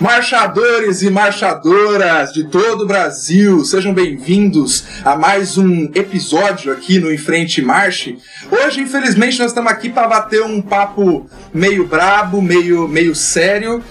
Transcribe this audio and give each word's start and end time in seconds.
Marchadores 0.00 1.02
e 1.02 1.10
marchadoras 1.10 2.32
de 2.32 2.44
todo 2.44 2.82
o 2.82 2.86
Brasil, 2.86 3.64
sejam 3.64 3.92
bem-vindos 3.92 4.84
a 5.04 5.16
mais 5.16 5.58
um 5.58 5.90
episódio 5.94 6.72
aqui 6.72 6.98
no 6.98 7.12
Enfrente 7.12 7.60
Marche. 7.60 8.18
Hoje, 8.50 8.80
infelizmente, 8.80 9.38
nós 9.38 9.50
estamos 9.50 9.70
aqui 9.70 9.90
para 9.90 10.06
bater 10.06 10.42
um 10.42 10.62
papo 10.62 11.28
meio 11.52 11.86
brabo, 11.86 12.40
meio, 12.40 12.88
meio 12.88 13.14
sério, 13.14 13.82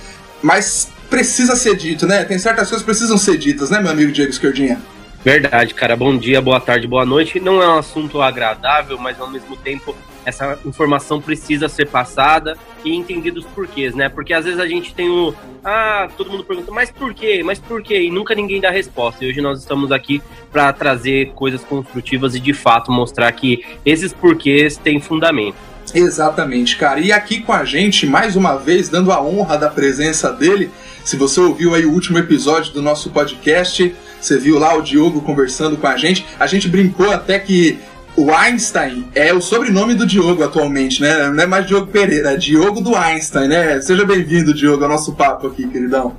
mas 0.41 0.89
precisa 1.09 1.55
ser 1.55 1.75
dito, 1.75 2.07
né? 2.07 2.23
Tem 2.23 2.39
certas 2.39 2.69
coisas 2.69 2.81
que 2.81 2.91
precisam 2.91 3.17
ser 3.17 3.37
ditas, 3.37 3.69
né, 3.69 3.79
meu 3.79 3.91
amigo 3.91 4.11
Diego 4.11 4.31
Esquerdinha? 4.31 4.79
Verdade, 5.23 5.73
cara. 5.73 5.95
Bom 5.95 6.17
dia, 6.17 6.41
boa 6.41 6.59
tarde, 6.59 6.87
boa 6.87 7.05
noite. 7.05 7.39
Não 7.39 7.61
é 7.61 7.67
um 7.67 7.79
assunto 7.79 8.21
agradável, 8.21 8.97
mas 8.97 9.19
ao 9.19 9.29
mesmo 9.29 9.57
tempo 9.57 9.95
essa 10.27 10.59
informação 10.65 11.21
precisa 11.21 11.69
ser 11.69 11.87
passada 11.87 12.57
e 12.83 12.93
entendido 12.93 13.39
os 13.39 13.45
porquês, 13.45 13.95
né? 13.95 14.09
Porque 14.09 14.33
às 14.33 14.43
vezes 14.43 14.59
a 14.59 14.67
gente 14.67 14.93
tem 14.93 15.09
o. 15.09 15.33
Ah, 15.63 16.09
todo 16.17 16.29
mundo 16.29 16.43
pergunta, 16.43 16.69
mas 16.69 16.91
por 16.91 17.13
quê? 17.13 17.41
Mas 17.45 17.59
por 17.59 17.81
quê? 17.81 18.01
E 18.01 18.11
nunca 18.11 18.35
ninguém 18.35 18.59
dá 18.59 18.69
resposta. 18.69 19.23
E 19.23 19.29
hoje 19.29 19.39
nós 19.39 19.59
estamos 19.59 19.89
aqui 19.89 20.21
para 20.51 20.73
trazer 20.73 21.31
coisas 21.31 21.63
construtivas 21.63 22.35
e 22.35 22.41
de 22.41 22.53
fato 22.53 22.91
mostrar 22.91 23.31
que 23.31 23.63
esses 23.85 24.11
porquês 24.11 24.75
têm 24.75 24.99
fundamento. 24.99 25.55
Exatamente, 25.95 26.75
cara. 26.75 26.99
E 26.99 27.13
aqui 27.13 27.39
com 27.39 27.53
a 27.53 27.63
gente, 27.63 28.05
mais 28.05 28.35
uma 28.35 28.57
vez, 28.57 28.89
dando 28.89 29.13
a 29.13 29.23
honra 29.23 29.57
da 29.57 29.69
presença 29.69 30.33
dele. 30.33 30.69
Se 31.05 31.15
você 31.15 31.39
ouviu 31.39 31.73
aí 31.73 31.85
o 31.85 31.93
último 31.93 32.17
episódio 32.17 32.73
do 32.73 32.81
nosso 32.81 33.11
podcast, 33.11 33.95
você 34.19 34.37
viu 34.37 34.59
lá 34.59 34.75
o 34.75 34.81
Diogo 34.81 35.21
conversando 35.21 35.77
com 35.77 35.87
a 35.87 35.95
gente. 35.95 36.25
A 36.37 36.45
gente 36.47 36.67
brincou 36.67 37.09
até 37.11 37.39
que 37.39 37.79
o 38.17 38.33
Einstein 38.33 39.07
é 39.13 39.31
o 39.31 39.39
sobrenome 39.39 39.93
do 39.93 40.05
Diogo 40.05 40.43
atualmente, 40.43 41.01
né? 41.01 41.29
Não 41.29 41.43
é 41.43 41.45
mais 41.45 41.67
Diogo 41.67 41.85
Pereira, 41.87 42.31
é 42.31 42.35
Diogo 42.35 42.81
do 42.81 42.95
Einstein, 42.95 43.47
né? 43.47 43.79
Seja 43.79 44.03
bem-vindo, 44.05 44.55
Diogo, 44.55 44.83
ao 44.83 44.89
nosso 44.89 45.13
papo 45.13 45.47
aqui, 45.47 45.67
queridão. 45.67 46.17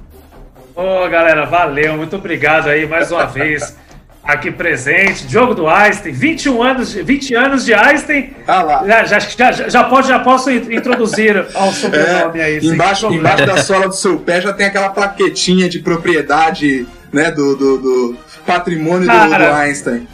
Ô, 0.77 1.05
oh, 1.05 1.11
galera, 1.11 1.45
valeu, 1.45 1.97
muito 1.97 2.15
obrigado 2.15 2.69
aí 2.69 2.87
mais 2.87 3.11
uma 3.11 3.27
vez. 3.27 3.77
Aqui 4.23 4.51
presente, 4.51 5.27
Diogo 5.27 5.55
do 5.55 5.67
Einstein, 5.67 6.13
21 6.13 6.63
anos, 6.63 6.93
20 6.93 7.35
anos 7.35 7.65
de 7.65 7.73
Einstein. 7.73 8.35
Ah 8.47 8.61
lá. 8.61 8.87
Já, 8.87 9.05
já, 9.05 9.19
já, 9.21 9.69
já, 9.71 9.85
pode, 9.85 10.07
já 10.07 10.19
posso 10.19 10.51
introduzir 10.51 11.47
ao 11.55 11.73
sobrenome 11.73 12.39
é, 12.39 12.45
aí. 12.45 12.59
Embaixo, 12.59 13.07
embaixo 13.07 13.47
da 13.47 13.57
sola 13.65 13.89
do 13.89 13.95
seu 13.95 14.19
pé 14.19 14.43
já 14.43 14.53
tem 14.53 14.67
aquela 14.67 14.91
plaquetinha 14.91 15.67
de 15.67 15.79
propriedade, 15.79 16.87
né, 17.11 17.31
do, 17.31 17.57
do, 17.57 17.79
do 17.79 18.17
patrimônio 18.45 19.07
Cara, 19.07 19.39
do, 19.39 19.45
do 19.47 19.57
Einstein. 19.57 20.07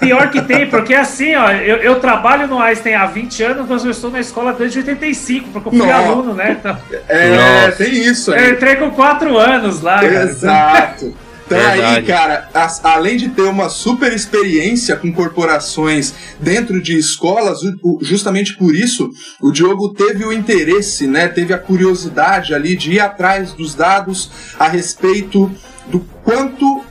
Pior 0.00 0.30
que 0.30 0.42
tem, 0.42 0.68
porque 0.68 0.94
assim, 0.94 1.34
ó, 1.34 1.50
eu, 1.50 1.76
eu, 1.76 2.00
trabalho 2.00 2.46
no 2.46 2.58
Einstein 2.58 2.94
há 2.94 3.06
20 3.06 3.42
anos, 3.42 3.66
mas 3.68 3.84
eu 3.84 3.90
estou 3.90 4.10
na 4.10 4.20
escola 4.20 4.52
desde 4.52 4.78
85, 4.78 5.48
porque 5.50 5.68
eu 5.68 5.72
fui 5.72 5.86
Nossa. 5.86 5.94
aluno, 5.94 6.34
né? 6.34 6.56
Então, 6.58 6.76
é, 7.08 7.66
Nossa. 7.66 7.84
tem 7.84 7.92
isso 7.92 8.32
aí. 8.32 8.44
Eu 8.44 8.52
entrei 8.54 8.76
com 8.76 8.90
4 8.90 9.38
anos 9.38 9.80
lá. 9.80 10.04
Exato. 10.04 11.14
Então 11.46 11.58
aí, 11.58 12.02
cara, 12.04 12.48
as, 12.54 12.82
além 12.84 13.16
de 13.16 13.28
ter 13.28 13.42
uma 13.42 13.68
super 13.68 14.12
experiência 14.12 14.96
com 14.96 15.12
corporações 15.12 16.14
dentro 16.40 16.80
de 16.80 16.96
escolas, 16.96 17.60
justamente 18.00 18.56
por 18.56 18.74
isso 18.74 19.10
o 19.40 19.50
Diogo 19.50 19.92
teve 19.92 20.24
o 20.24 20.32
interesse, 20.32 21.06
né, 21.06 21.28
teve 21.28 21.52
a 21.52 21.58
curiosidade 21.58 22.54
ali 22.54 22.74
de 22.74 22.92
ir 22.92 23.00
atrás 23.00 23.52
dos 23.52 23.74
dados 23.74 24.30
a 24.58 24.66
respeito 24.68 25.50
do 25.88 26.00
quanto 26.24 26.81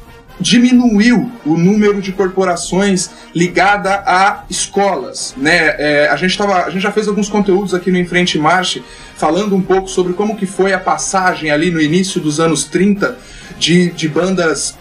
diminuiu 0.42 1.32
o 1.46 1.56
número 1.56 2.02
de 2.02 2.12
corporações 2.12 3.10
ligada 3.34 4.04
a 4.06 4.44
escolas, 4.50 5.34
né? 5.38 5.76
É, 5.78 6.10
a 6.12 6.16
gente 6.16 6.38
tava, 6.38 6.66
a 6.66 6.70
gente 6.70 6.82
já 6.82 6.92
fez 6.92 7.08
alguns 7.08 7.30
conteúdos 7.30 7.74
aqui 7.74 7.92
no 7.92 7.98
Enfrente 7.98 8.38
Marche 8.38 8.84
falando 9.16 9.56
um 9.56 9.62
pouco 9.62 9.88
sobre 9.88 10.14
como 10.14 10.36
que 10.36 10.48
foi 10.48 10.74
a 10.74 10.80
passagem 10.80 11.52
ali 11.52 11.70
no 11.70 11.80
início 11.80 12.20
dos 12.20 12.40
anos 12.40 12.64
30 12.64 13.18
de, 13.60 13.92
de 13.92 14.10
bandas 14.10 14.76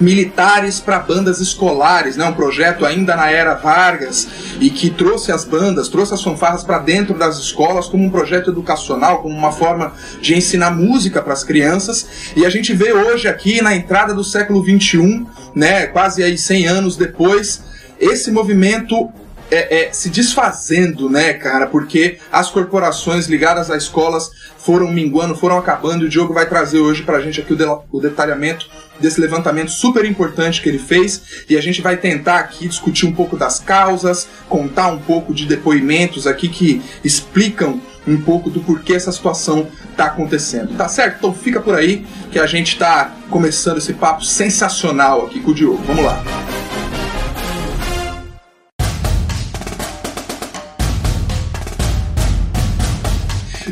militares 0.00 0.80
para 0.80 0.98
bandas 0.98 1.40
escolares, 1.40 2.16
né? 2.16 2.24
Um 2.24 2.32
projeto 2.32 2.84
ainda 2.84 3.16
na 3.16 3.30
era 3.30 3.54
Vargas 3.54 4.26
e 4.60 4.70
que 4.70 4.90
trouxe 4.90 5.32
as 5.32 5.44
bandas, 5.44 5.88
trouxe 5.88 6.14
as 6.14 6.22
fanfarras 6.22 6.62
para 6.64 6.78
dentro 6.78 7.16
das 7.16 7.38
escolas 7.38 7.86
como 7.86 8.04
um 8.04 8.10
projeto 8.10 8.50
educacional, 8.50 9.22
como 9.22 9.34
uma 9.34 9.52
forma 9.52 9.92
de 10.20 10.34
ensinar 10.34 10.70
música 10.70 11.22
para 11.22 11.32
as 11.32 11.44
crianças. 11.44 12.32
E 12.36 12.44
a 12.44 12.50
gente 12.50 12.72
vê 12.72 12.92
hoje 12.92 13.28
aqui 13.28 13.62
na 13.62 13.74
entrada 13.74 14.14
do 14.14 14.24
século 14.24 14.62
21, 14.62 15.26
né? 15.54 15.86
Quase 15.86 16.22
aí 16.22 16.36
100 16.36 16.66
anos 16.66 16.96
depois, 16.96 17.62
esse 17.98 18.30
movimento 18.30 19.10
é, 19.50 19.84
é, 19.84 19.92
se 19.92 20.08
desfazendo, 20.08 21.08
né, 21.08 21.34
cara? 21.34 21.66
Porque 21.66 22.18
as 22.32 22.50
corporações 22.50 23.26
ligadas 23.26 23.70
a 23.70 23.76
escolas 23.76 24.30
foram 24.58 24.90
minguando, 24.90 25.34
foram 25.36 25.58
acabando. 25.58 26.04
E 26.04 26.06
o 26.06 26.08
Diogo 26.08 26.32
vai 26.32 26.48
trazer 26.48 26.78
hoje 26.78 27.02
pra 27.02 27.20
gente 27.20 27.40
aqui 27.40 27.52
o, 27.52 27.56
de, 27.56 27.64
o 27.92 28.00
detalhamento 28.00 28.68
desse 29.00 29.20
levantamento 29.20 29.70
super 29.70 30.04
importante 30.04 30.62
que 30.62 30.68
ele 30.68 30.78
fez. 30.78 31.44
E 31.48 31.56
a 31.56 31.60
gente 31.60 31.80
vai 31.80 31.96
tentar 31.96 32.38
aqui 32.38 32.68
discutir 32.68 33.06
um 33.06 33.12
pouco 33.12 33.36
das 33.36 33.58
causas, 33.58 34.28
contar 34.48 34.88
um 34.88 34.98
pouco 34.98 35.34
de 35.34 35.46
depoimentos 35.46 36.26
aqui 36.26 36.48
que 36.48 36.82
explicam 37.02 37.80
um 38.06 38.20
pouco 38.20 38.50
do 38.50 38.60
porquê 38.60 38.94
essa 38.94 39.12
situação 39.12 39.68
está 39.90 40.06
acontecendo. 40.06 40.76
Tá 40.76 40.88
certo? 40.88 41.16
Então 41.18 41.34
fica 41.34 41.60
por 41.60 41.74
aí 41.74 42.06
que 42.30 42.38
a 42.38 42.46
gente 42.46 42.74
está 42.74 43.14
começando 43.30 43.78
esse 43.78 43.94
papo 43.94 44.24
sensacional 44.24 45.26
aqui 45.26 45.40
com 45.40 45.50
o 45.50 45.54
Diogo. 45.54 45.82
Vamos 45.86 46.04
lá. 46.04 46.22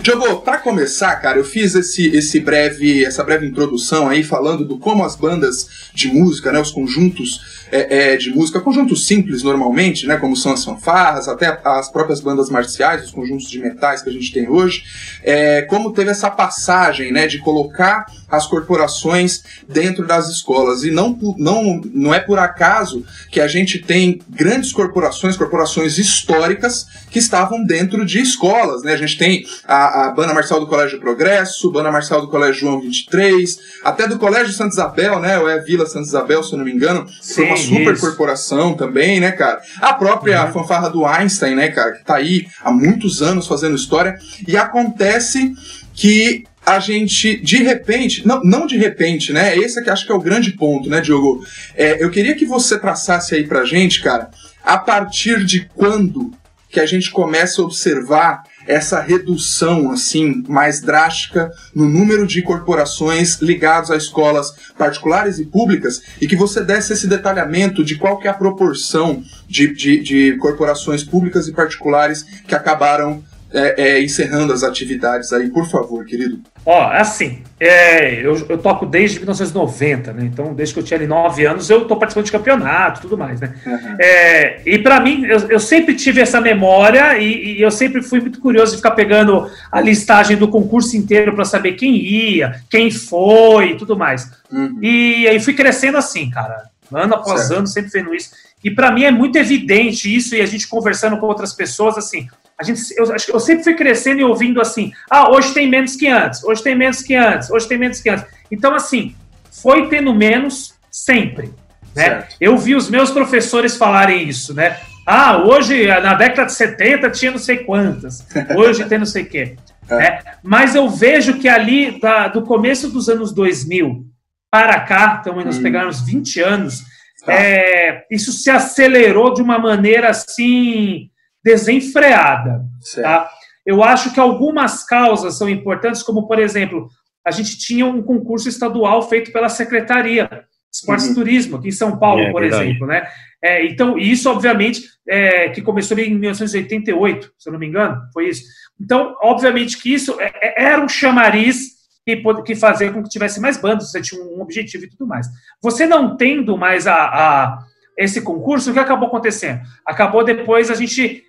Diogo, 0.02 0.40
para 0.40 0.58
começar, 0.58 1.14
cara, 1.14 1.38
eu 1.38 1.44
fiz 1.44 1.76
esse, 1.76 2.08
esse 2.08 2.40
breve, 2.40 3.04
essa 3.04 3.22
breve 3.22 3.46
introdução 3.46 4.08
aí 4.08 4.24
falando 4.24 4.64
do 4.64 4.76
como 4.76 5.04
as 5.04 5.14
bandas 5.14 5.90
de 5.94 6.08
música, 6.08 6.50
né, 6.50 6.58
os 6.58 6.72
conjuntos 6.72 7.66
é, 7.70 8.14
é, 8.14 8.16
de 8.16 8.30
música, 8.30 8.60
conjuntos 8.60 9.06
simples 9.06 9.44
normalmente, 9.44 10.04
né, 10.04 10.16
como 10.16 10.36
são 10.36 10.52
as 10.52 10.64
fanfarras, 10.64 11.28
até 11.28 11.56
as 11.64 11.88
próprias 11.88 12.20
bandas 12.20 12.50
marciais, 12.50 13.04
os 13.04 13.12
conjuntos 13.12 13.48
de 13.48 13.60
metais 13.60 14.02
que 14.02 14.10
a 14.10 14.12
gente 14.12 14.32
tem 14.32 14.48
hoje, 14.48 14.82
é, 15.22 15.62
como 15.62 15.92
teve 15.92 16.10
essa 16.10 16.28
passagem 16.28 17.12
né, 17.12 17.28
de 17.28 17.38
colocar 17.38 18.04
as 18.32 18.46
corporações 18.46 19.44
dentro 19.68 20.06
das 20.06 20.30
escolas. 20.30 20.84
E 20.84 20.90
não, 20.90 21.18
não, 21.36 21.82
não 21.92 22.14
é 22.14 22.18
por 22.18 22.38
acaso 22.38 23.04
que 23.30 23.38
a 23.38 23.46
gente 23.46 23.78
tem 23.78 24.22
grandes 24.30 24.72
corporações, 24.72 25.36
corporações 25.36 25.98
históricas, 25.98 26.86
que 27.10 27.18
estavam 27.18 27.62
dentro 27.62 28.06
de 28.06 28.20
escolas. 28.20 28.82
Né? 28.82 28.94
A 28.94 28.96
gente 28.96 29.18
tem 29.18 29.44
a, 29.68 30.06
a 30.06 30.10
Banda 30.12 30.32
Marcial 30.32 30.58
do 30.58 30.66
Colégio 30.66 30.98
Progresso, 30.98 31.70
Banda 31.70 31.92
Marcial 31.92 32.22
do 32.22 32.28
Colégio 32.28 32.62
João 32.62 32.80
23, 32.80 33.58
até 33.84 34.08
do 34.08 34.18
Colégio 34.18 34.54
Santa 34.54 34.72
Isabel, 34.72 35.20
né? 35.20 35.38
Ou 35.38 35.50
é 35.50 35.60
Vila 35.60 35.84
Santa 35.84 36.06
Isabel, 36.06 36.42
se 36.42 36.52
eu 36.52 36.58
não 36.58 36.64
me 36.64 36.72
engano. 36.72 37.06
Sim, 37.20 37.34
foi 37.34 37.44
uma 37.44 37.56
super 37.58 37.92
isso. 37.92 38.00
corporação 38.00 38.74
também, 38.74 39.20
né, 39.20 39.32
cara? 39.32 39.60
A 39.78 39.92
própria 39.92 40.46
uhum. 40.46 40.52
fanfarra 40.52 40.88
do 40.88 41.04
Einstein, 41.04 41.54
né, 41.54 41.68
cara, 41.68 41.92
que 41.92 42.04
tá 42.04 42.16
aí 42.16 42.46
há 42.64 42.72
muitos 42.72 43.20
anos 43.20 43.46
fazendo 43.46 43.76
história. 43.76 44.18
E 44.48 44.56
acontece 44.56 45.52
que 45.94 46.44
a 46.64 46.78
gente, 46.78 47.36
de 47.38 47.62
repente, 47.62 48.26
não, 48.26 48.40
não 48.42 48.66
de 48.66 48.76
repente, 48.76 49.32
né? 49.32 49.56
Esse 49.56 49.80
aqui 49.80 49.90
acho 49.90 50.06
que 50.06 50.12
é 50.12 50.14
o 50.14 50.20
grande 50.20 50.52
ponto, 50.52 50.88
né, 50.88 51.00
Diogo? 51.00 51.44
É, 51.74 52.02
eu 52.02 52.10
queria 52.10 52.34
que 52.34 52.46
você 52.46 52.78
traçasse 52.78 53.34
aí 53.34 53.46
pra 53.46 53.64
gente, 53.64 54.00
cara, 54.00 54.30
a 54.62 54.78
partir 54.78 55.44
de 55.44 55.68
quando 55.74 56.32
que 56.72 56.80
a 56.80 56.86
gente 56.86 57.10
começa 57.10 57.60
a 57.60 57.64
observar 57.64 58.44
essa 58.66 59.00
redução 59.00 59.90
assim 59.90 60.42
mais 60.48 60.80
drástica 60.80 61.50
no 61.74 61.86
número 61.88 62.26
de 62.26 62.40
corporações 62.42 63.40
ligadas 63.42 63.90
a 63.90 63.96
escolas 63.96 64.54
particulares 64.78 65.38
e 65.38 65.44
públicas 65.44 66.00
e 66.20 66.26
que 66.26 66.36
você 66.36 66.62
desse 66.62 66.92
esse 66.92 67.06
detalhamento 67.06 67.84
de 67.84 67.96
qual 67.96 68.18
que 68.18 68.26
é 68.26 68.30
a 68.30 68.34
proporção 68.34 69.22
de, 69.48 69.74
de, 69.74 70.00
de 70.00 70.36
corporações 70.38 71.04
públicas 71.04 71.46
e 71.46 71.52
particulares 71.52 72.22
que 72.46 72.54
acabaram 72.54 73.22
é, 73.52 73.82
é, 73.82 74.02
encerrando 74.02 74.52
as 74.52 74.62
atividades 74.62 75.32
aí, 75.32 75.50
por 75.50 75.68
favor, 75.68 76.04
querido. 76.04 76.40
Ó, 76.64 76.90
assim, 76.92 77.42
é, 77.58 78.24
eu, 78.24 78.36
eu, 78.48 78.56
toco 78.56 78.86
desde 78.86 79.18
1990, 79.18 80.12
né? 80.12 80.24
Então, 80.24 80.54
desde 80.54 80.74
que 80.74 80.80
eu 80.80 80.84
tinha 80.84 80.98
ali 80.98 81.06
9 81.06 81.44
anos, 81.44 81.68
eu 81.68 81.84
tô 81.84 81.96
participando 81.96 82.26
de 82.26 82.32
campeonato 82.32 83.00
tudo 83.00 83.18
mais, 83.18 83.40
né? 83.40 83.52
Uhum. 83.66 83.96
É, 83.98 84.60
e 84.64 84.78
para 84.78 85.00
mim, 85.00 85.24
eu, 85.24 85.38
eu, 85.50 85.60
sempre 85.60 85.94
tive 85.94 86.20
essa 86.20 86.40
memória 86.40 87.18
e, 87.18 87.56
e, 87.56 87.62
eu 87.62 87.70
sempre 87.70 88.00
fui 88.00 88.20
muito 88.20 88.40
curioso 88.40 88.72
de 88.72 88.76
ficar 88.78 88.92
pegando 88.92 89.50
a 89.70 89.80
listagem 89.80 90.36
do 90.36 90.48
concurso 90.48 90.96
inteiro 90.96 91.34
para 91.34 91.44
saber 91.44 91.72
quem 91.72 91.96
ia, 91.96 92.60
quem 92.70 92.90
foi 92.90 93.70
e 93.70 93.76
tudo 93.76 93.96
mais. 93.96 94.30
Uhum. 94.50 94.78
E 94.80 95.26
aí 95.26 95.40
fui 95.40 95.54
crescendo 95.54 95.98
assim, 95.98 96.30
cara. 96.30 96.70
Ano 96.92 97.14
após 97.14 97.42
certo. 97.42 97.58
ano, 97.58 97.66
sempre 97.66 97.90
vendo 97.90 98.14
isso. 98.14 98.30
E 98.62 98.70
para 98.70 98.92
mim 98.92 99.04
é 99.04 99.10
muito 99.10 99.36
evidente 99.36 100.14
isso, 100.14 100.36
e 100.36 100.40
a 100.40 100.46
gente 100.46 100.68
conversando 100.68 101.16
com 101.18 101.26
outras 101.26 101.52
pessoas, 101.52 101.98
assim, 101.98 102.28
a 102.62 102.64
gente, 102.64 102.80
eu, 102.96 103.04
eu 103.34 103.40
sempre 103.40 103.64
fui 103.64 103.74
crescendo 103.74 104.20
e 104.20 104.24
ouvindo 104.24 104.60
assim, 104.60 104.92
ah, 105.10 105.30
hoje 105.30 105.52
tem 105.52 105.68
menos 105.68 105.96
que 105.96 106.06
antes, 106.06 106.42
hoje 106.44 106.62
tem 106.62 106.76
menos 106.76 107.02
que 107.02 107.14
antes, 107.14 107.50
hoje 107.50 107.68
tem 107.68 107.76
menos 107.76 108.00
que 108.00 108.08
antes. 108.08 108.24
Então, 108.50 108.74
assim, 108.74 109.16
foi 109.50 109.88
tendo 109.88 110.14
menos 110.14 110.74
sempre. 110.90 111.52
Né? 111.94 112.26
Eu 112.40 112.56
vi 112.56 112.74
os 112.74 112.88
meus 112.88 113.10
professores 113.10 113.76
falarem 113.76 114.28
isso, 114.28 114.54
né? 114.54 114.78
Ah, 115.06 115.38
hoje, 115.38 115.86
na 115.86 116.14
década 116.14 116.46
de 116.46 116.52
70, 116.52 117.10
tinha 117.10 117.32
não 117.32 117.38
sei 117.38 117.58
quantas, 117.58 118.24
hoje 118.56 118.84
tem 118.84 118.98
não 118.98 119.06
sei 119.06 119.24
o 119.24 119.26
quê. 119.26 119.56
É. 119.90 119.96
Né? 119.96 120.22
Mas 120.44 120.76
eu 120.76 120.88
vejo 120.88 121.38
que 121.38 121.48
ali, 121.48 122.00
da, 122.00 122.28
do 122.28 122.42
começo 122.42 122.88
dos 122.88 123.08
anos 123.08 123.32
2000 123.34 124.06
para 124.48 124.80
cá, 124.80 125.18
então 125.20 125.34
nós 125.44 125.58
hum. 125.58 125.62
pegamos 125.62 126.00
20 126.02 126.40
anos, 126.40 126.82
tá. 127.26 127.34
é, 127.34 128.06
isso 128.08 128.32
se 128.32 128.48
acelerou 128.48 129.34
de 129.34 129.42
uma 129.42 129.58
maneira 129.58 130.08
assim 130.08 131.10
desenfreada. 131.44 132.64
Tá? 132.94 133.30
Eu 133.64 133.82
acho 133.82 134.12
que 134.12 134.20
algumas 134.20 134.84
causas 134.84 135.36
são 135.36 135.48
importantes, 135.48 136.02
como 136.02 136.26
por 136.26 136.38
exemplo, 136.38 136.88
a 137.24 137.30
gente 137.30 137.58
tinha 137.58 137.86
um 137.86 138.02
concurso 138.02 138.48
estadual 138.48 139.02
feito 139.08 139.32
pela 139.32 139.48
Secretaria 139.48 140.26
de 140.26 140.76
Esportes 140.76 141.06
uhum. 141.06 141.12
e 141.12 141.14
Turismo, 141.14 141.56
aqui 141.56 141.68
em 141.68 141.72
São 141.72 141.98
Paulo, 141.98 142.22
é, 142.22 142.32
por 142.32 142.40
verdade. 142.40 142.64
exemplo, 142.64 142.86
né? 142.86 143.06
É, 143.42 143.66
então, 143.66 143.98
isso, 143.98 144.30
obviamente, 144.30 144.82
é, 145.08 145.48
que 145.50 145.60
começou 145.60 145.98
em 145.98 146.14
1988, 146.14 147.32
se 147.38 147.48
eu 147.48 147.52
não 147.52 147.60
me 147.60 147.66
engano, 147.66 148.00
foi 148.12 148.28
isso. 148.28 148.44
Então, 148.80 149.16
obviamente 149.22 149.80
que 149.80 149.92
isso 149.92 150.20
é, 150.20 150.32
é, 150.40 150.64
era 150.64 150.82
um 150.82 150.88
chamariz 150.88 151.72
que, 152.04 152.16
que 152.44 152.54
fazia 152.54 152.90
com 152.90 153.02
que 153.02 153.08
tivesse 153.08 153.40
mais 153.40 153.56
bandas, 153.56 153.90
você 153.90 154.00
tinha 154.00 154.20
um 154.20 154.40
objetivo 154.40 154.84
e 154.84 154.88
tudo 154.88 155.06
mais. 155.06 155.26
Você 155.60 155.86
não 155.86 156.16
tendo 156.16 156.56
mais 156.56 156.86
a, 156.86 156.94
a 156.94 157.58
esse 157.96 158.22
concurso, 158.22 158.70
o 158.70 158.72
que 158.72 158.80
acabou 158.80 159.08
acontecendo? 159.08 159.60
Acabou 159.86 160.24
depois 160.24 160.70
a 160.70 160.74
gente 160.74 161.24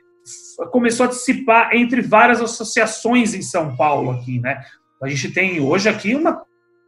começou 0.71 1.05
a 1.05 1.09
dissipar 1.09 1.73
entre 1.73 2.01
várias 2.01 2.41
associações 2.41 3.33
em 3.33 3.41
São 3.41 3.75
Paulo 3.75 4.11
aqui, 4.11 4.39
né? 4.39 4.61
A 5.01 5.07
gente 5.09 5.31
tem 5.31 5.59
hoje 5.59 5.89
aqui 5.89 6.15
uma 6.15 6.41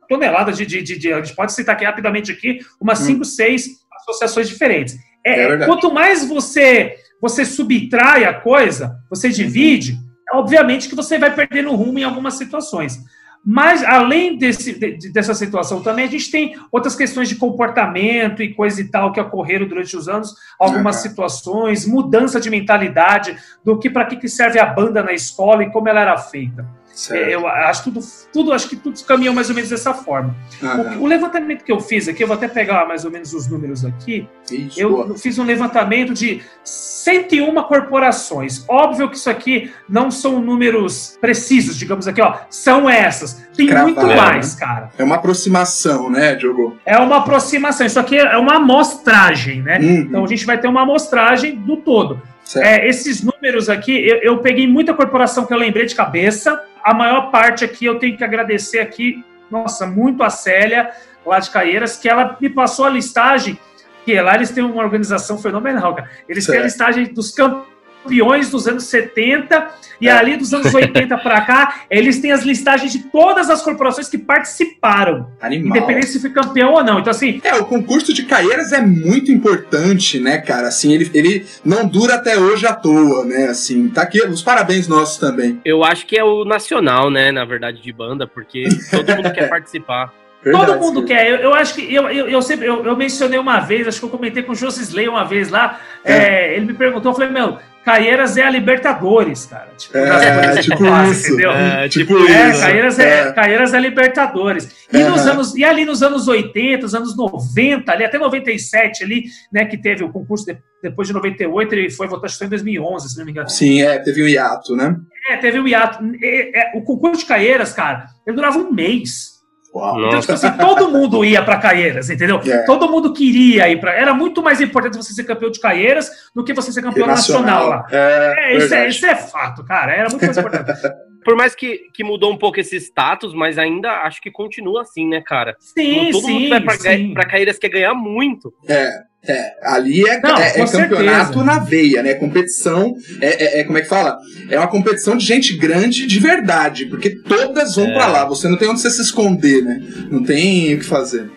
tonelada 0.08 0.52
de, 0.52 0.66
de, 0.66 0.82
de, 0.82 0.98
de 0.98 1.14
a 1.14 1.22
gente 1.22 1.36
pode 1.36 1.52
citar 1.54 1.76
aqui 1.76 1.84
rapidamente 1.84 2.32
aqui 2.32 2.60
umas 2.80 3.02
hum. 3.02 3.06
cinco, 3.06 3.26
seis 3.26 3.68
associações 4.02 4.48
diferentes. 4.48 4.96
É, 5.26 5.42
é 5.42 5.66
quanto 5.66 5.92
mais 5.94 6.26
você 6.26 6.96
você 7.22 7.44
subtrai 7.44 8.26
a 8.26 8.34
coisa, 8.34 9.00
você 9.10 9.30
divide, 9.30 9.94
uhum. 9.94 10.40
obviamente 10.40 10.88
que 10.88 10.96
você 10.96 11.18
vai 11.18 11.34
perdendo 11.34 11.74
rumo 11.74 11.98
em 11.98 12.04
algumas 12.04 12.36
situações. 12.36 13.00
Mas, 13.46 13.84
além 13.84 14.38
desse, 14.40 14.74
de, 14.74 15.12
dessa 15.12 15.36
situação 15.36 15.80
também, 15.80 16.06
a 16.06 16.10
gente 16.10 16.32
tem 16.32 16.56
outras 16.72 16.96
questões 16.96 17.30
de 17.30 17.36
comportamento 17.36 18.42
e 18.42 18.56
coisa 18.56 18.82
e 18.82 18.86
tal 18.86 19.12
que 19.12 19.22
ocorreram 19.22 19.68
durante 19.68 19.96
os 19.96 20.10
anos, 20.10 20.34
algumas 20.58 20.96
uhum. 20.96 21.02
situações, 21.04 21.86
mudança 21.86 22.42
de 22.42 22.50
mentalidade 22.50 23.38
do 23.64 23.78
que 23.78 23.88
para 23.88 24.06
que, 24.06 24.16
que 24.16 24.28
serve 24.28 24.58
a 24.58 24.66
banda 24.66 25.04
na 25.04 25.14
escola 25.14 25.64
e 25.64 25.72
como 25.72 25.88
ela 25.88 26.02
era 26.02 26.18
feita. 26.18 26.66
É, 27.12 27.36
eu 27.36 27.46
acho 27.46 27.84
tudo, 27.86 28.00
tudo, 28.32 28.54
acho 28.54 28.70
que 28.70 28.76
tudo 28.76 29.04
caminhou 29.04 29.34
mais 29.34 29.50
ou 29.50 29.56
menos 29.56 29.70
dessa 29.70 29.94
forma. 29.94 30.36
Uhum. 30.62 31.00
O, 31.00 31.04
o, 31.04 31.08
levantamento 31.08 31.64
que 31.64 31.72
eu 31.72 31.80
fiz 31.80 32.08
aqui, 32.08 32.24
eu 32.24 32.28
vou 32.28 32.36
até 32.38 32.48
pegar 32.48 32.88
mais 32.88 33.04
ou 33.04 33.12
menos 33.12 33.34
os 33.34 33.48
números 33.48 33.84
aqui. 33.84 34.28
Isso, 34.50 34.80
eu 34.80 34.90
boa. 34.90 35.18
fiz 35.18 35.38
um 35.38 35.44
levantamento 35.44 36.14
de 36.14 36.42
101 36.64 37.54
corporações. 37.64 38.64
Óbvio 38.68 39.10
que 39.10 39.18
isso 39.18 39.30
aqui 39.30 39.72
não 39.90 40.10
são 40.10 40.40
números 40.40 41.18
precisos, 41.20 41.76
digamos 41.76 42.08
aqui, 42.08 42.22
ó. 42.22 42.38
São 42.50 42.90
essas. 42.90 43.46
Tem 43.56 43.68
muito 43.74 44.06
mais, 44.06 44.54
né? 44.56 44.60
cara. 44.60 44.90
É 44.98 45.04
uma 45.04 45.16
aproximação, 45.16 46.10
né, 46.10 46.36
Diogo? 46.36 46.78
É 46.86 46.98
uma 46.98 47.18
aproximação. 47.18 47.86
Isso 47.86 48.00
aqui 48.00 48.18
é 48.18 48.38
uma 48.38 48.56
amostragem, 48.56 49.62
né? 49.62 49.80
Uhum. 49.80 49.96
Então 49.96 50.24
a 50.24 50.28
gente 50.28 50.46
vai 50.46 50.58
ter 50.58 50.68
uma 50.68 50.84
amostragem 50.84 51.56
do 51.56 51.78
todo. 51.78 52.22
É, 52.58 52.88
esses 52.88 53.24
números 53.24 53.70
aqui, 53.70 54.08
eu, 54.08 54.18
eu 54.18 54.38
peguei 54.40 54.68
muita 54.68 54.94
corporação 54.94 55.46
que 55.46 55.54
eu 55.54 55.58
lembrei 55.58 55.86
de 55.86 55.96
cabeça 55.96 56.62
a 56.86 56.94
maior 56.94 57.32
parte 57.32 57.66
aqui 57.66 57.84
eu 57.84 57.98
tenho 57.98 58.16
que 58.16 58.24
agradecer 58.24 58.78
aqui, 58.78 59.26
nossa, 59.50 59.88
muito 59.88 60.22
a 60.22 60.30
Célia, 60.30 60.92
lá 61.26 61.40
de 61.40 61.50
Caieiras, 61.50 61.98
que 61.98 62.08
ela 62.08 62.38
me 62.40 62.48
passou 62.48 62.86
a 62.86 62.90
listagem, 62.90 63.58
que 64.06 64.22
lá 64.22 64.36
eles 64.36 64.52
têm 64.52 64.64
uma 64.64 64.84
organização 64.84 65.40
fenomenal, 65.40 65.96
cara. 65.96 66.12
Eles 66.30 66.46
certo. 66.46 66.58
têm 66.58 66.62
a 66.62 66.66
listagem 66.66 67.12
dos 67.12 67.32
campos 67.32 67.66
campeões 68.06 68.50
dos 68.50 68.68
anos 68.68 68.84
70 68.86 69.86
e 70.00 70.08
é. 70.08 70.12
ali 70.12 70.38
dos 70.38 70.54
anos 70.54 70.74
80 70.74 71.18
para 71.18 71.42
cá, 71.42 71.82
eles 71.90 72.20
têm 72.20 72.32
as 72.32 72.44
listagens 72.44 72.92
de 72.92 73.00
todas 73.00 73.50
as 73.50 73.62
corporações 73.62 74.10
que 74.10 74.18
participaram. 74.18 75.32
Animal. 75.42 75.78
Independente 75.78 76.08
se 76.08 76.20
foi 76.20 76.30
campeão 76.30 76.74
ou 76.74 76.84
não. 76.84 77.00
Então, 77.00 77.12
assim. 77.12 77.42
É, 77.44 77.56
o 77.56 77.66
concurso 77.66 78.14
de 78.14 78.24
Caieiras 78.24 78.72
é 78.74 78.82
muito 78.82 79.32
importante, 79.32 80.20
né, 80.20 80.38
cara? 80.38 80.68
Assim, 80.68 80.94
ele, 80.94 81.10
ele 81.14 81.46
não 81.64 81.88
dura 81.88 82.16
até 82.16 82.38
hoje 82.38 82.68
à 82.68 82.74
toa, 82.74 83.26
né? 83.26 83.46
Assim, 83.46 83.90
tá 83.90 84.02
aqui 84.02 84.22
os 84.22 84.44
parabéns 84.44 84.88
nossos 84.88 85.18
também. 85.18 85.60
Eu 85.64 85.84
acho 85.84 86.06
que 86.06 86.18
é 86.18 86.24
o 86.24 86.44
nacional, 86.44 87.10
né, 87.10 87.32
na 87.32 87.46
verdade, 87.46 87.82
de 87.82 87.94
banda, 87.94 88.28
porque 88.28 88.68
todo 88.92 89.16
mundo 89.16 89.32
quer 89.32 89.48
participar. 89.50 90.14
Verdade, 90.44 90.68
Todo 90.68 90.80
mundo 90.80 91.00
sim. 91.00 91.08
quer. 91.08 91.28
Eu, 91.28 91.38
eu, 91.38 91.54
acho 91.56 91.74
que 91.74 91.92
eu, 91.92 92.08
eu, 92.08 92.28
eu 92.28 92.40
sempre 92.40 92.68
eu, 92.68 92.86
eu, 92.86 92.96
mencionei 92.96 93.40
uma 93.40 93.60
vez, 93.60 93.88
acho 93.88 93.98
que 94.00 94.06
eu 94.06 94.10
comentei 94.10 94.44
com 94.44 94.52
o 94.52 94.56
Josisley 94.56 95.08
uma 95.08 95.24
vez 95.24 95.50
lá. 95.50 95.80
É. 96.04 96.14
É, 96.14 96.56
ele 96.56 96.68
me 96.68 96.74
perguntou, 96.76 97.12
eu 97.12 97.16
falei, 97.16 97.32
meu, 97.32 97.58
Caieiras 97.86 98.36
é 98.36 98.42
a 98.42 98.50
Libertadores, 98.50 99.46
cara. 99.46 99.70
Tipo, 99.78 99.96
é, 99.96 100.58
tipo 100.60 100.84
isso. 101.12 101.28
Entendeu? 101.28 101.52
É, 101.52 101.88
tipo 101.88 102.18
é, 102.18 102.50
isso. 102.50 102.62
Caieiras 102.62 103.00
é, 103.00 103.20
é. 103.20 103.32
Caieiras 103.32 103.74
é 103.76 103.80
Libertadores. 103.80 104.88
E, 104.92 104.98
uhum. 104.98 105.12
nos 105.12 105.28
anos, 105.28 105.56
e 105.56 105.64
ali 105.64 105.86
nos 105.86 106.02
anos 106.02 106.28
80, 106.28 106.84
os 106.84 106.96
anos 106.96 107.16
90, 107.16 107.92
ali 107.92 108.04
até 108.04 108.18
97, 108.18 109.04
ali, 109.04 109.26
né, 109.54 109.66
que 109.66 109.78
teve 109.78 110.04
o 110.04 110.12
concurso 110.12 110.48
de, 110.48 110.58
depois 110.82 111.08
de 111.08 111.14
98, 111.14 111.76
ele 111.76 111.92
foi 111.92 112.08
votar 112.08 112.28
em 112.42 112.50
2011, 112.50 113.10
se 113.10 113.18
não 113.20 113.26
me 113.26 113.32
engano. 113.32 113.50
Sim, 113.50 113.84
é, 113.84 114.00
teve 114.00 114.24
um 114.24 114.28
hiato, 114.28 114.76
né? 114.76 114.96
É, 115.30 115.38
teve 115.38 115.60
um 115.60 115.68
hiato. 115.68 116.04
É, 116.24 116.72
o 116.74 116.82
concurso 116.82 117.22
de 117.22 117.28
Caieiras, 117.28 117.72
cara, 117.72 118.08
ele 118.26 118.36
durava 118.36 118.58
um 118.58 118.72
mês. 118.72 119.35
Uau. 119.76 120.08
Então, 120.08 120.22
tipo 120.22 120.32
assim, 120.32 120.52
todo 120.58 120.90
mundo 120.90 121.26
ia 121.26 121.44
para 121.44 121.58
Caieiras, 121.58 122.10
entendeu? 122.10 122.40
Yeah. 122.42 122.64
É. 122.64 122.66
Todo 122.66 122.90
mundo 122.90 123.12
queria 123.12 123.68
ir 123.70 123.80
para. 123.80 123.92
Era 123.94 124.14
muito 124.14 124.42
mais 124.42 124.62
importante 124.62 124.96
você 124.96 125.14
ser 125.14 125.26
campeão 125.26 125.52
de 125.52 125.60
Caieiras 125.60 126.10
do 126.34 126.46
que 126.46 126.54
você 126.54 126.72
ser 126.72 126.82
campeão 126.82 127.06
nacional, 127.06 127.70
nacional 127.70 127.70
lá. 127.70 127.88
É, 127.92 128.54
é, 128.54 128.58
isso 128.58 128.74
é, 128.74 128.88
isso 128.88 129.06
é 129.06 129.16
fato, 129.16 129.66
cara. 129.66 129.94
Era 129.94 130.10
muito 130.10 130.26
mais 130.26 130.38
importante. 130.38 130.72
Por 131.26 131.36
mais 131.36 131.56
que, 131.56 131.90
que 131.92 132.04
mudou 132.04 132.32
um 132.32 132.38
pouco 132.38 132.60
esse 132.60 132.78
status, 132.78 133.34
mas 133.34 133.58
ainda 133.58 133.90
acho 134.04 134.22
que 134.22 134.30
continua 134.30 134.84
assim, 134.84 135.08
né, 135.08 135.22
cara? 135.26 135.56
Sim, 135.60 136.12
todo 136.12 136.22
sim. 136.22 136.22
Todo 136.22 136.32
mundo 136.32 136.50
vai 136.50 137.14
pra 137.14 137.26
Caieiras 137.26 137.58
quer 137.58 137.70
ganhar 137.70 137.96
muito. 137.96 138.54
É. 138.70 138.92
É, 139.28 139.56
ali 139.64 140.08
é, 140.08 140.20
Não, 140.22 140.38
é, 140.38 140.60
é 140.60 140.66
campeonato 140.66 141.44
na 141.44 141.60
veia, 141.60 142.04
né? 142.04 142.14
Competição, 142.14 142.96
é, 143.20 143.44
é, 143.44 143.60
é, 143.60 143.64
como 143.64 143.78
é 143.78 143.82
que 143.82 143.88
fala? 143.88 144.18
É 144.50 144.58
uma 144.58 144.68
competição 144.68 145.18
de 145.18 145.26
gente 145.26 145.58
grande 145.58 146.06
de 146.06 146.20
verdade, 146.20 146.86
porque 146.86 147.10
todas 147.10 147.76
vão 147.76 147.88
é. 147.88 147.94
para 147.94 148.08
lá. 148.08 148.26
Você 148.26 148.48
não 148.48 148.58
tem 148.58 148.70
onde 148.70 148.82
você 148.82 148.90
se 148.90 149.02
esconder, 149.02 149.64
né? 149.64 149.82
Não 150.12 150.24
tem 150.24 150.76
o 150.76 150.80
que 150.80 150.86
fazer. 150.86 151.30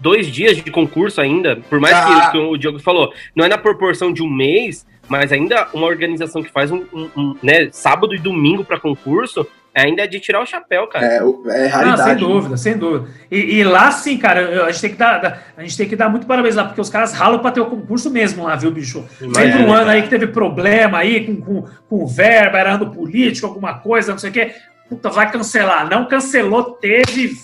Dois 0.00 0.26
dias 0.26 0.56
de 0.56 0.70
concurso 0.70 1.20
ainda, 1.20 1.56
por 1.68 1.80
mais 1.80 1.94
ah. 1.94 2.26
que, 2.26 2.32
que, 2.32 2.38
o 2.38 2.56
Diogo 2.56 2.78
falou, 2.78 3.12
não 3.34 3.44
é 3.44 3.48
na 3.48 3.58
proporção 3.58 4.12
de 4.12 4.22
um 4.22 4.28
mês, 4.28 4.86
mas 5.08 5.32
ainda 5.32 5.68
uma 5.72 5.86
organização 5.86 6.42
que 6.42 6.50
faz 6.50 6.70
um, 6.70 6.84
um, 6.92 7.10
um 7.16 7.36
né, 7.42 7.68
sábado 7.72 8.14
e 8.14 8.18
domingo 8.18 8.64
para 8.64 8.80
concurso, 8.80 9.46
ainda 9.82 10.02
é 10.02 10.06
de 10.06 10.20
tirar 10.20 10.40
o 10.42 10.46
chapéu, 10.46 10.86
cara. 10.86 11.04
É, 11.04 11.16
é 11.16 11.66
raridade. 11.66 11.84
Não, 11.84 11.96
sem 11.96 12.16
dúvida, 12.16 12.56
sem 12.56 12.78
dúvida. 12.78 13.10
E, 13.30 13.56
e, 13.56 13.64
lá, 13.64 13.90
sim, 13.90 14.16
cara, 14.16 14.64
a 14.64 14.70
gente, 14.70 14.80
tem 14.80 14.90
que 14.90 14.96
dar, 14.96 15.42
a 15.56 15.62
gente 15.62 15.76
tem 15.76 15.88
que 15.88 15.96
dar 15.96 16.08
muito 16.08 16.26
parabéns 16.26 16.54
lá, 16.54 16.64
porque 16.64 16.80
os 16.80 16.90
caras 16.90 17.12
ralam 17.12 17.40
pra 17.40 17.50
ter 17.50 17.60
o 17.60 17.66
concurso 17.66 18.10
mesmo 18.10 18.44
lá, 18.44 18.54
viu, 18.56 18.70
bicho? 18.70 19.04
Sempre 19.18 19.62
um 19.62 19.72
ano 19.72 19.90
aí 19.90 20.02
que 20.02 20.08
teve 20.08 20.28
problema 20.28 20.98
aí 20.98 21.26
com, 21.26 21.40
com, 21.40 21.64
com 21.88 22.06
verba, 22.06 22.58
era 22.58 22.74
ano 22.74 22.90
político, 22.90 23.46
alguma 23.46 23.74
coisa, 23.74 24.12
não 24.12 24.18
sei 24.18 24.30
o 24.30 24.32
quê. 24.32 24.52
Puta, 24.88 25.10
vai 25.10 25.30
cancelar. 25.30 25.88
Não 25.88 26.06
cancelou, 26.06 26.62
teve 26.72 27.34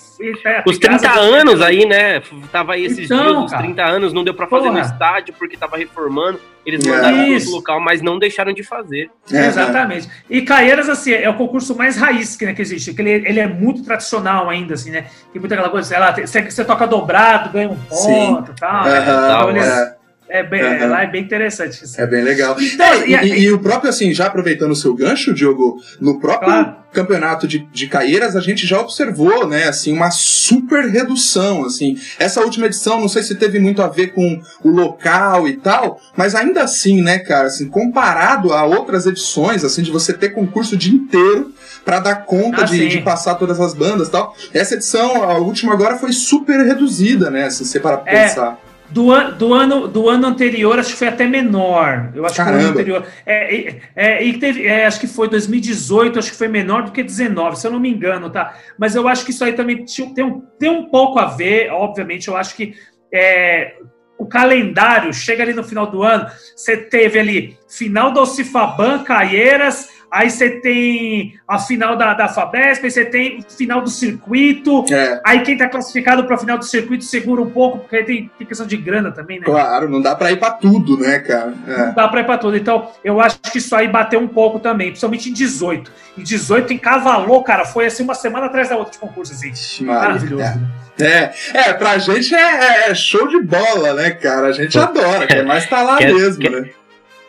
os 0.66 0.78
30 0.78 1.10
anos 1.10 1.60
aí, 1.62 1.86
né? 1.86 2.22
Tava 2.52 2.74
aí 2.74 2.84
esses 2.84 3.10
então, 3.10 3.42
dias, 3.42 3.52
os 3.52 3.58
30 3.58 3.82
anos, 3.82 4.12
não 4.12 4.22
deu 4.22 4.34
para 4.34 4.46
fazer 4.46 4.68
Porra. 4.68 4.80
no 4.80 4.84
estádio 4.84 5.34
porque 5.38 5.56
tava 5.56 5.76
reformando. 5.76 6.40
Eles 6.64 6.84
é. 6.84 6.90
mandaram 6.90 7.18
é. 7.18 7.40
pro 7.40 7.50
local, 7.50 7.80
mas 7.80 8.02
não 8.02 8.18
deixaram 8.18 8.52
de 8.52 8.62
fazer. 8.62 9.10
É, 9.32 9.46
Exatamente. 9.46 10.08
E 10.28 10.42
Caieiras, 10.42 10.88
assim, 10.88 11.12
é 11.12 11.28
o 11.28 11.34
concurso 11.34 11.74
mais 11.76 11.96
raiz 11.96 12.36
que, 12.36 12.44
né, 12.44 12.52
que 12.52 12.60
existe. 12.60 12.92
Que 12.92 13.00
ele, 13.00 13.28
ele 13.28 13.40
é 13.40 13.46
muito 13.46 13.82
tradicional 13.82 14.48
ainda, 14.48 14.74
assim, 14.74 14.90
né? 14.90 15.06
Tem 15.32 15.40
muita 15.40 15.54
aquela 15.54 15.70
coisa, 15.70 15.98
lá, 15.98 16.12
você, 16.12 16.42
você 16.42 16.64
toca 16.64 16.86
dobrado, 16.86 17.50
ganha 17.50 17.70
um 17.70 17.76
ponto 17.76 18.50
e 18.50 18.54
tal. 18.54 18.84
Né? 18.84 19.02
Então, 19.02 19.50
eles, 19.50 20.00
é. 20.30 20.42
Bem, 20.44 20.62
uhum. 20.62 20.88
Lá 20.88 21.02
é 21.02 21.06
bem 21.08 21.22
interessante 21.22 21.84
isso. 21.84 22.00
É 22.00 22.06
bem 22.06 22.22
legal. 22.22 22.56
Então, 22.60 22.87
é, 22.87 23.06
e, 23.06 23.14
e, 23.14 23.40
e, 23.42 23.52
o 23.52 23.58
próprio, 23.58 23.90
assim, 23.90 24.12
já 24.12 24.26
aproveitando 24.26 24.70
o 24.70 24.76
seu 24.76 24.94
gancho, 24.94 25.34
Diogo, 25.34 25.82
no 26.00 26.20
próprio 26.20 26.49
claro. 26.49 26.76
campeonato 26.92 27.49
de, 27.49 27.58
de 27.72 27.88
Caeiras, 27.88 28.37
a 28.37 28.40
gente 28.40 28.66
já 28.66 28.80
observou, 28.80 29.46
né, 29.46 29.64
assim, 29.64 29.92
uma 29.92 30.10
super 30.10 30.84
redução, 30.88 31.64
assim. 31.64 31.99
Essa 32.18 32.40
última 32.42 32.66
edição, 32.66 33.00
não 33.00 33.08
sei 33.08 33.25
se 33.25 33.34
teve 33.34 33.58
muito 33.58 33.82
a 33.82 33.88
ver 33.88 34.08
com 34.08 34.40
o 34.62 34.70
local 34.70 35.49
e 35.49 35.56
tal, 35.56 36.00
mas 36.16 36.34
ainda 36.34 36.62
assim, 36.62 37.02
né, 37.02 37.18
cara, 37.18 37.49
assim, 37.49 37.68
comparado 37.68 38.52
a 38.52 38.64
outras 38.64 39.06
edições, 39.06 39.64
assim, 39.64 39.82
de 39.82 39.90
você 39.90 40.12
ter 40.12 40.30
concurso 40.30 40.76
o 40.76 40.78
dia 40.78 40.94
inteiro 40.94 41.52
para 41.84 41.99
dar 41.99 42.25
conta 42.25 42.62
ah, 42.62 42.64
de, 42.64 42.88
de, 42.88 43.00
passar 43.00 43.34
todas 43.34 43.58
as 43.58 43.75
bandas 43.75 44.08
e 44.08 44.10
tal, 44.10 44.37
essa 44.52 44.75
edição, 44.75 45.25
a 45.25 45.38
última 45.38 45.72
agora, 45.72 45.99
foi 45.99 46.12
super 46.12 46.64
reduzida, 46.64 47.30
né, 47.30 47.50
se 47.50 47.64
você 47.64 47.80
para 47.80 48.02
é. 48.06 48.22
pensar. 48.22 48.69
Do, 48.90 49.12
an, 49.12 49.30
do, 49.30 49.54
ano, 49.54 49.88
do 49.88 50.09
ano 50.09 50.26
anterior, 50.26 50.78
acho 50.78 50.92
que 50.92 50.99
foi 50.99 51.09
até 51.09 51.26
menor. 51.26 52.12
Eu 52.14 52.26
acho 52.26 52.37
Caramba. 52.37 52.59
que 52.59 52.64
o 52.64 52.68
ano 52.68 52.73
anterior. 52.73 53.06
É, 53.25 53.76
é, 53.94 54.25
e 54.25 54.38
teve, 54.38 54.66
é, 54.66 54.87
acho 54.87 54.99
que 54.99 55.06
foi 55.06 55.28
2018, 55.28 56.18
acho 56.18 56.30
que 56.30 56.37
foi 56.37 56.49
menor 56.49 56.82
do 56.82 56.92
que 56.92 57.02
19, 57.02 57.56
se 57.56 57.66
eu 57.66 57.70
não 57.70 57.78
me 57.78 57.88
engano, 57.88 58.30
tá? 58.30 58.54
Mas 58.78 58.97
eu 58.97 59.06
acho 59.06 59.25
que 59.25 59.30
isso 59.30 59.44
aí 59.44 59.52
também 59.52 59.85
tem 60.14 60.25
um, 60.25 60.40
tem 60.59 60.70
um 60.70 60.87
pouco 60.87 61.18
a 61.18 61.26
ver, 61.26 61.70
obviamente, 61.70 62.28
eu 62.28 62.37
acho 62.37 62.56
que 62.56 62.75
é, 63.12 63.75
o 64.18 64.26
calendário 64.26 65.14
chega 65.14 65.42
ali 65.42 65.54
no 65.54 65.64
final 65.64 65.87
do 65.87 66.02
ano, 66.02 66.26
você 66.54 66.76
teve 66.76 67.18
ali 67.18 67.59
final 67.68 68.12
do 68.12 68.20
Alcifaban, 68.20 69.02
Caieiras, 69.02 69.88
aí 70.11 70.31
você 70.31 70.50
tem 70.50 71.38
a 71.47 71.59
final 71.59 71.97
da, 71.97 72.14
da 72.14 72.29
Fabesp, 72.29 72.85
aí 72.85 72.90
você 72.90 73.05
tem 73.05 73.38
o 73.38 73.52
final 73.52 73.81
do 73.81 73.90
circuito, 73.90 74.85
é. 74.90 75.21
aí 75.25 75.40
quem 75.43 75.55
está 75.55 75.69
classificado 75.69 76.25
para 76.25 76.35
o 76.35 76.38
final 76.38 76.59
do 76.59 76.64
circuito 76.64 77.05
segura 77.05 77.40
um 77.40 77.50
pouco, 77.50 77.79
porque 77.79 78.02
tem, 78.02 78.31
tem 78.37 78.47
questão 78.47 78.67
de 78.67 78.76
grana 78.76 79.12
também, 79.12 79.38
né? 79.38 79.45
Claro, 79.45 79.88
não 79.88 80.02
dá 80.02 80.17
para 80.17 80.33
ir 80.33 80.38
para 80.38 80.52
tudo, 80.52 80.99
né, 80.99 81.19
cara? 81.21 81.55
É. 81.67 81.87
Não 81.87 81.95
dá 81.95 82.09
para 82.09 82.21
ir 82.21 82.26
para 82.26 82.38
tudo. 82.38 82.57
Então, 82.57 82.90
eu 83.05 83.21
acho 83.21 83.38
que 83.40 83.59
isso 83.59 83.75
aí 83.76 83.87
bateu 83.87 84.21
um 84.21 84.29
pouco 84.29 84.59
também, 84.59 84.88
principalmente 84.88 85.31
em 85.31 85.33
18. 85.33 85.93
Em 86.19 86.23
18 86.23 86.73
encavalou, 86.73 87.43
cara, 87.43 87.64
foi 87.64 87.87
assim 87.87 88.02
uma 88.02 88.14
semana 88.14 88.47
atrás 88.47 88.69
da 88.69 88.76
outra 88.76 88.93
de 88.93 88.99
concurso, 88.99 89.33
assim. 89.33 89.85
Maravilhoso, 89.85 90.43
é. 90.43 90.55
né? 90.57 90.69
É, 91.00 91.33
é, 91.55 91.73
pra 91.73 91.99
gente 91.99 92.35
é, 92.35 92.90
é, 92.90 92.95
show 92.95 93.26
de 93.26 93.40
bola, 93.40 93.95
né, 93.95 94.11
cara? 94.11 94.49
A 94.49 94.52
gente 94.52 94.79
adora, 94.79 95.26
quer 95.26 95.45
mais 95.45 95.67
tá 95.67 95.83
lá 95.83 95.97
quer, 95.97 96.12
mesmo, 96.12 96.43
quer, 96.43 96.50
né? 96.50 96.71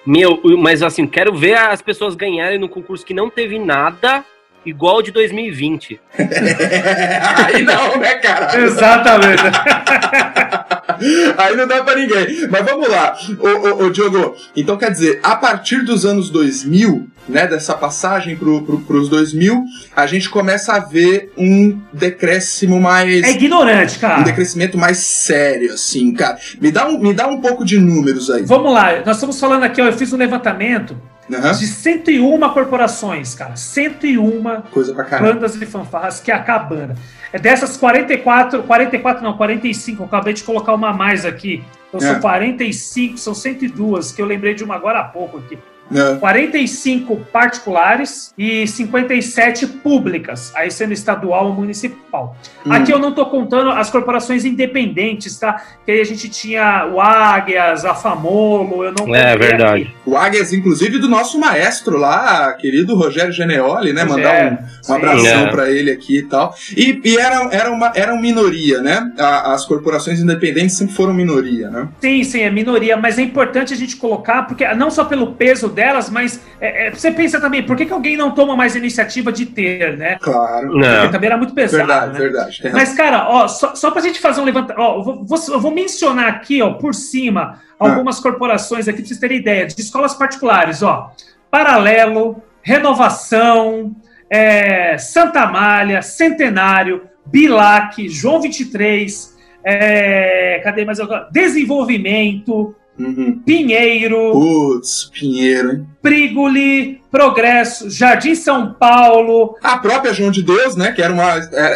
Meu, 0.05 0.41
mas 0.57 0.81
assim, 0.81 1.05
quero 1.05 1.33
ver 1.35 1.57
as 1.57 1.81
pessoas 1.81 2.15
ganharem 2.15 2.59
no 2.59 2.67
concurso 2.67 3.05
que 3.05 3.13
não 3.13 3.29
teve 3.29 3.59
nada 3.59 4.25
igual 4.65 5.01
de 5.01 5.11
2020. 5.11 5.99
Aí 6.17 7.63
não, 7.63 7.97
né, 7.97 8.15
cara? 8.15 8.59
Exatamente. 8.59 9.43
Aí 11.37 11.55
não 11.55 11.67
dá 11.67 11.83
pra 11.83 11.95
ninguém. 11.95 12.47
Mas 12.49 12.65
vamos 12.65 12.87
lá, 12.87 13.15
ô, 13.39 13.47
ô, 13.47 13.85
ô, 13.85 13.89
Diogo. 13.89 14.35
Então 14.55 14.77
quer 14.77 14.91
dizer, 14.91 15.19
a 15.23 15.35
partir 15.35 15.83
dos 15.83 16.05
anos 16.05 16.29
2000, 16.29 17.07
né, 17.31 17.47
dessa 17.47 17.73
passagem 17.73 18.35
pro, 18.35 18.61
pro, 18.61 18.79
pros 18.81 19.09
2000, 19.09 19.63
a 19.95 20.05
gente 20.05 20.29
começa 20.29 20.73
a 20.73 20.79
ver 20.79 21.31
um 21.37 21.79
decréscimo 21.91 22.79
mais... 22.79 23.23
É 23.23 23.31
ignorante, 23.31 23.97
cara. 23.99 24.19
Um 24.19 24.23
decrescimento 24.23 24.77
mais 24.77 24.97
sério, 24.97 25.73
assim, 25.73 26.13
cara. 26.13 26.37
Me 26.59 26.71
dá 26.71 26.87
um, 26.87 26.99
me 26.99 27.13
dá 27.13 27.27
um 27.27 27.41
pouco 27.41 27.65
de 27.65 27.79
números 27.79 28.29
aí. 28.29 28.43
Vamos 28.43 28.73
lá, 28.73 29.01
nós 29.05 29.15
estamos 29.15 29.39
falando 29.39 29.63
aqui, 29.63 29.81
ó, 29.81 29.85
eu 29.85 29.93
fiz 29.93 30.11
um 30.13 30.17
levantamento 30.17 30.95
Uhum. 31.29 31.51
De 31.51 31.65
101 31.65 32.39
corporações, 32.49 33.33
cara. 33.33 33.55
101 33.55 34.61
Coisa 34.71 34.93
pra 34.93 35.19
bandas 35.19 35.53
de 35.57 35.65
fanfarras 35.65 36.19
que 36.19 36.29
é 36.29 36.35
a 36.35 36.43
cabana. 36.43 36.95
É 37.31 37.39
dessas 37.39 37.77
44, 37.77 38.63
44 38.63 39.23
não, 39.23 39.37
45, 39.37 40.01
eu 40.01 40.05
acabei 40.05 40.33
de 40.33 40.43
colocar 40.43 40.73
uma 40.73 40.89
a 40.89 40.93
mais 40.93 41.25
aqui. 41.25 41.63
Então 41.87 42.05
é. 42.05 42.11
são 42.13 42.19
45, 42.19 43.17
são 43.17 43.33
102, 43.33 44.11
que 44.11 44.21
eu 44.21 44.25
lembrei 44.25 44.53
de 44.53 44.63
uma 44.63 44.75
agora 44.75 44.99
há 44.99 45.03
pouco 45.03 45.37
aqui. 45.37 45.57
É. 45.93 46.15
45 46.15 47.17
particulares 47.31 48.33
e 48.37 48.67
57 48.67 49.67
públicas, 49.67 50.51
aí 50.55 50.71
sendo 50.71 50.93
estadual 50.93 51.47
ou 51.47 51.53
municipal. 51.53 52.35
Hum. 52.65 52.71
Aqui 52.71 52.91
eu 52.91 52.99
não 52.99 53.09
estou 53.09 53.25
contando 53.25 53.71
as 53.71 53.89
corporações 53.89 54.45
independentes, 54.45 55.37
tá? 55.37 55.61
Que 55.85 55.91
aí 55.91 56.01
a 56.01 56.05
gente 56.05 56.29
tinha 56.29 56.89
o 56.91 56.99
Águias, 56.99 57.85
a 57.85 57.93
Famolo, 57.93 58.83
eu 58.83 58.93
não 58.93 59.15
É 59.15 59.35
verdade. 59.37 59.83
Aqui. 59.83 59.95
O 60.05 60.17
Águias, 60.17 60.53
inclusive, 60.53 60.99
do 60.99 61.07
nosso 61.07 61.39
maestro 61.39 61.97
lá, 61.97 62.53
querido 62.53 62.95
Rogério 62.95 63.31
Geneoli, 63.31 63.93
né? 63.93 64.03
Mandar 64.03 64.59
um, 64.87 64.91
um 64.91 64.95
abração 64.95 65.47
é. 65.47 65.51
para 65.51 65.69
ele 65.69 65.91
aqui 65.91 66.19
e 66.19 66.23
tal. 66.23 66.53
E, 66.75 67.01
e 67.03 67.17
era, 67.17 67.49
era, 67.51 67.71
uma, 67.71 67.91
era 67.95 68.13
uma 68.13 68.21
minoria, 68.21 68.81
né? 68.81 69.11
as 69.17 69.65
corporações 69.65 70.19
independentes 70.19 70.75
sempre 70.75 70.93
foram 70.93 71.13
minoria, 71.13 71.69
né? 71.69 71.87
Sim, 71.99 72.23
sim, 72.23 72.41
é 72.41 72.49
minoria, 72.49 72.97
mas 72.97 73.17
é 73.17 73.21
importante 73.21 73.73
a 73.73 73.77
gente 73.77 73.95
colocar, 73.95 74.43
porque 74.43 74.67
não 74.73 74.89
só 74.89 75.05
pelo 75.05 75.33
peso 75.33 75.67
delas, 75.81 76.11
mas 76.11 76.39
é, 76.59 76.87
é, 76.87 76.91
você 76.91 77.11
pensa 77.11 77.41
também, 77.41 77.63
por 77.65 77.75
que, 77.75 77.87
que 77.87 77.93
alguém 77.93 78.15
não 78.15 78.31
toma 78.31 78.55
mais 78.55 78.75
iniciativa 78.75 79.31
de 79.31 79.47
ter, 79.47 79.97
né? 79.97 80.17
Claro. 80.21 80.69
Porque 80.69 81.09
também 81.09 81.27
era 81.27 81.37
muito 81.37 81.55
pesado. 81.55 81.87
Verdade, 81.87 82.13
né? 82.13 82.19
verdade. 82.19 82.69
Mas, 82.71 82.93
cara, 82.93 83.27
ó, 83.27 83.47
só, 83.47 83.73
só 83.73 83.89
pra 83.89 84.01
gente 84.01 84.19
fazer 84.19 84.41
um 84.41 84.43
levantamento, 84.43 84.79
ó, 84.79 84.99
eu 84.99 85.25
vou, 85.25 85.39
eu 85.49 85.59
vou 85.59 85.71
mencionar 85.71 86.29
aqui, 86.29 86.61
ó, 86.61 86.73
por 86.73 86.93
cima, 86.93 87.59
algumas 87.79 88.19
ah. 88.19 88.21
corporações 88.21 88.87
aqui, 88.87 88.99
pra 88.99 89.07
vocês 89.07 89.19
terem 89.19 89.39
ideia, 89.39 89.65
de 89.65 89.81
escolas 89.81 90.13
particulares, 90.13 90.83
ó. 90.83 91.11
Paralelo, 91.49 92.43
Renovação, 92.61 93.95
é, 94.29 94.99
Santa 94.99 95.47
Malha, 95.47 96.03
Centenário, 96.03 97.01
Bilac, 97.25 98.07
João 98.07 98.39
23, 98.39 99.35
é, 99.63 100.61
cadê 100.63 100.85
mais? 100.85 100.99
Desenvolvimento, 101.31 102.75
Uhum. 103.01 103.41
Pinheiro. 103.45 104.31
Putz, 104.31 105.05
Pinheiro, 105.05 105.71
hein? 105.71 105.87
Prigoli, 106.01 107.01
Progresso, 107.09 107.89
Jardim 107.89 108.35
São 108.35 108.73
Paulo. 108.73 109.55
A 109.63 109.77
própria 109.77 110.13
João 110.13 110.31
de 110.31 110.43
Deus, 110.43 110.75
né? 110.75 110.91
Que 110.91 111.01
era, 111.01 111.13
uma, 111.13 111.33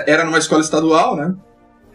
era 0.08 0.24
numa 0.24 0.38
escola 0.38 0.62
estadual, 0.62 1.16
né? 1.16 1.34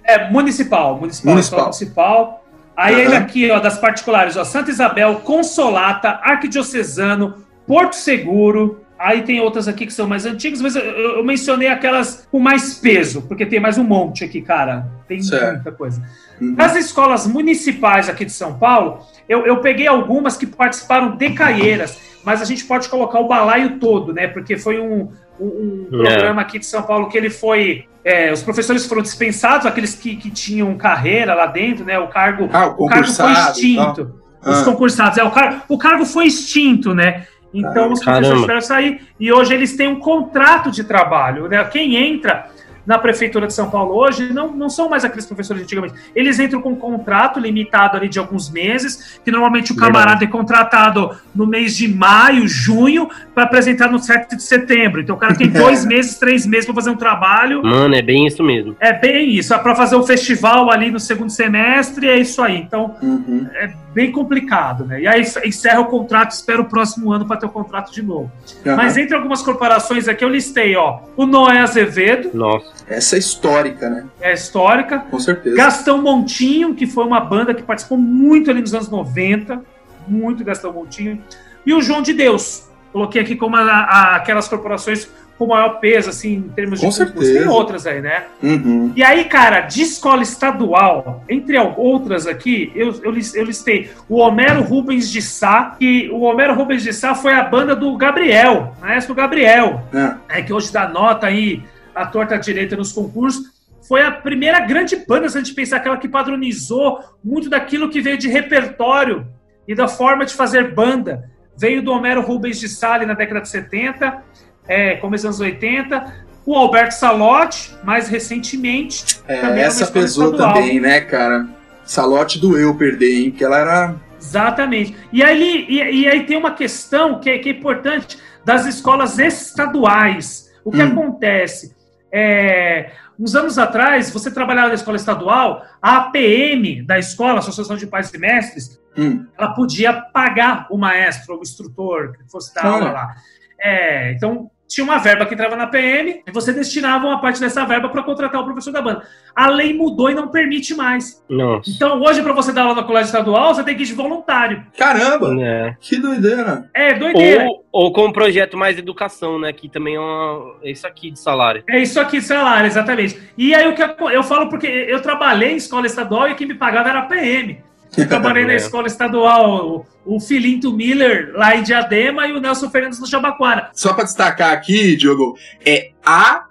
É, 0.05 0.31
municipal. 0.31 0.99
Municipal. 0.99 1.33
Municipal. 1.33 1.63
municipal. 1.65 2.45
Aí 2.77 2.95
uhum. 2.95 3.01
ele 3.01 3.17
aqui, 3.17 3.51
ó, 3.51 3.61
das 3.61 3.79
particulares, 3.79 4.37
ó, 4.37 4.45
Santa 4.45 4.71
Isabel, 4.71 5.17
Consolata, 5.17 6.19
Arquidiocesano, 6.23 7.45
Porto 7.67 7.95
Seguro. 7.95 8.81
Aí 9.01 9.23
tem 9.23 9.41
outras 9.41 9.67
aqui 9.67 9.87
que 9.87 9.95
são 9.95 10.07
mais 10.07 10.27
antigas, 10.27 10.61
mas 10.61 10.77
eu, 10.77 10.83
eu 10.83 11.25
mencionei 11.25 11.69
aquelas 11.69 12.29
com 12.31 12.39
mais 12.39 12.75
peso, 12.75 13.23
porque 13.23 13.47
tem 13.47 13.59
mais 13.59 13.79
um 13.79 13.83
monte 13.83 14.25
aqui, 14.25 14.43
cara. 14.43 14.87
Tem 15.09 15.23
certo. 15.23 15.55
muita 15.55 15.73
coisa. 15.73 16.03
Uhum. 16.39 16.55
As 16.59 16.77
escolas 16.77 17.27
municipais 17.27 18.11
aqui 18.11 18.27
de 18.27 18.33
São 18.33 18.59
Paulo, 18.59 18.99
eu, 19.27 19.47
eu 19.47 19.57
peguei 19.63 19.87
algumas 19.87 20.37
que 20.37 20.45
participaram 20.45 21.17
de 21.17 21.31
Caieiras, 21.31 21.99
mas 22.23 22.43
a 22.43 22.45
gente 22.45 22.63
pode 22.67 22.91
colocar 22.91 23.21
o 23.21 23.27
balaio 23.27 23.79
todo, 23.79 24.13
né? 24.13 24.27
Porque 24.29 24.59
foi 24.59 24.79
um, 24.79 25.11
um, 25.41 25.89
um 25.91 26.05
é. 26.05 26.11
programa 26.11 26.43
aqui 26.43 26.59
de 26.59 26.67
São 26.67 26.83
Paulo 26.83 27.09
que 27.09 27.17
ele 27.17 27.31
foi. 27.31 27.87
É, 28.05 28.31
os 28.31 28.43
professores 28.43 28.85
foram 28.85 29.01
dispensados, 29.01 29.65
aqueles 29.65 29.95
que, 29.95 30.15
que 30.15 30.31
tinham 30.31 30.77
carreira 30.77 31.33
lá 31.33 31.47
dentro, 31.47 31.87
né? 31.87 31.99
O 31.99 32.09
cargo, 32.09 32.51
ah, 32.53 32.69
o, 32.77 32.85
o 32.85 32.87
cargo 32.87 33.11
foi 33.11 33.33
extinto. 33.33 34.21
Ah. 34.43 34.51
Os 34.51 34.63
concursados, 34.63 35.17
é, 35.17 35.25
o, 35.25 35.31
car 35.31 35.65
o 35.69 35.79
cargo 35.79 36.05
foi 36.05 36.27
extinto, 36.27 36.95
né? 36.95 37.27
Então 37.53 37.85
ah, 37.85 37.93
os 37.93 38.01
professores 38.01 38.41
tiveram 38.41 38.61
que 38.61 38.67
sair 38.67 39.01
e 39.19 39.33
hoje 39.33 39.53
eles 39.53 39.77
têm 39.77 39.89
um 39.89 39.99
contrato 39.99 40.71
de 40.71 40.85
trabalho. 40.85 41.49
Né? 41.49 41.63
Quem 41.65 41.97
entra 41.97 42.49
na 42.87 42.99
Prefeitura 42.99 43.47
de 43.47 43.53
São 43.53 43.71
Paulo 43.71 43.95
hoje 43.95 44.33
não, 44.33 44.53
não 44.53 44.69
são 44.69 44.89
mais 44.89 45.05
aqueles 45.05 45.27
professores 45.27 45.63
antigamente. 45.63 45.95
Eles 46.15 46.41
entram 46.41 46.61
com 46.61 46.71
um 46.71 46.77
contrato 46.77 47.39
limitado 47.39 47.97
ali 47.97 48.09
de 48.09 48.19
alguns 48.19 48.51
meses, 48.51 49.21
que 49.25 49.31
normalmente 49.31 49.73
o 49.73 49.77
camarada 49.77 50.19
Verdade. 50.19 50.25
é 50.25 50.29
contratado 50.29 51.11
no 51.35 51.47
mês 51.47 51.77
de 51.77 51.87
maio, 51.87 52.49
junho, 52.49 53.09
para 53.35 53.45
apresentar 53.45 53.91
no 53.91 53.99
7 53.99 54.37
de 54.37 54.43
setembro. 54.43 55.01
Então 55.01 55.15
o 55.15 55.19
cara 55.19 55.35
tem 55.35 55.47
dois 55.51 55.85
meses, 55.85 56.19
três 56.19 56.47
meses 56.47 56.67
para 56.67 56.75
fazer 56.75 56.91
um 56.91 56.97
trabalho. 56.97 57.63
Mano, 57.63 57.95
é 57.95 58.03
bem 58.03 58.27
isso 58.27 58.43
mesmo. 58.43 58.77
É 58.81 58.93
bem 58.93 59.31
isso. 59.35 59.55
É 59.55 59.59
para 59.59 59.75
fazer 59.75 59.97
o 59.97 60.01
um 60.01 60.03
festival 60.03 60.71
ali 60.71 60.91
no 60.91 60.99
segundo 60.99 61.31
semestre, 61.31 62.09
é 62.09 62.19
isso 62.19 62.43
aí. 62.43 62.57
Então 62.57 62.97
uhum. 63.01 63.47
é 63.55 63.71
bem 63.93 64.13
complicado, 64.13 64.85
né? 64.85 65.03
E 65.03 65.07
aí 65.07 65.23
encerra 65.45 65.81
o 65.81 65.87
contrato, 65.87 66.31
espera 66.31 66.61
o 66.61 66.65
próximo 66.65 67.13
ano 67.13 67.27
para 67.27 67.37
ter 67.37 67.47
o 67.47 67.51
contrato 67.51 67.93
de 67.93 68.03
novo. 68.03 68.31
Uhum. 68.65 68.77
Mas 68.77 68.97
entre 68.97 69.15
algumas 69.15 69.43
corporações 69.43 70.09
aqui 70.09 70.25
eu 70.25 70.29
listei, 70.29 70.77
ó, 70.77 71.01
o 71.17 71.27
Noé 71.27 71.59
Azevedo. 71.59 72.31
Nossa. 72.33 72.85
Essa 72.89 73.17
é 73.17 73.19
histórica, 73.19 73.91
né? 73.91 74.07
É 74.21 74.33
histórica. 74.33 75.01
Com 75.01 75.19
certeza. 75.19 75.57
Gastão 75.57 76.01
Montinho, 76.01 76.75
que 76.75 76.87
foi 76.87 77.05
uma 77.05 77.21
banda 77.21 77.55
que 77.55 77.63
participou 77.63 77.99
muito 77.99 78.51
ali 78.51 78.61
nos 78.61 78.75
anos 78.75 78.89
90, 78.89 79.63
muito 80.07 80.45
Gastão 80.45 80.73
Montinho. 80.73 81.23
E 81.67 81.75
o 81.75 81.83
João 81.83 82.03
de 82.03 82.13
Deus. 82.13 82.69
Coloquei 82.93 83.23
aqui 83.23 83.37
como 83.37 83.57
a, 83.57 83.63
a, 83.63 84.17
aquelas 84.17 84.49
corporações 84.49 85.09
com 85.41 85.47
maior 85.47 85.81
peso, 85.81 86.11
assim, 86.11 86.35
em 86.35 86.49
termos 86.51 86.83
Com 86.83 86.91
de 86.91 86.95
certeza. 86.95 87.39
Tem 87.39 87.49
outras 87.49 87.87
aí, 87.87 88.03
né? 88.03 88.25
Uhum. 88.43 88.93
E 88.95 89.03
aí, 89.03 89.25
cara, 89.25 89.63
de 89.63 89.81
escola 89.81 90.23
estadual, 90.23 91.25
entre 91.31 91.57
outras 91.59 92.27
aqui, 92.27 92.71
eu, 92.75 92.89
eu, 93.03 93.15
eu 93.35 93.45
listei 93.45 93.91
o 94.07 94.19
Homero 94.19 94.63
Rubens 94.63 95.11
de 95.11 95.23
Sá, 95.23 95.77
que 95.79 96.11
o 96.13 96.21
Homero 96.25 96.55
Rubens 96.55 96.83
de 96.83 96.93
Sá 96.93 97.15
foi 97.15 97.33
a 97.33 97.43
banda 97.43 97.75
do 97.75 97.97
Gabriel, 97.97 98.77
maestro 98.83 99.15
Gabriel, 99.15 99.83
é. 100.29 100.41
é 100.41 100.43
que 100.43 100.53
hoje 100.53 100.71
dá 100.71 100.87
nota 100.87 101.29
aí 101.29 101.63
a 101.95 102.05
torta 102.05 102.37
direita 102.37 102.77
nos 102.77 102.93
concursos. 102.93 103.47
Foi 103.89 104.03
a 104.03 104.13
primeira 104.13 104.61
grande 104.61 104.95
banda, 105.09 105.27
se 105.27 105.39
a 105.39 105.41
gente 105.41 105.55
pensar, 105.55 105.79
aquela 105.79 105.97
que 105.97 106.07
padronizou 106.07 106.99
muito 107.25 107.49
daquilo 107.49 107.89
que 107.89 108.03
veio 108.03 108.19
de 108.19 108.29
repertório 108.29 109.27
e 109.67 109.75
da 109.75 109.89
forma 109.89 110.27
de 110.27 110.35
fazer 110.35 110.75
banda. 110.75 111.31
Veio 111.57 111.83
do 111.83 111.93
Homero 111.93 112.21
Rubens 112.21 112.61
de 112.61 112.69
Sá 112.69 112.99
na 113.07 113.15
década 113.15 113.41
de 113.41 113.49
70 113.49 114.23
é, 114.71 114.95
começo 114.95 115.27
dos 115.27 115.41
anos 115.41 115.53
80. 115.53 116.31
O 116.47 116.55
Alberto 116.55 116.95
Salotti, 116.95 117.77
mais 117.83 118.09
recentemente. 118.09 119.21
É, 119.27 119.61
essa 119.61 119.87
pesou 119.89 120.27
estadual. 120.27 120.55
também, 120.55 120.79
né, 120.81 121.01
cara? 121.01 121.47
Salotti 121.85 122.39
doeu 122.39 122.75
perder, 122.77 123.21
hein? 123.21 123.31
Porque 123.31 123.45
ela 123.45 123.59
era. 123.59 123.95
Exatamente. 124.19 124.97
E 125.13 125.25
aí, 125.25 125.67
e, 125.69 126.03
e 126.03 126.09
aí 126.09 126.25
tem 126.25 126.37
uma 126.37 126.53
questão 126.53 127.19
que 127.19 127.29
é, 127.29 127.39
que 127.39 127.49
é 127.49 127.53
importante 127.53 128.17
das 128.45 128.65
escolas 128.65 129.19
estaduais. 129.19 130.49
O 130.65 130.71
que 130.71 130.81
hum. 130.81 130.93
acontece? 130.93 131.75
É, 132.13 132.93
uns 133.19 133.35
anos 133.35 133.59
atrás, 133.59 134.11
você 134.11 134.31
trabalhava 134.31 134.69
na 134.69 134.75
escola 134.75 134.97
estadual, 134.97 135.65
a 135.83 135.97
APM 135.97 136.83
da 136.83 136.99
escola, 136.99 137.41
Associação 137.41 137.77
de 137.77 137.89
Pais 137.89 138.13
e 138.15 138.19
Mestres, 138.19 138.81
hum. 138.97 139.27
ela 139.37 139.53
podia 139.53 139.93
pagar 139.93 140.69
o 140.71 140.79
maestro, 140.79 141.39
o 141.39 141.43
instrutor, 141.43 142.13
que 142.13 142.31
fosse 142.31 142.55
dar 142.55 142.67
aula 142.67 142.93
lá. 142.93 143.15
É, 143.61 144.13
então, 144.13 144.51
tinha 144.71 144.85
uma 144.85 144.99
verba 144.99 145.27
que 145.27 145.35
entrava 145.35 145.57
na 145.57 145.67
PM 145.67 146.23
e 146.25 146.31
você 146.31 146.53
destinava 146.53 147.05
uma 147.05 147.21
parte 147.21 147.41
dessa 147.41 147.65
verba 147.65 147.89
para 147.89 148.05
contratar 148.05 148.41
o 148.41 148.45
professor 148.45 148.71
da 148.73 148.81
banda. 148.81 149.03
A 149.35 149.49
lei 149.49 149.75
mudou 149.75 150.09
e 150.09 150.15
não 150.15 150.29
permite 150.29 150.77
mais. 150.77 151.23
Nossa. 151.29 151.69
Então, 151.69 152.01
hoje, 152.01 152.23
para 152.23 152.33
você 152.33 152.53
dar 152.53 152.63
aula 152.63 152.77
na 152.77 152.85
colégio 152.85 153.07
estadual, 153.07 153.53
você 153.53 153.65
tem 153.65 153.77
que 153.77 153.83
ir 153.83 153.87
de 153.87 153.95
voluntário. 153.95 154.65
Caramba! 154.79 155.35
É. 155.43 155.77
Que 155.81 155.97
doideira! 155.97 156.71
É, 156.73 156.95
doideira. 156.95 157.47
Ou, 157.47 157.65
ou 157.73 157.93
com 157.93 158.07
um 158.07 158.13
projeto 158.13 158.57
mais 158.57 158.79
educação, 158.79 159.41
né? 159.41 159.53
Que 159.53 159.69
também 159.69 159.97
é, 159.97 160.01
uma, 160.01 160.55
é 160.63 160.71
isso 160.71 160.87
aqui 160.87 161.11
de 161.11 161.19
salário. 161.19 161.65
É 161.69 161.83
isso 161.83 161.99
aqui 161.99 162.19
de 162.21 162.25
salário, 162.25 162.69
exatamente. 162.69 163.21
E 163.37 163.53
aí 163.53 163.67
o 163.67 163.75
que 163.75 163.83
eu, 163.83 164.11
eu 164.11 164.23
falo 164.23 164.49
porque 164.49 164.69
eu 164.69 165.03
trabalhei 165.03 165.53
em 165.53 165.57
escola 165.57 165.87
estadual 165.87 166.29
e 166.29 166.37
quem 166.37 166.47
me 166.47 166.55
pagava 166.55 166.91
era 166.91 167.01
a 167.01 167.07
PM. 167.07 167.70
Eu 167.97 168.09
trabalhei 168.09 168.45
na 168.45 168.55
escola 168.55 168.87
estadual, 168.87 169.87
o, 170.05 170.17
o 170.17 170.21
Filinto 170.21 170.73
Miller 170.73 171.33
lá 171.35 171.57
em 171.57 171.63
Diadema 171.63 172.27
e 172.27 172.33
o 172.33 172.41
Nelson 172.41 172.71
Fernandes 172.71 173.01
no 173.01 173.07
Jabaquara. 173.07 173.71
Só 173.73 173.93
para 173.93 174.05
destacar 174.05 174.53
aqui, 174.53 174.97
Diogo, 174.97 175.37
é 175.65 175.91
a 176.05 176.47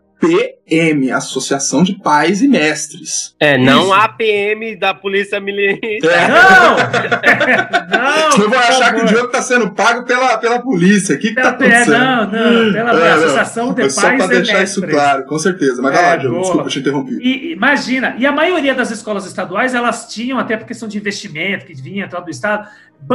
APM, 0.69 1.11
Associação 1.11 1.83
de 1.83 1.93
Pais 1.95 2.41
e 2.41 2.47
Mestres. 2.47 3.35
É, 3.39 3.57
não 3.57 3.83
Isso. 3.83 3.93
APM 3.93 4.75
da 4.75 4.93
Polícia 4.93 5.39
Militar. 5.39 6.09
É. 6.09 6.27
Não! 6.27 6.77
não! 7.99 8.31
Você 8.31 8.47
vai 8.47 8.67
achar 8.67 8.93
que 8.93 9.01
o 9.01 9.05
Diogo 9.05 9.25
está 9.27 9.41
sendo 9.41 9.71
pago 9.71 10.05
pela, 10.05 10.38
pela 10.38 10.59
polícia. 10.59 11.15
O 11.15 11.19
que, 11.19 11.29
está 11.29 11.49
acontecendo? 11.49 11.97
Não, 11.97 12.25
não, 12.25 12.73
pela 12.73 13.07
é, 13.07 13.11
Associação 13.13 13.73
de 13.73 13.81
Pais 13.81 13.97
e 13.97 14.01
Mestres. 14.01 14.17
Só 14.17 14.17
para 14.17 14.27
deixar 14.27 14.63
isso 14.63 14.81
claro, 14.88 15.25
com 15.25 15.39
certeza. 15.39 15.81
Mas 15.81 15.93
vai 15.93 16.03
lá, 16.03 16.13
é, 16.13 16.17
Diogo, 16.17 16.35
boa. 16.35 16.43
desculpa 16.43 16.69
te 16.69 16.79
interromper. 16.79 17.17
E, 17.21 17.53
imagina, 17.53 18.15
e 18.17 18.25
a 18.25 18.31
maioria 18.31 18.75
das 18.75 18.91
escolas 18.91 19.25
estaduais, 19.25 19.73
elas 19.73 20.07
tinham, 20.07 20.38
até 20.38 20.55
por 20.55 20.67
questão 20.67 20.88
de 20.88 20.97
investimento, 20.97 21.65
que 21.65 21.73
vinha 21.73 22.07
todo 22.07 22.25
do 22.25 22.31
Estado, 22.31 22.67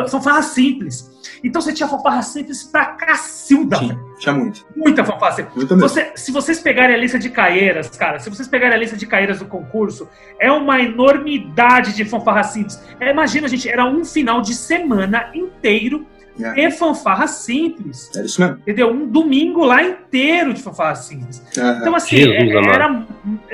fanfarra 0.08 0.42
simples. 0.42 1.10
Então 1.42 1.60
você 1.60 1.72
tinha 1.72 1.88
fanfarra 1.88 2.22
simples 2.22 2.64
pra 2.64 2.86
cacilda. 2.86 3.78
Tinha, 3.78 4.00
tinha 4.18 4.34
muito. 4.34 4.66
Muita 4.74 5.04
fanfarra 5.04 5.32
simples. 5.32 5.54
Muita 5.56 5.76
você, 5.76 6.12
se 6.14 6.32
vocês 6.32 6.60
pegarem 6.60 6.96
a 6.96 6.98
lista 6.98 7.18
de 7.18 7.30
caeiras, 7.44 7.88
cara, 7.90 8.18
se 8.18 8.30
vocês 8.30 8.48
pegarem 8.48 8.74
a 8.74 8.78
lista 8.78 8.96
de 8.96 9.06
caeiras 9.06 9.38
do 9.38 9.46
concurso, 9.46 10.08
é 10.40 10.50
uma 10.50 10.80
enormidade 10.80 11.94
de 11.94 12.04
fanfarra 12.04 12.42
simples. 12.42 12.82
É, 12.98 13.10
imagina, 13.10 13.46
gente, 13.48 13.68
era 13.68 13.84
um 13.84 14.04
final 14.04 14.40
de 14.40 14.54
semana 14.54 15.30
inteiro 15.34 16.06
é. 16.40 16.66
e 16.66 16.70
fanfarra 16.70 17.26
simples. 17.26 18.10
É 18.16 18.24
isso 18.24 18.40
mesmo. 18.40 18.56
Entendeu? 18.58 18.90
Um 18.90 19.06
domingo 19.06 19.64
lá 19.64 19.82
inteiro 19.82 20.54
de 20.54 20.62
fanfarra 20.62 20.94
simples. 20.96 21.42
Uhum. 21.56 21.78
Então, 21.80 21.94
assim, 21.94 22.16
é, 22.16 22.56
era. 22.56 23.06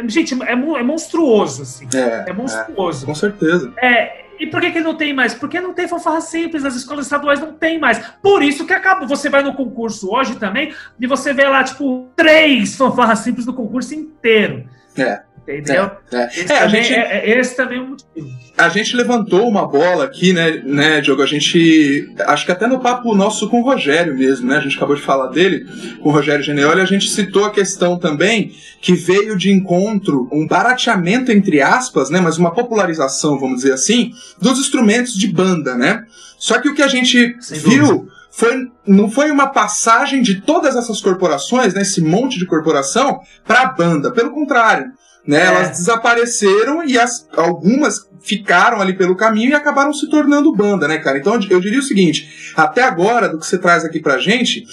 Gente, 0.07 0.41
é, 0.43 0.53
é 0.53 0.83
monstruoso, 0.83 1.63
assim. 1.63 1.89
É, 1.95 2.31
é 2.31 2.33
monstruoso. 2.33 3.07
com 3.07 3.15
certeza. 3.15 3.73
É, 3.77 4.20
e 4.41 4.47
por 4.47 4.63
que, 4.63 4.71
que 4.71 4.81
não 4.81 4.95
tem 4.95 5.13
mais? 5.13 5.35
Porque 5.35 5.61
não 5.61 5.75
tem 5.75 5.87
fanfarra 5.87 6.23
simples, 6.23 6.65
as 6.65 6.75
escolas 6.75 7.05
estaduais 7.05 7.39
não 7.39 7.53
tem 7.53 7.79
mais. 7.79 7.99
Por 8.23 8.43
isso 8.43 8.67
que 8.67 8.73
acaba. 8.73 9.07
Você 9.07 9.29
vai 9.29 9.43
no 9.43 9.53
concurso 9.53 10.11
hoje 10.11 10.37
também 10.37 10.73
e 10.99 11.07
você 11.07 11.35
vê 11.35 11.47
lá, 11.47 11.63
tipo, 11.63 12.09
três 12.17 12.75
fanfarras 12.75 13.19
simples 13.19 13.45
no 13.45 13.53
concurso 13.53 13.95
inteiro. 13.95 14.67
É. 14.97 15.23
Entendeu? 15.59 15.91
É, 16.13 16.17
é. 16.17 16.27
Esse, 16.29 16.53
é, 16.53 16.59
também, 16.61 16.83
gente, 16.83 16.95
é, 16.95 17.31
é, 17.31 17.39
esse 17.39 17.57
também 17.57 17.79
é 17.79 17.81
um 17.81 17.89
motivo. 17.89 18.41
A 18.59 18.69
gente 18.69 18.95
levantou 18.95 19.49
uma 19.49 19.67
bola 19.67 20.05
aqui, 20.05 20.33
né, 20.33 20.63
né, 20.65 21.01
Diogo? 21.01 21.23
A 21.23 21.27
gente. 21.27 22.13
Acho 22.27 22.45
que 22.45 22.53
até 22.53 22.67
no 22.67 22.81
papo 22.81 23.15
nosso 23.15 23.49
com 23.49 23.61
o 23.61 23.65
Rogério 23.65 24.15
mesmo, 24.15 24.49
né? 24.49 24.59
A 24.59 24.61
gente 24.61 24.77
acabou 24.77 24.95
de 24.95 25.03
falar 25.03 25.29
dele, 25.29 25.67
com 26.03 26.11
o 26.11 26.13
Rogério 26.13 26.45
Geneoli, 26.45 26.81
a 26.81 26.87
gente 26.87 27.09
citou 27.09 27.45
a 27.45 27.53
questão 27.53 27.99
também 27.99 28.53
que 28.81 28.93
veio 28.93 29.37
de 29.37 29.51
encontro 29.51 30.29
um 30.31 30.47
barateamento, 30.47 31.33
entre 31.33 31.63
aspas, 31.63 32.11
né? 32.11 32.21
Mas 32.21 32.37
uma 32.37 32.53
popularização, 32.53 33.39
vamos 33.39 33.63
dizer 33.63 33.73
assim, 33.73 34.13
dos 34.41 34.59
instrumentos 34.59 35.15
de 35.15 35.29
banda, 35.29 35.75
né? 35.75 36.05
Só 36.39 36.59
que 36.59 36.69
o 36.69 36.75
que 36.75 36.83
a 36.83 36.89
gente 36.89 37.37
Sem 37.41 37.59
viu. 37.61 37.87
Dúvida 37.87 38.21
foi, 38.31 38.71
não 38.87 39.11
foi 39.11 39.31
uma 39.31 39.49
passagem 39.49 40.23
de 40.23 40.41
todas 40.41 40.77
essas 40.77 41.01
corporações, 41.01 41.75
né, 41.75 41.83
esse 41.83 42.01
monte 42.01 42.39
de 42.39 42.47
corporação, 42.47 43.21
para 43.45 43.63
a 43.63 43.67
banda. 43.67 44.13
Pelo 44.13 44.31
contrário, 44.31 44.93
né? 45.27 45.41
É. 45.41 45.47
Elas 45.47 45.71
desapareceram 45.71 46.85
e 46.85 46.99
as, 46.99 47.27
algumas 47.37 48.09
ficaram 48.23 48.81
ali 48.81 48.97
pelo 48.97 49.17
caminho 49.17 49.51
e 49.51 49.55
acabaram 49.55 49.93
se 49.93 50.09
tornando 50.09 50.55
banda, 50.55 50.87
né, 50.87 50.99
cara? 50.99 51.19
Então 51.19 51.39
eu 51.49 51.61
diria 51.61 51.79
o 51.79 51.83
seguinte: 51.83 52.53
até 52.57 52.83
agora, 52.83 53.29
do 53.29 53.39
que 53.39 53.47
você 53.47 53.59
traz 53.59 53.85
aqui 53.85 54.01
pra 54.01 54.19
gente, 54.19 54.65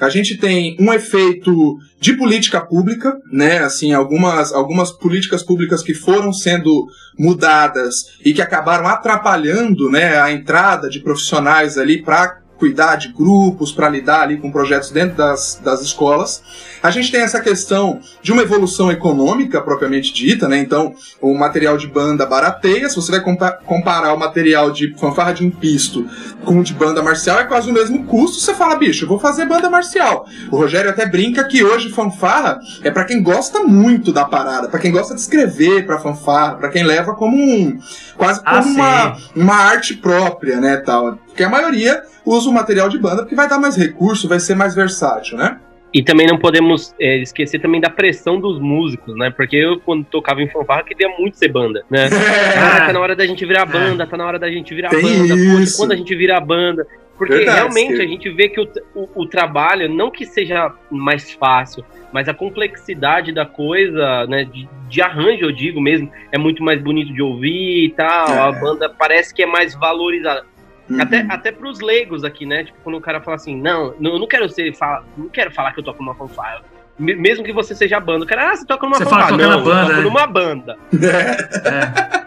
a 0.00 0.08
gente 0.08 0.36
tem 0.36 0.76
um 0.78 0.92
efeito 0.92 1.76
de 1.98 2.14
política 2.14 2.60
pública, 2.60 3.16
né? 3.32 3.58
Assim, 3.58 3.92
algumas, 3.92 4.52
algumas 4.52 4.90
políticas 4.90 5.42
públicas 5.42 5.82
que 5.82 5.94
foram 5.94 6.32
sendo 6.32 6.86
mudadas 7.18 8.18
e 8.24 8.34
que 8.34 8.42
acabaram 8.42 8.86
atrapalhando, 8.86 9.90
né, 9.90 10.20
a 10.20 10.30
entrada 10.30 10.90
de 10.90 11.00
profissionais 11.00 11.78
ali 11.78 12.02
para 12.02 12.40
cuidar 12.58 12.96
de 12.96 13.08
grupos, 13.08 13.72
para 13.72 13.88
lidar 13.88 14.22
ali 14.22 14.38
com 14.38 14.50
projetos 14.50 14.90
dentro 14.90 15.16
das, 15.16 15.60
das 15.62 15.82
escolas. 15.82 16.42
A 16.82 16.90
gente 16.90 17.10
tem 17.10 17.20
essa 17.20 17.40
questão 17.40 18.00
de 18.22 18.32
uma 18.32 18.42
evolução 18.42 18.90
econômica 18.90 19.60
propriamente 19.60 20.12
dita, 20.12 20.48
né? 20.48 20.58
Então, 20.58 20.94
o 21.20 21.34
material 21.34 21.76
de 21.76 21.86
banda 21.86 22.24
barateia. 22.24 22.88
Se 22.88 22.96
você 22.96 23.10
vai 23.10 23.20
compa 23.20 23.52
comparar 23.64 24.12
o 24.14 24.18
material 24.18 24.70
de 24.70 24.94
fanfarra 24.96 25.32
de 25.32 25.44
um 25.44 25.50
pisto 25.50 26.06
com 26.44 26.60
o 26.60 26.62
de 26.62 26.72
banda 26.74 27.02
marcial, 27.02 27.40
é 27.40 27.44
quase 27.44 27.70
o 27.70 27.72
mesmo 27.72 28.04
custo. 28.04 28.40
Você 28.40 28.54
fala, 28.54 28.76
bicho, 28.76 29.04
eu 29.04 29.08
vou 29.08 29.18
fazer 29.18 29.46
banda 29.46 29.68
marcial. 29.68 30.26
O 30.50 30.56
Rogério 30.56 30.90
até 30.90 31.06
brinca 31.06 31.44
que 31.44 31.64
hoje 31.64 31.90
fanfarra 31.90 32.58
é 32.82 32.90
para 32.90 33.04
quem 33.04 33.22
gosta 33.22 33.60
muito 33.60 34.12
da 34.12 34.24
parada, 34.24 34.68
para 34.68 34.80
quem 34.80 34.92
gosta 34.92 35.14
de 35.14 35.20
escrever 35.20 35.86
para 35.86 35.98
fanfarra, 35.98 36.54
para 36.56 36.68
quem 36.68 36.84
leva 36.84 37.14
como 37.14 37.36
um 37.36 37.78
quase 38.16 38.42
como 38.42 38.56
ah, 38.56 38.60
uma, 38.62 39.16
uma 39.34 39.54
arte 39.54 39.94
própria, 39.94 40.60
né, 40.60 40.76
tal. 40.78 41.18
Porque 41.36 41.44
a 41.44 41.50
maioria 41.50 42.02
usa 42.24 42.48
o 42.48 42.52
material 42.52 42.88
de 42.88 42.98
banda 42.98 43.18
porque 43.18 43.34
vai 43.34 43.46
dar 43.46 43.58
mais 43.58 43.76
recurso, 43.76 44.26
vai 44.26 44.40
ser 44.40 44.54
mais 44.54 44.74
versátil, 44.74 45.36
né? 45.36 45.58
E 45.92 46.02
também 46.02 46.26
não 46.26 46.38
podemos 46.38 46.94
é, 46.98 47.18
esquecer 47.18 47.60
também 47.60 47.78
da 47.78 47.90
pressão 47.90 48.40
dos 48.40 48.58
músicos, 48.58 49.14
né? 49.14 49.30
Porque 49.30 49.54
eu, 49.54 49.78
quando 49.80 50.02
tocava 50.06 50.40
em 50.40 50.48
fanfarra, 50.48 50.82
queria 50.82 51.10
muito 51.18 51.36
ser 51.36 51.48
banda, 51.48 51.84
né? 51.90 52.08
É. 52.16 52.58
Ah, 52.58 52.86
tá 52.86 52.92
na 52.94 53.00
hora 53.00 53.14
da 53.14 53.26
gente 53.26 53.44
virar 53.44 53.66
banda, 53.66 54.06
tá 54.06 54.16
na 54.16 54.26
hora 54.26 54.38
da 54.38 54.50
gente 54.50 54.74
virar 54.74 54.88
Tem 54.88 55.02
banda. 55.02 55.34
Poxa, 55.36 55.76
quando 55.76 55.92
a 55.92 55.96
gente 55.96 56.14
vira 56.16 56.40
banda. 56.40 56.86
Porque 57.18 57.34
Verdade, 57.34 57.58
realmente 57.58 58.00
a 58.00 58.06
gente 58.06 58.30
vê 58.30 58.48
que 58.48 58.60
o, 58.60 58.68
o, 58.94 59.22
o, 59.22 59.26
trabalho, 59.26 59.88
não 59.88 60.10
que 60.10 60.26
seja 60.26 60.72
mais 60.90 61.32
fácil, 61.32 61.84
mas 62.12 62.28
a 62.28 62.34
complexidade 62.34 63.32
da 63.32 63.46
coisa, 63.46 64.26
né, 64.26 64.44
de, 64.44 64.68
de, 64.86 65.02
arranjo, 65.02 65.44
eu 65.44 65.52
digo 65.52 65.80
mesmo, 65.80 66.10
é 66.30 66.36
muito 66.36 66.62
mais 66.62 66.80
bonito 66.82 67.12
de 67.14 67.22
ouvir 67.22 67.86
e 67.86 67.90
tal. 67.90 68.28
É. 68.28 68.38
A 68.38 68.52
banda 68.52 68.88
parece 68.88 69.34
que 69.34 69.42
é 69.42 69.46
mais 69.46 69.74
valorizada. 69.74 70.44
Uhum. 70.88 71.00
Até, 71.00 71.26
até 71.28 71.52
pros 71.52 71.80
leigos 71.80 72.24
aqui, 72.24 72.46
né? 72.46 72.64
Tipo, 72.64 72.78
quando 72.84 72.96
o 72.96 73.00
cara 73.00 73.20
fala 73.20 73.36
assim, 73.36 73.60
não, 73.60 73.94
eu 74.00 74.18
não 74.18 74.26
quero 74.26 74.48
ser, 74.48 74.72
fala, 74.74 75.04
não 75.16 75.28
quero 75.28 75.50
falar 75.50 75.72
que 75.72 75.80
eu 75.80 75.84
toco 75.84 76.02
numa 76.02 76.14
fanfare. 76.14 76.62
Mesmo 76.98 77.44
que 77.44 77.52
você 77.52 77.74
seja 77.74 78.00
banda. 78.00 78.24
O 78.24 78.26
cara, 78.26 78.52
ah, 78.52 78.56
você 78.56 78.64
toca 78.64 78.86
numa 78.86 78.96
você 78.96 79.04
fanfare. 79.04 79.30
Fala, 79.30 79.36
não, 79.36 79.62
banda, 79.62 79.80
eu 79.80 79.86
toco 79.86 80.00
é. 80.00 80.02
numa 80.02 80.26
banda. 80.26 80.78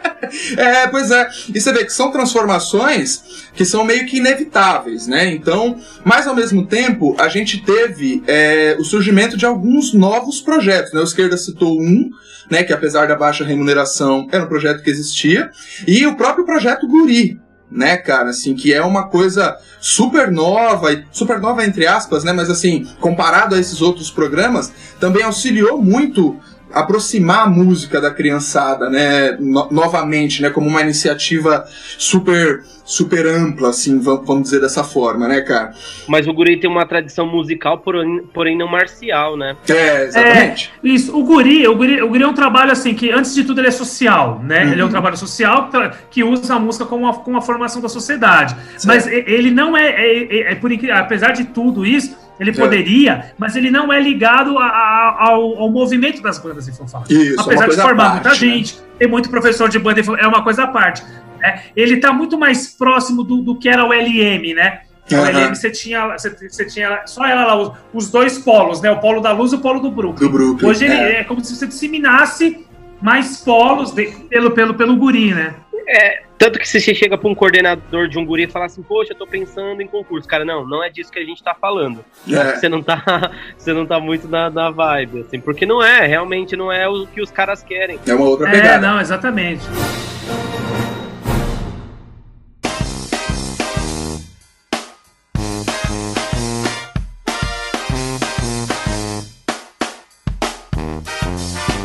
É. 0.58 0.84
é. 0.84 0.88
pois 0.88 1.10
é. 1.12 1.28
E 1.56 1.60
você 1.60 1.72
vê 1.72 1.86
que 1.86 1.93
são 1.93 2.12
transformações 2.12 3.50
que 3.54 3.63
são 3.65 3.84
meio 3.84 4.06
que 4.06 4.17
inevitáveis, 4.17 5.08
né? 5.08 5.32
Então, 5.32 5.80
mas 6.04 6.28
ao 6.28 6.36
mesmo 6.36 6.67
tempo, 6.67 7.15
a 7.17 7.30
gente 7.30 7.63
teve 7.63 8.22
é, 8.28 8.76
o 8.78 8.84
surgimento 8.84 9.38
de 9.38 9.45
alguns 9.45 9.93
novos 9.93 10.41
projetos, 10.41 10.93
né? 10.93 11.00
O 11.00 11.04
Esquerda 11.04 11.38
citou 11.38 11.80
um, 11.80 12.10
né? 12.52 12.63
Que 12.63 12.74
apesar 12.74 13.08
da 13.08 13.15
baixa 13.15 13.43
remuneração, 13.45 14.28
era 14.32 14.43
um 14.43 14.48
projeto 14.48 14.84
que 14.84 14.89
existia. 14.89 15.50
E 15.88 16.06
o 16.06 16.15
próprio 16.15 16.45
projeto 16.45 16.88
Guri, 16.88 17.39
né, 17.72 17.98
cara, 17.98 18.30
assim, 18.30 18.56
que 18.56 18.74
é 18.74 18.84
uma 18.84 19.08
coisa 19.08 19.58
super 19.80 20.32
nova, 20.32 21.04
super 21.12 21.40
nova 21.40 21.66
entre 21.66 21.86
aspas, 21.86 22.24
né, 22.24 22.34
mas 22.34 22.50
assim, 22.50 22.88
comparado 23.00 23.56
a 23.56 23.60
esses 23.60 23.82
outros 23.82 24.10
programas, 24.10 24.72
também 25.00 25.24
auxiliou 25.24 25.82
muito 25.82 26.40
aproximar 26.74 27.48
a 27.48 27.50
música 27.50 28.00
da 28.00 28.12
criançada, 28.12 28.90
né, 28.90 29.38
no 29.40 29.70
novamente, 29.72 30.42
né, 30.42 30.50
como 30.50 30.68
uma 30.68 30.82
iniciativa 30.82 31.66
super 31.98 32.64
super 32.90 33.28
ampla, 33.28 33.70
assim, 33.70 34.00
vamos 34.00 34.44
dizer 34.44 34.60
dessa 34.60 34.84
forma, 34.84 35.28
né, 35.28 35.42
cara? 35.42 35.74
Mas 36.08 36.28
o 36.28 36.34
Guri 36.34 36.60
tem 36.60 36.68
uma 36.68 36.88
tradição 36.88 37.28
musical, 37.28 37.78
porém, 37.78 38.24
porém 38.34 38.58
não 38.58 38.68
marcial, 38.68 39.38
né? 39.38 39.56
É, 39.70 40.06
exatamente. 40.06 40.74
É, 40.84 40.88
isso, 40.88 41.16
o 41.16 41.24
Guri, 41.24 41.68
o 41.68 41.76
Guri, 41.76 42.02
o 42.02 42.10
Guri 42.10 42.24
é 42.24 42.28
um 42.28 42.34
trabalho, 42.34 42.72
assim, 42.72 42.96
que 42.96 43.12
antes 43.12 43.36
de 43.36 43.44
tudo 43.44 43.62
ele 43.62 43.68
é 43.68 43.72
social, 43.72 44.42
né? 44.44 44.66
Uhum. 44.66 44.72
Ele 44.72 44.82
é 44.82 44.86
um 44.86 44.90
trabalho 44.90 45.16
social 45.16 45.70
que 46.10 46.24
usa 46.24 46.56
a 46.56 46.60
música 46.60 46.84
como 46.84 47.04
uma, 47.04 47.14
como 47.14 47.36
uma 47.36 47.44
formação 47.44 47.80
da 47.80 47.88
sociedade. 47.88 48.56
Certo. 48.56 48.88
Mas 48.88 49.06
ele 49.06 49.52
não 49.52 49.78
é, 49.78 49.90
é, 49.90 50.24
é, 50.24 50.52
é 50.54 50.56
por, 50.56 50.72
apesar 50.92 51.32
de 51.34 51.44
tudo 51.44 51.86
isso, 51.86 52.18
ele 52.39 52.52
é. 52.52 52.54
poderia, 52.54 53.34
mas 53.38 53.56
ele 53.56 53.69
não 53.69 53.91
é 53.91 53.99
ligado 53.99 54.58
a, 54.58 54.65
a, 54.65 55.30
ao, 55.30 55.58
ao, 55.58 55.69
movimento 55.69 56.21
das 56.21 56.39
bandas 56.39 56.65
de 56.65 56.71
fanfarra. 56.71 57.06
Isso, 57.10 57.39
Apesar 57.39 57.67
de 57.67 57.75
formar 57.75 58.13
muita 58.13 58.30
né? 58.30 58.36
gente, 58.36 58.80
tem 58.97 59.08
muito 59.08 59.30
professor 59.30 59.67
de 59.67 59.78
banda, 59.78 60.02
é 60.17 60.28
uma 60.28 60.43
coisa 60.43 60.63
à 60.63 60.67
parte. 60.67 61.04
É, 61.43 61.62
ele 61.75 61.95
está 61.95 62.13
muito 62.13 62.38
mais 62.38 62.67
próximo 62.67 63.23
do, 63.23 63.41
do, 63.41 63.58
que 63.58 63.67
era 63.67 63.84
o 63.84 63.93
LM, 63.93 64.54
né? 64.54 64.82
Uhum. 65.12 65.19
O 65.19 65.25
LM 65.25 65.56
você 65.56 65.69
tinha, 65.71 66.08
você, 66.08 66.30
você, 66.30 66.65
tinha 66.65 67.02
só 67.06 67.25
ela 67.25 67.45
lá, 67.45 67.56
os, 67.56 67.71
os, 67.93 68.12
dois 68.12 68.38
polos, 68.38 68.82
né? 68.82 68.91
O 68.91 68.99
polo 68.99 69.21
da 69.21 69.32
luz 69.32 69.52
e 69.52 69.56
o 69.56 69.60
polo 69.60 69.80
do 69.80 69.91
Brooklyn. 69.91 70.28
Do 70.28 70.32
Brooklyn 70.32 70.69
Hoje 70.69 70.86
ele 70.86 70.93
é. 70.93 71.19
é 71.21 71.23
como 71.23 71.43
se 71.43 71.56
você 71.56 71.67
disseminasse 71.67 72.65
mais 73.02 73.38
polos 73.38 73.91
de, 73.91 74.06
pelo, 74.30 74.52
pelo, 74.52 74.73
pelo 74.73 74.95
guri, 74.95 75.34
né? 75.34 75.56
É, 75.88 76.23
Tanto 76.39 76.58
que 76.58 76.65
se 76.65 76.80
você 76.80 76.95
chega 76.95 77.17
para 77.17 77.30
um 77.30 77.36
coordenador 77.36 78.08
de 78.08 78.17
um 78.17 78.25
guri 78.25 78.43
e 78.43 78.47
fala 78.47 78.65
assim, 78.65 78.82
poxa, 78.82 79.12
eu 79.12 79.17
tô 79.17 79.28
pensando 79.28 79.82
em 79.82 79.88
concurso. 79.88 80.25
Cara, 80.25 80.45
não, 80.45 80.65
não 80.65 80.82
é 80.82 80.89
disso 80.89 81.12
que 81.12 81.19
a 81.19 81.25
gente 81.25 81.43
tá 81.43 81.54
falando. 81.54 82.04
É. 82.25 82.56
Você 82.56 82.69
não 82.69 82.82
tá, 82.82 83.32
você 83.58 83.73
não 83.73 83.86
tá 83.86 83.99
muito 83.99 84.25
na, 84.25 84.49
na 84.49 84.71
vibe, 84.71 85.21
assim, 85.21 85.41
porque 85.41 85.65
não 85.65 85.84
é, 85.84 86.08
realmente 86.08 86.56
não 86.56 86.71
é 86.71 86.88
o 86.88 87.06
que 87.06 87.21
os 87.21 87.30
caras 87.30 87.62
querem. 87.62 87.99
É 88.08 88.13
uma 88.13 88.25
outra 88.25 88.47
é, 88.47 88.52
pegada. 88.52 88.75
É, 88.75 88.89
não, 88.89 89.02
exatamente. 89.02 89.65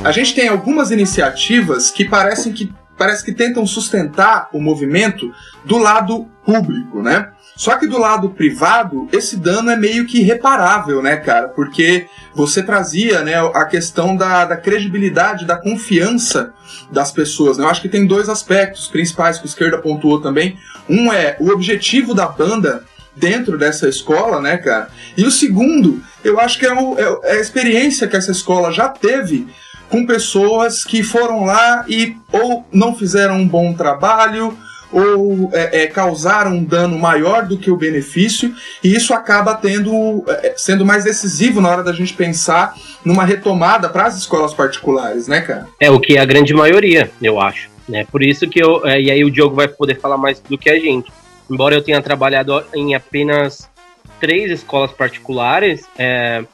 A 0.04 0.12
gente 0.12 0.34
tem 0.34 0.48
algumas 0.48 0.92
iniciativas 0.92 1.90
que 1.90 2.04
parecem 2.04 2.52
que 2.52 2.70
parece 2.96 3.24
que 3.24 3.32
tentam 3.32 3.66
sustentar 3.66 4.48
o 4.52 4.60
movimento 4.60 5.32
do 5.64 5.78
lado 5.78 6.26
público, 6.44 7.02
né? 7.02 7.30
Só 7.56 7.76
que 7.76 7.86
do 7.86 7.98
lado 7.98 8.30
privado, 8.30 9.08
esse 9.12 9.36
dano 9.36 9.70
é 9.70 9.76
meio 9.76 10.06
que 10.06 10.18
irreparável, 10.18 11.00
né, 11.00 11.16
cara? 11.16 11.48
Porque 11.48 12.08
você 12.34 12.62
trazia 12.62 13.22
né, 13.22 13.34
a 13.36 13.64
questão 13.64 14.16
da, 14.16 14.44
da 14.44 14.56
credibilidade, 14.56 15.46
da 15.46 15.56
confiança 15.56 16.52
das 16.90 17.12
pessoas. 17.12 17.56
Né? 17.56 17.64
Eu 17.64 17.68
acho 17.68 17.80
que 17.80 17.88
tem 17.88 18.06
dois 18.06 18.28
aspectos 18.28 18.88
principais 18.88 19.38
que 19.38 19.44
o 19.44 19.46
esquerda 19.46 19.78
pontuou 19.78 20.20
também. 20.20 20.58
Um 20.88 21.12
é 21.12 21.36
o 21.38 21.50
objetivo 21.50 22.12
da 22.12 22.26
banda 22.26 22.84
dentro 23.14 23.56
dessa 23.56 23.88
escola, 23.88 24.40
né, 24.40 24.56
cara? 24.56 24.88
E 25.16 25.24
o 25.24 25.30
segundo, 25.30 26.02
eu 26.24 26.40
acho 26.40 26.58
que 26.58 26.66
é, 26.66 26.72
o, 26.72 26.98
é, 26.98 27.34
é 27.34 27.36
a 27.36 27.40
experiência 27.40 28.08
que 28.08 28.16
essa 28.16 28.32
escola 28.32 28.72
já 28.72 28.88
teve 28.88 29.46
com 29.94 30.04
pessoas 30.04 30.82
que 30.84 31.04
foram 31.04 31.44
lá 31.44 31.84
e 31.88 32.16
ou 32.32 32.64
não 32.72 32.96
fizeram 32.96 33.36
um 33.36 33.46
bom 33.46 33.72
trabalho 33.72 34.58
ou 34.90 35.48
é, 35.52 35.82
é, 35.82 35.86
causaram 35.86 36.56
um 36.56 36.64
dano 36.64 36.98
maior 36.98 37.46
do 37.46 37.56
que 37.56 37.70
o 37.70 37.76
benefício, 37.76 38.52
e 38.82 38.92
isso 38.92 39.14
acaba 39.14 39.54
tendo 39.54 40.24
é, 40.28 40.54
sendo 40.56 40.84
mais 40.84 41.04
decisivo 41.04 41.60
na 41.60 41.68
hora 41.68 41.84
da 41.84 41.92
gente 41.92 42.12
pensar 42.12 42.74
numa 43.04 43.24
retomada 43.24 43.88
para 43.88 44.06
as 44.06 44.16
escolas 44.16 44.52
particulares, 44.52 45.28
né, 45.28 45.40
cara? 45.40 45.68
É 45.78 45.88
o 45.92 46.00
que 46.00 46.16
é 46.16 46.20
a 46.20 46.24
grande 46.24 46.52
maioria, 46.52 47.08
eu 47.22 47.40
acho. 47.40 47.68
Né? 47.88 48.04
Por 48.10 48.20
isso 48.20 48.48
que 48.48 48.60
eu. 48.60 48.84
É, 48.84 49.00
e 49.00 49.12
aí 49.12 49.24
o 49.24 49.30
Diogo 49.30 49.54
vai 49.54 49.68
poder 49.68 50.00
falar 50.00 50.18
mais 50.18 50.40
do 50.40 50.58
que 50.58 50.70
a 50.70 50.78
gente. 50.78 51.12
Embora 51.48 51.74
eu 51.74 51.82
tenha 51.82 52.02
trabalhado 52.02 52.64
em 52.74 52.96
apenas 52.96 53.68
três 54.20 54.50
escolas 54.50 54.92
particulares, 54.92 55.88
é, 55.98 56.44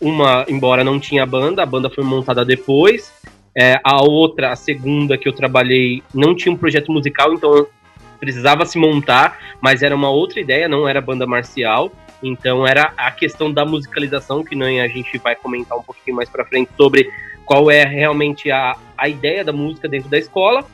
uma, 0.00 0.44
embora 0.48 0.82
não 0.82 0.98
tinha 0.98 1.26
banda, 1.26 1.62
a 1.62 1.66
banda 1.66 1.90
foi 1.90 2.04
montada 2.04 2.44
depois. 2.44 3.12
É, 3.54 3.80
a 3.82 4.00
outra, 4.02 4.52
a 4.52 4.56
segunda 4.56 5.18
que 5.18 5.28
eu 5.28 5.32
trabalhei, 5.32 6.02
não 6.14 6.34
tinha 6.34 6.52
um 6.52 6.56
projeto 6.56 6.92
musical, 6.92 7.32
então 7.34 7.66
precisava 8.18 8.64
se 8.66 8.78
montar, 8.78 9.38
mas 9.60 9.82
era 9.82 9.94
uma 9.94 10.10
outra 10.10 10.40
ideia, 10.40 10.68
não 10.68 10.88
era 10.88 11.00
banda 11.00 11.26
marcial. 11.26 11.90
Então 12.22 12.66
era 12.66 12.92
a 12.96 13.10
questão 13.10 13.50
da 13.50 13.64
musicalização, 13.64 14.44
que 14.44 14.54
nem 14.54 14.80
a 14.80 14.88
gente 14.88 15.16
vai 15.18 15.34
comentar 15.34 15.76
um 15.78 15.82
pouquinho 15.82 16.16
mais 16.16 16.28
para 16.28 16.44
frente 16.44 16.70
sobre 16.76 17.10
qual 17.44 17.70
é 17.70 17.84
realmente 17.84 18.50
a, 18.50 18.76
a 18.96 19.08
ideia 19.08 19.42
da 19.42 19.52
música 19.52 19.88
dentro 19.88 20.08
da 20.08 20.18
escola. 20.18 20.64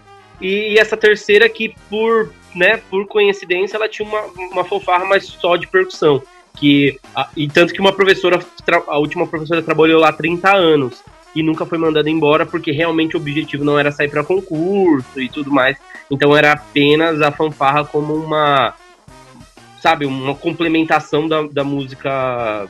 E, 0.41 0.75
e 0.75 0.79
essa 0.79 0.97
terceira 0.97 1.49
que, 1.49 1.75
por, 1.89 2.31
né, 2.57 2.81
por 2.91 3.07
coincidência, 3.07 3.77
ela 3.77 3.89
tinha 3.89 4.09
uma, 4.09 4.23
uma 4.51 4.65
fanfarra, 4.65 5.05
mas 5.05 5.25
só 5.25 5.57
de 5.57 5.67
percussão 5.67 6.23
que 6.57 6.99
a, 7.15 7.29
e 7.37 7.47
tanto 7.47 7.73
que 7.73 7.81
uma 7.81 7.93
professora 7.93 8.41
a 8.89 8.99
última 8.99 9.27
professora 9.27 9.63
trabalhou 9.63 10.01
lá 10.01 10.13
30 10.13 10.55
anos 10.55 11.03
e 11.35 11.43
nunca 11.43 11.67
foi 11.67 11.77
mandada 11.77 12.09
embora 12.09 12.47
porque 12.47 12.73
realmente 12.73 13.15
o 13.15 13.21
objetivo 13.21 13.63
não 13.63 13.79
era 13.79 13.93
sair 13.93 14.09
para 14.09 14.25
concurso 14.25 15.21
e 15.21 15.29
tudo 15.29 15.53
mais. 15.53 15.77
Então 16.11 16.35
era 16.35 16.53
apenas 16.53 17.21
a 17.21 17.31
fanfarra 17.31 17.85
como 17.85 18.15
uma 18.15 18.75
sabe, 19.81 20.07
uma 20.07 20.35
complementação 20.35 21.29
da, 21.29 21.43
da 21.43 21.63
música 21.63 22.67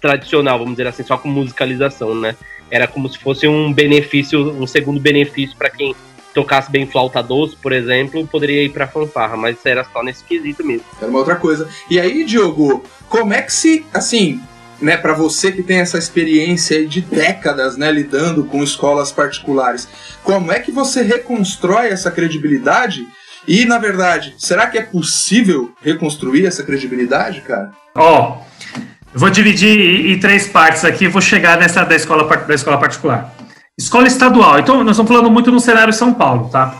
tradicional, 0.00 0.58
vamos 0.58 0.74
dizer 0.74 0.86
assim, 0.86 1.02
só 1.02 1.16
com 1.16 1.28
musicalização, 1.28 2.14
né? 2.14 2.36
Era 2.70 2.86
como 2.86 3.08
se 3.08 3.18
fosse 3.18 3.48
um 3.48 3.72
benefício, 3.72 4.50
um 4.50 4.66
segundo 4.66 5.00
benefício 5.00 5.56
para 5.56 5.70
quem 5.70 5.94
tocasse 6.32 6.70
bem 6.70 6.86
flauta 6.86 7.22
doce, 7.22 7.56
por 7.56 7.72
exemplo, 7.72 8.26
poderia 8.26 8.64
ir 8.64 8.70
pra 8.70 8.86
fanfarra, 8.86 9.36
mas 9.36 9.64
era 9.64 9.84
só 9.84 10.02
nesse 10.02 10.24
quesito 10.24 10.64
mesmo. 10.64 10.84
Era 11.00 11.10
uma 11.10 11.18
outra 11.18 11.36
coisa. 11.36 11.68
E 11.90 12.00
aí, 12.00 12.24
Diogo, 12.24 12.82
como 13.08 13.32
é 13.32 13.42
que 13.42 13.52
se, 13.52 13.84
assim, 13.92 14.40
né, 14.80 14.96
para 14.96 15.14
você 15.14 15.52
que 15.52 15.62
tem 15.62 15.78
essa 15.78 15.98
experiência 15.98 16.86
de 16.86 17.00
décadas, 17.00 17.76
né, 17.76 17.90
lidando 17.90 18.44
com 18.44 18.62
escolas 18.62 19.12
particulares, 19.12 19.88
como 20.22 20.52
é 20.52 20.58
que 20.58 20.72
você 20.72 21.02
reconstrói 21.02 21.88
essa 21.88 22.10
credibilidade? 22.10 23.06
E, 23.46 23.64
na 23.64 23.78
verdade, 23.78 24.34
será 24.38 24.66
que 24.66 24.78
é 24.78 24.82
possível 24.82 25.72
reconstruir 25.82 26.46
essa 26.46 26.62
credibilidade, 26.62 27.40
cara? 27.40 27.72
Ó, 27.94 28.38
oh, 28.38 28.78
vou 29.14 29.30
dividir 29.30 30.06
em 30.06 30.18
três 30.18 30.48
partes 30.48 30.84
aqui, 30.84 31.08
vou 31.08 31.20
chegar 31.20 31.58
nessa 31.58 31.84
da 31.84 31.96
escola, 31.96 32.24
da 32.36 32.54
escola 32.54 32.78
particular. 32.78 33.34
Escola 33.78 34.06
estadual. 34.06 34.58
Então, 34.58 34.84
nós 34.84 34.92
estamos 34.92 35.10
falando 35.10 35.30
muito 35.30 35.50
no 35.50 35.58
cenário 35.58 35.92
São 35.92 36.12
Paulo, 36.12 36.48
tá? 36.50 36.74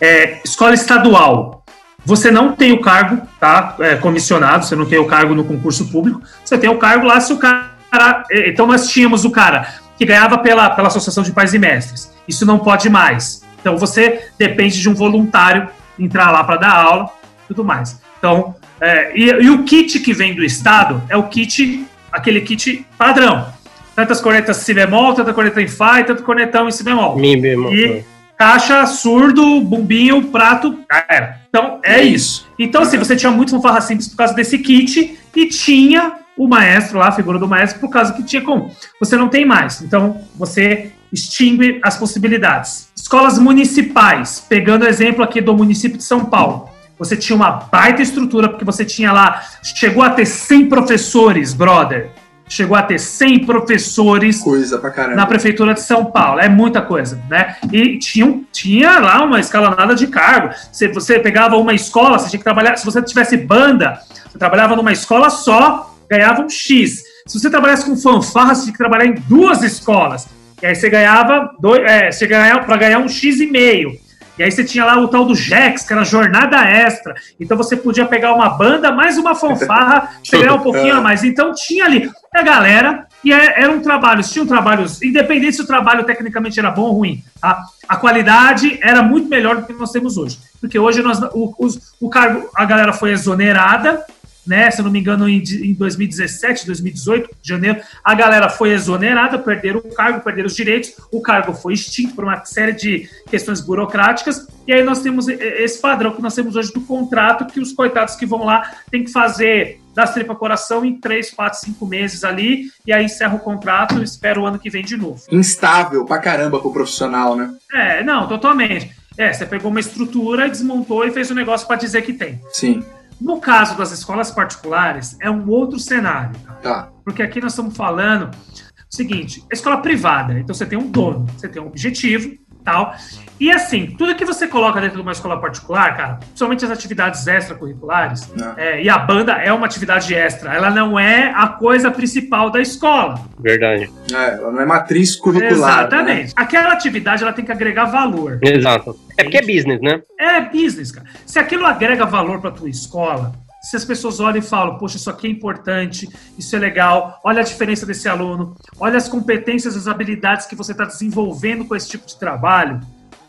É, 0.00 0.40
escola 0.44 0.74
estadual. 0.74 1.64
Você 2.04 2.30
não 2.30 2.52
tem 2.52 2.72
o 2.72 2.80
cargo, 2.80 3.26
tá? 3.40 3.74
É, 3.80 3.96
comissionado, 3.96 4.64
você 4.64 4.76
não 4.76 4.86
tem 4.86 4.98
o 4.98 5.06
cargo 5.06 5.34
no 5.34 5.44
concurso 5.44 5.90
público. 5.90 6.22
Você 6.44 6.56
tem 6.56 6.70
o 6.70 6.78
cargo 6.78 7.04
lá 7.06 7.20
se 7.20 7.32
o 7.32 7.38
cara. 7.38 8.24
É, 8.30 8.48
então, 8.48 8.66
nós 8.66 8.88
tínhamos 8.88 9.24
o 9.24 9.30
cara 9.30 9.74
que 9.98 10.04
ganhava 10.04 10.38
pela, 10.38 10.70
pela 10.70 10.86
Associação 10.86 11.24
de 11.24 11.32
Pais 11.32 11.52
e 11.52 11.58
Mestres. 11.58 12.12
Isso 12.28 12.46
não 12.46 12.60
pode 12.60 12.88
mais. 12.88 13.42
Então, 13.60 13.76
você 13.76 14.28
depende 14.38 14.80
de 14.80 14.88
um 14.88 14.94
voluntário 14.94 15.68
entrar 15.98 16.30
lá 16.30 16.44
para 16.44 16.56
dar 16.56 16.76
aula 16.76 17.10
tudo 17.48 17.64
mais. 17.64 18.00
Então, 18.18 18.54
é, 18.80 19.16
e, 19.18 19.24
e 19.24 19.50
o 19.50 19.64
kit 19.64 19.98
que 19.98 20.12
vem 20.12 20.34
do 20.34 20.44
Estado 20.44 21.02
é 21.08 21.16
o 21.16 21.24
kit, 21.24 21.86
aquele 22.12 22.40
kit 22.40 22.86
padrão 22.96 23.55
tantas 23.96 24.20
cornetas 24.20 24.58
si 24.58 24.74
bemol, 24.74 25.14
tanta 25.14 25.32
corneta 25.32 25.60
em 25.62 25.66
Fá 25.66 26.00
e 26.00 26.04
tanto 26.04 26.22
cornetão 26.22 26.68
em 26.68 26.70
Si 26.70 26.84
bemol. 26.84 27.16
Mi 27.16 27.34
bemol. 27.34 27.72
E 27.74 28.04
caixa, 28.38 28.84
surdo, 28.84 29.62
bumbinho, 29.62 30.24
prato, 30.24 30.78
era. 31.08 31.40
Então, 31.48 31.80
é 31.82 32.02
isso. 32.02 32.46
Então, 32.58 32.82
assim, 32.82 32.98
você 32.98 33.16
tinha 33.16 33.32
muito 33.32 33.52
fanfarra 33.52 33.80
simples 33.80 34.06
por 34.06 34.18
causa 34.18 34.34
desse 34.34 34.58
kit 34.58 35.18
e 35.34 35.46
tinha 35.46 36.12
o 36.36 36.46
maestro 36.46 36.98
lá, 36.98 37.08
a 37.08 37.12
figura 37.12 37.38
do 37.38 37.48
maestro, 37.48 37.80
por 37.80 37.88
causa 37.88 38.12
que 38.12 38.22
tinha 38.22 38.42
como. 38.42 38.70
Você 39.00 39.16
não 39.16 39.28
tem 39.28 39.46
mais. 39.46 39.80
Então, 39.80 40.20
você 40.34 40.92
extingue 41.10 41.80
as 41.82 41.96
possibilidades. 41.96 42.90
Escolas 42.94 43.38
municipais, 43.38 44.44
pegando 44.46 44.84
o 44.84 44.88
exemplo 44.88 45.24
aqui 45.24 45.40
do 45.40 45.56
município 45.56 45.96
de 45.96 46.04
São 46.04 46.26
Paulo. 46.26 46.68
Você 46.98 47.16
tinha 47.16 47.34
uma 47.34 47.50
baita 47.50 48.02
estrutura, 48.02 48.50
porque 48.50 48.64
você 48.64 48.84
tinha 48.84 49.10
lá, 49.12 49.42
chegou 49.62 50.02
a 50.02 50.10
ter 50.10 50.26
100 50.26 50.68
professores, 50.68 51.54
brother 51.54 52.10
chegou 52.48 52.76
a 52.76 52.82
ter 52.82 52.98
100 52.98 53.44
professores 53.44 54.40
coisa 54.40 54.78
pra 54.78 54.90
caramba. 54.90 55.16
na 55.16 55.26
prefeitura 55.26 55.74
de 55.74 55.80
São 55.80 56.06
Paulo. 56.06 56.40
É 56.40 56.48
muita 56.48 56.80
coisa, 56.80 57.20
né? 57.28 57.56
E 57.72 57.98
tinha, 57.98 58.40
tinha 58.52 58.98
lá 59.00 59.24
uma 59.24 59.40
escalonada 59.40 59.94
de 59.94 60.06
cargo. 60.06 60.54
Se 60.72 60.88
você 60.88 61.18
pegava 61.18 61.56
uma 61.56 61.74
escola, 61.74 62.18
você 62.18 62.30
tinha 62.30 62.38
que 62.38 62.44
trabalhar. 62.44 62.76
Se 62.76 62.84
você 62.84 63.02
tivesse 63.02 63.36
banda, 63.36 64.00
você 64.30 64.38
trabalhava 64.38 64.76
numa 64.76 64.92
escola 64.92 65.30
só, 65.30 65.94
ganhava 66.08 66.42
um 66.42 66.48
X. 66.48 67.02
Se 67.26 67.38
você 67.38 67.50
trabalhasse 67.50 67.84
com 67.84 67.96
fanfarra, 67.96 68.54
você 68.54 68.62
tinha 68.62 68.72
que 68.72 68.78
trabalhar 68.78 69.06
em 69.06 69.14
duas 69.14 69.62
escolas. 69.62 70.28
E 70.62 70.66
aí 70.66 70.74
você 70.74 70.88
ganhava, 70.88 71.50
dois, 71.60 71.82
é, 71.82 72.10
você 72.10 72.26
ganhava 72.26 72.64
para 72.64 72.76
ganhar 72.76 72.98
um 72.98 73.08
X 73.08 73.40
e 73.40 73.46
meio. 73.46 74.05
E 74.38 74.42
aí 74.42 74.50
você 74.50 74.64
tinha 74.64 74.84
lá 74.84 74.98
o 74.98 75.08
tal 75.08 75.24
do 75.24 75.34
Jex, 75.34 75.82
que 75.82 75.92
era 75.92 76.04
jornada 76.04 76.58
extra. 76.58 77.14
Então 77.40 77.56
você 77.56 77.76
podia 77.76 78.04
pegar 78.04 78.34
uma 78.34 78.50
banda, 78.50 78.92
mais 78.92 79.16
uma 79.16 79.34
fanfarra, 79.34 80.10
você 80.22 80.38
ganhar 80.38 80.54
um 80.54 80.60
pouquinho 80.60 80.96
a 80.96 81.00
mais. 81.00 81.24
Então 81.24 81.52
tinha 81.54 81.84
ali 81.84 82.10
a 82.34 82.42
galera, 82.42 83.06
e 83.24 83.32
é, 83.32 83.62
eram 83.62 83.80
trabalhos, 83.80 84.30
tinham 84.30 84.46
trabalhos, 84.46 85.02
independente 85.02 85.56
se 85.56 85.62
o 85.62 85.66
trabalho 85.66 86.04
tecnicamente 86.04 86.58
era 86.60 86.70
bom 86.70 86.82
ou 86.82 86.92
ruim, 86.92 87.24
tá? 87.40 87.62
a 87.88 87.96
qualidade 87.96 88.78
era 88.82 89.02
muito 89.02 89.28
melhor 89.28 89.56
do 89.56 89.66
que 89.66 89.72
nós 89.72 89.90
temos 89.90 90.16
hoje. 90.16 90.38
Porque 90.60 90.78
hoje 90.78 91.02
nós, 91.02 91.20
o, 91.32 91.54
o 92.00 92.10
cargo, 92.10 92.48
a 92.54 92.64
galera 92.64 92.92
foi 92.92 93.12
exonerada, 93.12 94.04
né? 94.46 94.70
Se 94.70 94.80
eu 94.80 94.84
não 94.84 94.92
me 94.92 95.00
engano, 95.00 95.28
em, 95.28 95.42
em 95.42 95.74
2017, 95.74 96.66
2018, 96.66 97.30
janeiro, 97.42 97.80
a 98.04 98.14
galera 98.14 98.48
foi 98.48 98.70
exonerada, 98.72 99.38
perderam 99.38 99.80
o 99.80 99.94
cargo, 99.94 100.20
perderam 100.20 100.46
os 100.46 100.56
direitos, 100.56 100.92
o 101.10 101.20
cargo 101.20 101.52
foi 101.52 101.74
extinto 101.74 102.14
por 102.14 102.24
uma 102.24 102.44
série 102.44 102.72
de 102.72 103.08
questões 103.28 103.60
burocráticas, 103.60 104.46
e 104.66 104.72
aí 104.72 104.82
nós 104.82 105.00
temos 105.00 105.28
esse 105.28 105.80
padrão 105.80 106.12
que 106.12 106.22
nós 106.22 106.34
temos 106.34 106.56
hoje 106.56 106.72
do 106.72 106.80
contrato, 106.80 107.46
que 107.46 107.60
os 107.60 107.72
coitados 107.72 108.16
que 108.16 108.26
vão 108.26 108.44
lá 108.44 108.70
têm 108.90 109.04
que 109.04 109.12
fazer 109.12 109.80
das 109.94 110.12
tripa 110.12 110.34
coração 110.34 110.84
em 110.84 111.00
três, 111.00 111.30
quatro, 111.30 111.58
cinco 111.58 111.86
meses 111.86 112.22
ali, 112.22 112.70
e 112.86 112.92
aí 112.92 113.06
encerra 113.06 113.34
o 113.34 113.38
contrato 113.38 113.98
e 113.98 114.04
espera 114.04 114.38
o 114.38 114.44
ano 114.44 114.58
que 114.58 114.68
vem 114.68 114.84
de 114.84 114.94
novo. 114.94 115.22
Instável 115.32 116.04
pra 116.04 116.18
caramba 116.18 116.60
pro 116.60 116.70
profissional, 116.70 117.34
né? 117.34 117.54
É, 117.72 118.04
não, 118.04 118.28
totalmente. 118.28 118.90
É, 119.16 119.32
você 119.32 119.46
pegou 119.46 119.70
uma 119.70 119.80
estrutura, 119.80 120.48
desmontou 120.48 121.06
e 121.06 121.10
fez 121.10 121.30
um 121.30 121.34
negócio 121.34 121.66
para 121.66 121.76
dizer 121.76 122.02
que 122.02 122.12
tem. 122.12 122.38
Sim. 122.52 122.84
No 123.20 123.40
caso 123.40 123.76
das 123.76 123.92
escolas 123.92 124.30
particulares, 124.30 125.16
é 125.20 125.30
um 125.30 125.48
outro 125.48 125.78
cenário. 125.78 126.36
Tá. 126.62 126.90
Porque 127.04 127.22
aqui 127.22 127.40
nós 127.40 127.52
estamos 127.52 127.76
falando 127.76 128.30
o 128.30 128.94
seguinte: 128.94 129.42
a 129.50 129.54
escola 129.54 129.78
privada, 129.78 130.38
então 130.38 130.54
você 130.54 130.66
tem 130.66 130.78
um 130.78 130.90
dono, 130.90 131.26
você 131.36 131.48
tem 131.48 131.60
um 131.60 131.66
objetivo, 131.66 132.36
tal. 132.66 132.94
E 133.38 133.50
assim, 133.50 133.94
tudo 133.98 134.14
que 134.14 134.24
você 134.24 134.48
coloca 134.48 134.80
dentro 134.80 134.96
de 134.96 135.02
uma 135.02 135.12
escola 135.12 135.38
particular, 135.38 135.96
cara, 135.96 136.14
principalmente 136.14 136.64
as 136.64 136.70
atividades 136.70 137.26
extracurriculares, 137.26 138.30
ah. 138.40 138.54
é, 138.56 138.82
e 138.82 138.88
a 138.88 138.98
banda 138.98 139.32
é 139.32 139.52
uma 139.52 139.66
atividade 139.66 140.14
extra, 140.14 140.54
ela 140.54 140.70
não 140.70 140.98
é 140.98 141.32
a 141.34 141.46
coisa 141.46 141.90
principal 141.90 142.50
da 142.50 142.60
escola. 142.60 143.20
Verdade. 143.38 143.90
É, 144.12 144.34
ela 144.34 144.50
não 144.50 144.60
é 144.60 144.66
matriz 144.66 145.16
curricular. 145.16 145.50
Né? 145.50 145.80
Exatamente. 145.80 146.26
Né? 146.28 146.32
Aquela 146.34 146.72
atividade 146.72 147.22
ela 147.22 147.32
tem 147.32 147.44
que 147.44 147.52
agregar 147.52 147.84
valor. 147.84 148.38
Exato. 148.42 148.98
É 149.18 149.22
porque 149.22 149.38
é 149.38 149.42
business, 149.42 149.80
né? 149.80 150.00
É 150.18 150.40
business, 150.40 150.90
cara. 150.90 151.06
Se 151.24 151.38
aquilo 151.38 151.66
agrega 151.66 152.04
valor 152.06 152.40
para 152.40 152.50
tua 152.50 152.68
escola, 152.68 153.32
se 153.66 153.74
as 153.74 153.84
pessoas 153.84 154.20
olham 154.20 154.38
e 154.38 154.42
falam, 154.42 154.78
poxa, 154.78 154.96
isso 154.96 155.10
aqui 155.10 155.26
é 155.26 155.30
importante, 155.30 156.08
isso 156.38 156.54
é 156.54 156.58
legal, 156.58 157.20
olha 157.24 157.40
a 157.40 157.44
diferença 157.44 157.84
desse 157.84 158.08
aluno, 158.08 158.54
olha 158.78 158.96
as 158.96 159.08
competências, 159.08 159.76
as 159.76 159.88
habilidades 159.88 160.46
que 160.46 160.54
você 160.54 160.70
está 160.70 160.84
desenvolvendo 160.84 161.64
com 161.64 161.74
esse 161.74 161.88
tipo 161.88 162.06
de 162.06 162.16
trabalho, 162.16 162.80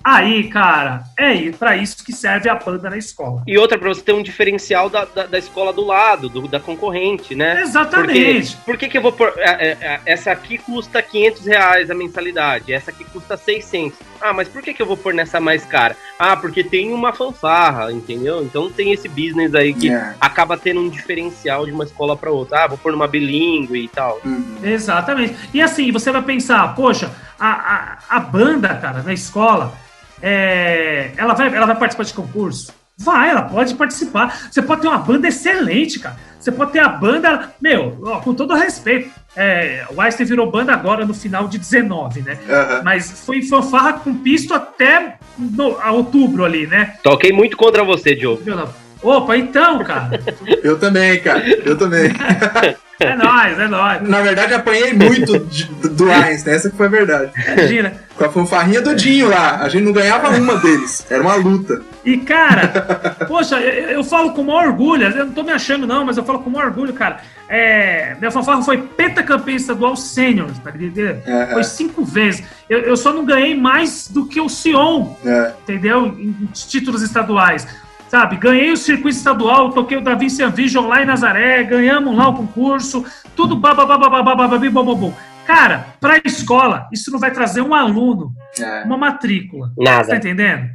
Aí, 0.10 0.46
cara, 0.46 1.04
é 1.17 1.52
para 1.52 1.76
isso 1.76 2.02
que 2.02 2.13
serve 2.13 2.48
a 2.48 2.56
banda 2.56 2.89
na 2.89 2.98
escola. 2.98 3.43
E 3.46 3.58
outra, 3.58 3.78
para 3.78 3.89
você 3.89 4.02
ter 4.02 4.13
um 4.13 4.24
diferencial 4.24 4.89
da, 4.89 5.04
da, 5.04 5.26
da 5.26 5.38
escola 5.38 5.74
do 5.74 5.84
lado, 5.84 6.30
do, 6.30 6.48
da 6.48 6.62
concorrente, 6.62 7.36
né? 7.36 7.60
Exatamente. 7.60 8.56
Porque, 8.56 8.65
por 8.65 8.78
que, 8.78 8.88
que 8.88 8.98
eu 8.98 9.02
vou 9.02 9.12
por. 9.12 9.34
É, 9.36 9.67
é, 9.67 9.78
é, 9.82 10.02
essa 10.06 10.32
aqui 10.32 10.60
custa 10.60 11.02
500 11.02 11.46
reais 11.46 11.91
a 11.91 11.93
mensalidade, 11.93 12.72
essa 12.72 12.89
aqui 12.89 13.04
custa 13.04 13.36
600. 13.36 14.00
Ah, 14.22 14.32
mas 14.32 14.48
por 14.48 14.62
que, 14.62 14.74
que 14.74 14.82
eu 14.82 14.86
vou 14.86 14.96
pôr 14.96 15.13
nessa 15.13 15.41
mais 15.41 15.65
cara? 15.65 15.98
Ah, 16.17 16.38
porque 16.38 16.63
tem 16.63 16.93
uma 16.93 17.12
fanfarra, 17.12 17.91
entendeu? 17.91 18.41
Então 18.41 18.72
tem 18.72 18.93
esse 18.93 19.10
business 19.10 19.54
aí 19.54 19.74
que 19.74 19.88
yeah. 19.88 20.15
acaba 20.22 20.56
tendo 20.56 20.80
um 20.80 20.88
diferencial 20.88 21.65
de 21.65 21.74
uma 21.74 21.84
escola 21.84 22.15
para 22.15 22.32
outra. 22.32 22.63
Ah, 22.63 22.67
vou 22.67 22.78
pôr 22.78 22.93
numa 22.93 23.10
bilingue 23.10 23.84
e 23.84 23.89
tal. 23.89 24.22
Uhum. 24.24 24.56
Exatamente. 24.63 25.36
E 25.54 25.62
assim, 25.62 25.91
você 25.91 26.13
vai 26.13 26.22
pensar, 26.22 26.74
poxa, 26.76 27.12
a, 27.38 27.50
a, 27.50 27.98
a 28.17 28.20
banda, 28.22 28.74
cara, 28.74 29.04
na 29.04 29.12
escola 29.12 29.74
é, 30.21 31.12
ela, 31.17 31.34
vai, 31.34 31.53
ela 31.53 31.65
vai 31.65 31.75
participar 31.75 32.03
de 32.03 32.13
concurso? 32.13 32.73
Vai, 32.97 33.30
ela 33.30 33.43
pode 33.43 33.75
participar. 33.75 34.49
Você 34.51 34.62
pode 34.62 34.82
ter 34.82 34.88
uma 34.88 34.97
banda 34.97 35.27
excelente, 35.27 35.99
cara. 35.99 36.15
Você 36.39 36.51
pode 36.51 36.71
ter 36.71 36.80
a 36.80 36.89
banda, 36.89 37.53
meu, 37.62 37.99
ó, 38.03 38.19
com 38.21 38.34
todo 38.34 38.56
respeito. 38.56 39.10
É, 39.36 39.86
o 39.93 40.01
Einstein 40.01 40.25
virou 40.25 40.49
banda 40.49 40.73
agora 40.73 41.06
no 41.06 41.13
final 41.13 41.47
de 41.47 41.60
19, 41.60 42.21
né? 42.21 42.39
Uhum. 42.47 42.84
Mas 42.84 43.23
foi 43.25 43.38
em 43.38 43.47
fanfarra 43.47 43.93
com 43.93 44.15
pisto 44.15 44.53
até 44.53 45.17
no, 45.38 45.80
a 45.80 45.91
outubro 45.91 46.43
ali, 46.43 46.65
né? 46.65 46.95
Toquei 47.03 47.32
muito 47.32 47.56
contra 47.56 47.84
você, 47.84 48.15
Diogo. 48.15 48.41
Opa, 49.03 49.38
então, 49.38 49.84
cara. 49.84 50.19
eu 50.63 50.80
também, 50.80 51.19
cara. 51.21 51.47
Eu 51.47 51.77
também. 51.77 52.12
É 52.99 53.15
nóis, 53.15 53.60
é 53.60 53.67
nóis. 53.67 54.01
Na 54.01 54.21
verdade, 54.21 54.53
apanhei 54.55 54.91
muito 54.91 55.38
de, 55.39 55.65
do 55.65 56.10
Einstein, 56.10 56.53
essa 56.53 56.69
que 56.69 56.75
foi 56.75 56.88
a 56.88 56.89
verdade. 56.89 57.31
Imagina. 57.47 57.93
Com 58.15 58.25
a 58.25 58.29
fanfarrinha 58.29 58.81
do 58.81 58.95
Dinho 58.95 59.29
lá, 59.29 59.62
a 59.62 59.69
gente 59.69 59.83
não 59.83 59.91
ganhava 59.91 60.29
uma 60.29 60.55
deles, 60.57 61.05
era 61.07 61.21
uma 61.21 61.36
luta. 61.36 61.81
E 62.03 62.17
cara, 62.17 63.15
poxa, 63.27 63.60
eu, 63.60 63.89
eu 63.89 64.03
falo 64.03 64.31
com 64.31 64.41
o 64.41 64.45
maior 64.45 64.69
orgulho, 64.69 65.03
eu 65.03 65.25
não 65.25 65.33
tô 65.33 65.43
me 65.43 65.51
achando 65.51 65.86
não, 65.86 66.03
mas 66.03 66.17
eu 66.17 66.23
falo 66.23 66.39
com 66.39 66.49
o 66.49 66.53
maior 66.53 66.69
orgulho, 66.69 66.93
cara. 66.93 67.19
É, 67.47 68.15
minha 68.19 68.31
fanfarra 68.31 68.62
foi 68.63 68.77
pentacampeã 68.81 69.55
estadual 69.55 69.95
sênior, 69.95 70.49
tá 70.63 70.71
entendendo? 70.71 71.21
É, 71.25 71.47
foi 71.53 71.62
é. 71.62 71.63
cinco 71.63 72.03
vezes. 72.03 72.43
Eu, 72.67 72.79
eu, 72.79 72.97
só 72.97 73.13
não 73.13 73.23
ganhei 73.23 73.55
mais 73.55 74.07
do 74.07 74.25
que 74.25 74.41
o 74.41 74.49
Sion, 74.49 75.15
é. 75.23 75.53
entendeu? 75.62 76.07
Em, 76.07 76.36
em 76.41 76.45
títulos 76.51 77.01
estaduais 77.01 77.67
sabe? 78.08 78.38
Ganhei 78.38 78.72
o 78.72 78.78
circuito 78.78 79.17
estadual, 79.17 79.72
toquei 79.72 79.98
o 79.98 80.02
Da 80.02 80.15
Vinci 80.15 80.46
Vision 80.48 80.88
lá 80.88 81.02
em 81.02 81.06
Nazaré, 81.06 81.63
ganhamos 81.63 82.15
lá 82.15 82.30
o 82.30 82.36
concurso, 82.36 83.06
tudo 83.36 83.56
bababababababababababum. 83.56 85.13
Cara, 85.46 85.88
para 86.02 86.15
a 86.15 86.22
escola, 86.26 86.89
isso 86.91 87.10
não 87.10 87.20
vai 87.20 87.32
trazer 87.32 87.62
um 87.62 87.74
aluno, 87.74 88.34
é. 88.60 88.84
uma 88.84 88.98
matrícula. 88.98 89.72
Nada. 89.78 90.10
Tá 90.10 90.17
entendendo? 90.17 90.70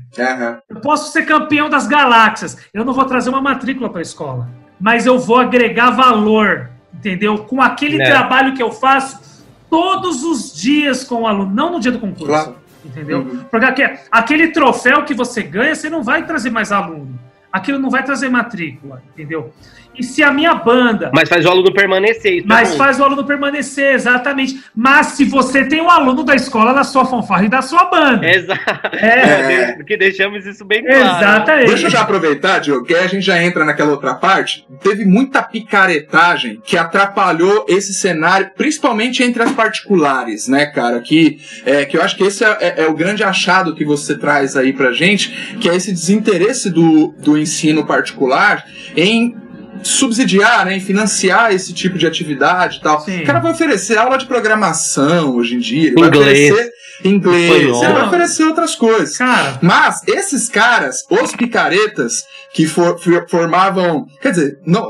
Eu 0.69 0.81
posso 0.81 1.13
ser 1.13 1.27
campeão 1.27 1.69
das 1.69 1.87
galáxias, 1.87 2.57
eu 2.73 2.85
não 2.85 2.95
vou 2.95 3.05
trazer 3.05 3.29
uma 3.29 3.43
matrícula 3.43 3.91
para 3.91 3.99
a 3.99 4.03
escola, 4.03 4.49
mas 4.81 5.05
eu 5.05 5.19
vou 5.19 5.39
agregar 5.39 5.91
valor, 5.91 6.71
entendeu? 6.95 7.39
Com 7.45 7.61
aquele 7.61 8.01
é. 8.01 8.05
trabalho 8.05 8.55
que 8.55 8.63
eu 8.63 8.73
faço 8.73 9.21
todos 9.69 10.25
os 10.25 10.55
dias 10.55 11.05
com 11.05 11.23
o 11.23 11.27
aluno, 11.27 11.55
não 11.55 11.73
no 11.73 11.81
dia 11.81 11.93
do 11.93 11.99
concurso. 11.99 12.55
Entendeu? 12.85 13.21
Uhum. 13.21 13.45
Porque 13.51 13.97
aquele 14.11 14.49
troféu 14.49 15.05
que 15.05 15.15
você 15.15 15.43
ganha, 15.43 15.75
você 15.75 15.89
não 15.89 16.03
vai 16.03 16.27
trazer 16.27 16.51
mais 16.51 16.73
aluno. 16.73 17.12
Aquilo 17.53 17.79
não 17.79 17.91
vai 17.91 18.03
trazer 18.03 18.29
matrícula, 18.29 19.03
entendeu? 19.13 19.53
E 19.99 20.03
se 20.03 20.23
a 20.23 20.33
minha 20.33 20.55
banda. 20.55 21.11
Mas 21.13 21.29
faz 21.29 21.45
o 21.45 21.51
aluno 21.51 21.73
permanecer. 21.73 22.37
Isso 22.37 22.45
é 22.45 22.49
mas 22.49 22.75
faz 22.77 22.99
o 22.99 23.05
aluno 23.05 23.25
permanecer, 23.25 23.95
exatamente. 23.95 24.63
Mas 24.75 25.09
se 25.09 25.25
você 25.25 25.65
tem 25.65 25.83
um 25.83 25.91
aluno 25.91 26.25
da 26.25 26.35
escola 26.35 26.73
da 26.73 26.83
sua 26.83 27.05
fanfarra 27.05 27.45
e 27.45 27.49
da 27.49 27.61
sua 27.61 27.85
banda. 27.85 28.27
Exato. 28.27 28.63
É. 28.97 29.53
é. 29.53 29.73
Porque 29.73 29.97
deixamos 29.97 30.47
isso 30.47 30.65
bem 30.65 30.85
claro. 30.85 31.01
Exatamente. 31.01 31.67
Deixa 31.67 31.87
eu 31.87 31.91
já 31.91 32.01
aproveitar, 32.01 32.61
Diogo, 32.61 32.87
que 32.87 32.95
aí 32.95 33.05
a 33.05 33.09
gente 33.09 33.25
já 33.25 33.43
entra 33.43 33.65
naquela 33.65 33.91
outra 33.91 34.15
parte. 34.15 34.67
Teve 34.83 35.05
muita 35.05 35.43
picaretagem 35.43 36.61
que 36.65 36.77
atrapalhou 36.77 37.67
esse 37.69 37.93
cenário, 37.93 38.51
principalmente 38.57 39.23
entre 39.23 39.43
as 39.43 39.53
particulares, 39.53 40.49
né, 40.49 40.67
cara? 40.67 41.01
Que, 41.01 41.39
é, 41.67 41.85
que 41.85 41.97
eu 41.97 42.03
acho 42.03 42.17
que 42.17 42.25
esse 42.25 42.45
é, 42.45 42.57
é, 42.61 42.85
é 42.85 42.87
o 42.87 42.95
grande 42.95 43.23
achado 43.23 43.75
que 43.75 43.85
você 43.85 44.17
traz 44.17 44.57
aí 44.57 44.73
pra 44.73 44.93
gente, 44.93 45.59
que 45.61 45.69
é 45.69 45.75
esse 45.75 45.93
desinteresse 45.93 46.71
do, 46.71 47.15
do 47.19 47.37
ensino 47.43 47.85
particular 47.85 48.65
em 48.97 49.37
subsidiar, 49.83 50.65
né, 50.65 50.77
em 50.77 50.81
financiar 50.81 51.53
esse 51.53 51.73
tipo 51.73 51.99
de 51.99 52.07
atividade 52.07 52.79
e 52.79 52.81
tal. 52.81 53.01
Sim. 53.01 53.23
O 53.23 53.27
cara 53.27 53.41
vai 53.41 53.53
oferecer 53.53 53.99
aula 53.99 54.17
de 54.17 54.27
programação 54.27 55.37
hoje 55.37 55.57
em 55.57 55.59
dia, 55.59 55.89
ele 55.89 56.01
inglês. 56.01 56.13
vai 56.13 56.21
oferecer 56.21 56.73
inglês, 57.05 57.83
ele 57.83 57.93
vai 57.93 58.07
oferecer 58.07 58.45
outras 58.45 58.75
coisas. 58.75 59.17
Cara. 59.17 59.59
Mas 59.61 60.03
esses 60.07 60.49
caras, 60.49 61.05
os 61.11 61.35
picaretas 61.35 62.25
que 62.53 62.67
for, 62.67 62.99
formavam, 63.29 64.07
quer 64.21 64.31
dizer, 64.31 64.59
não, 64.65 64.87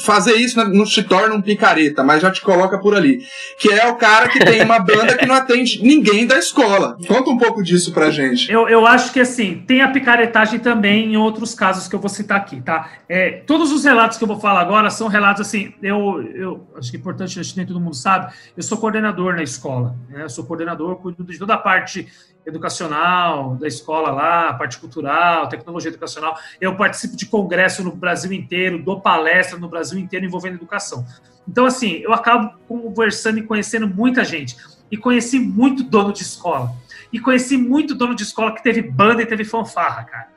fazer 0.00 0.34
isso 0.34 0.62
não 0.64 0.84
te 0.84 1.02
torna 1.02 1.34
um 1.34 1.42
picareta, 1.42 2.02
mas 2.02 2.22
já 2.22 2.30
te 2.30 2.40
coloca 2.40 2.78
por 2.78 2.94
ali. 2.94 3.20
Que 3.58 3.72
é 3.72 3.86
o 3.88 3.96
cara 3.96 4.28
que 4.28 4.38
tem 4.38 4.62
uma 4.62 4.78
banda 4.78 5.16
que 5.16 5.26
não 5.26 5.34
atende 5.34 5.82
ninguém 5.82 6.26
da 6.26 6.38
escola. 6.38 6.96
Conta 7.06 7.30
um 7.30 7.38
pouco 7.38 7.62
disso 7.62 7.92
pra 7.92 8.10
gente. 8.10 8.50
Eu, 8.50 8.68
eu 8.68 8.86
acho 8.86 9.12
que 9.12 9.20
assim, 9.20 9.62
tem 9.66 9.80
a 9.80 9.88
picaretagem 9.88 10.58
também 10.58 11.12
em 11.12 11.16
outros 11.16 11.54
casos 11.54 11.88
que 11.88 11.94
eu 11.94 12.00
vou 12.00 12.08
citar 12.08 12.38
aqui, 12.38 12.60
tá? 12.60 12.90
É, 13.08 13.42
todos 13.46 13.72
os 13.72 13.84
relatos 13.84 14.18
que 14.18 14.24
eu 14.24 14.28
vou 14.28 14.40
falar 14.40 14.60
agora 14.60 14.90
são 14.90 15.08
relatos 15.08 15.46
assim, 15.46 15.74
eu, 15.82 16.22
eu 16.34 16.68
acho 16.76 16.90
que 16.90 16.96
é 16.96 17.00
importante, 17.00 17.38
acho 17.38 17.50
que 17.52 17.58
nem 17.58 17.66
todo 17.66 17.80
mundo 17.80 17.94
sabe, 17.94 18.32
eu 18.56 18.62
sou 18.62 18.78
coordenador 18.78 19.34
na 19.34 19.42
escola, 19.42 19.96
né? 20.08 20.22
Eu 20.22 20.28
sou 20.28 20.44
coordenador, 20.44 20.96
cuido 20.96 21.24
de 21.24 21.38
toda 21.38 21.54
a 21.54 21.58
parte 21.58 22.06
educacional 22.46 23.56
da 23.56 23.66
escola 23.66 24.10
lá, 24.10 24.54
parte 24.54 24.78
cultural, 24.78 25.48
tecnologia 25.48 25.90
educacional. 25.90 26.36
Eu 26.60 26.76
participo 26.76 27.16
de 27.16 27.26
congresso 27.26 27.82
no 27.82 27.92
Brasil 27.92 28.32
inteiro, 28.32 28.82
dou 28.82 29.00
palestra 29.00 29.58
no 29.58 29.68
Brasil 29.68 29.98
inteiro 29.98 30.26
envolvendo 30.26 30.54
educação. 30.54 31.04
Então, 31.48 31.66
assim, 31.66 31.96
eu 31.96 32.12
acabo 32.12 32.54
conversando 32.66 33.38
e 33.38 33.42
conhecendo 33.42 33.88
muita 33.88 34.24
gente. 34.24 34.56
E 34.90 34.96
conheci 34.96 35.38
muito 35.38 35.82
dono 35.82 36.12
de 36.12 36.22
escola. 36.22 36.74
E 37.12 37.18
conheci 37.18 37.56
muito 37.56 37.94
dono 37.94 38.14
de 38.14 38.22
escola 38.22 38.54
que 38.54 38.62
teve 38.62 38.82
banda 38.82 39.22
e 39.22 39.26
teve 39.26 39.44
fanfarra, 39.44 40.04
cara. 40.04 40.28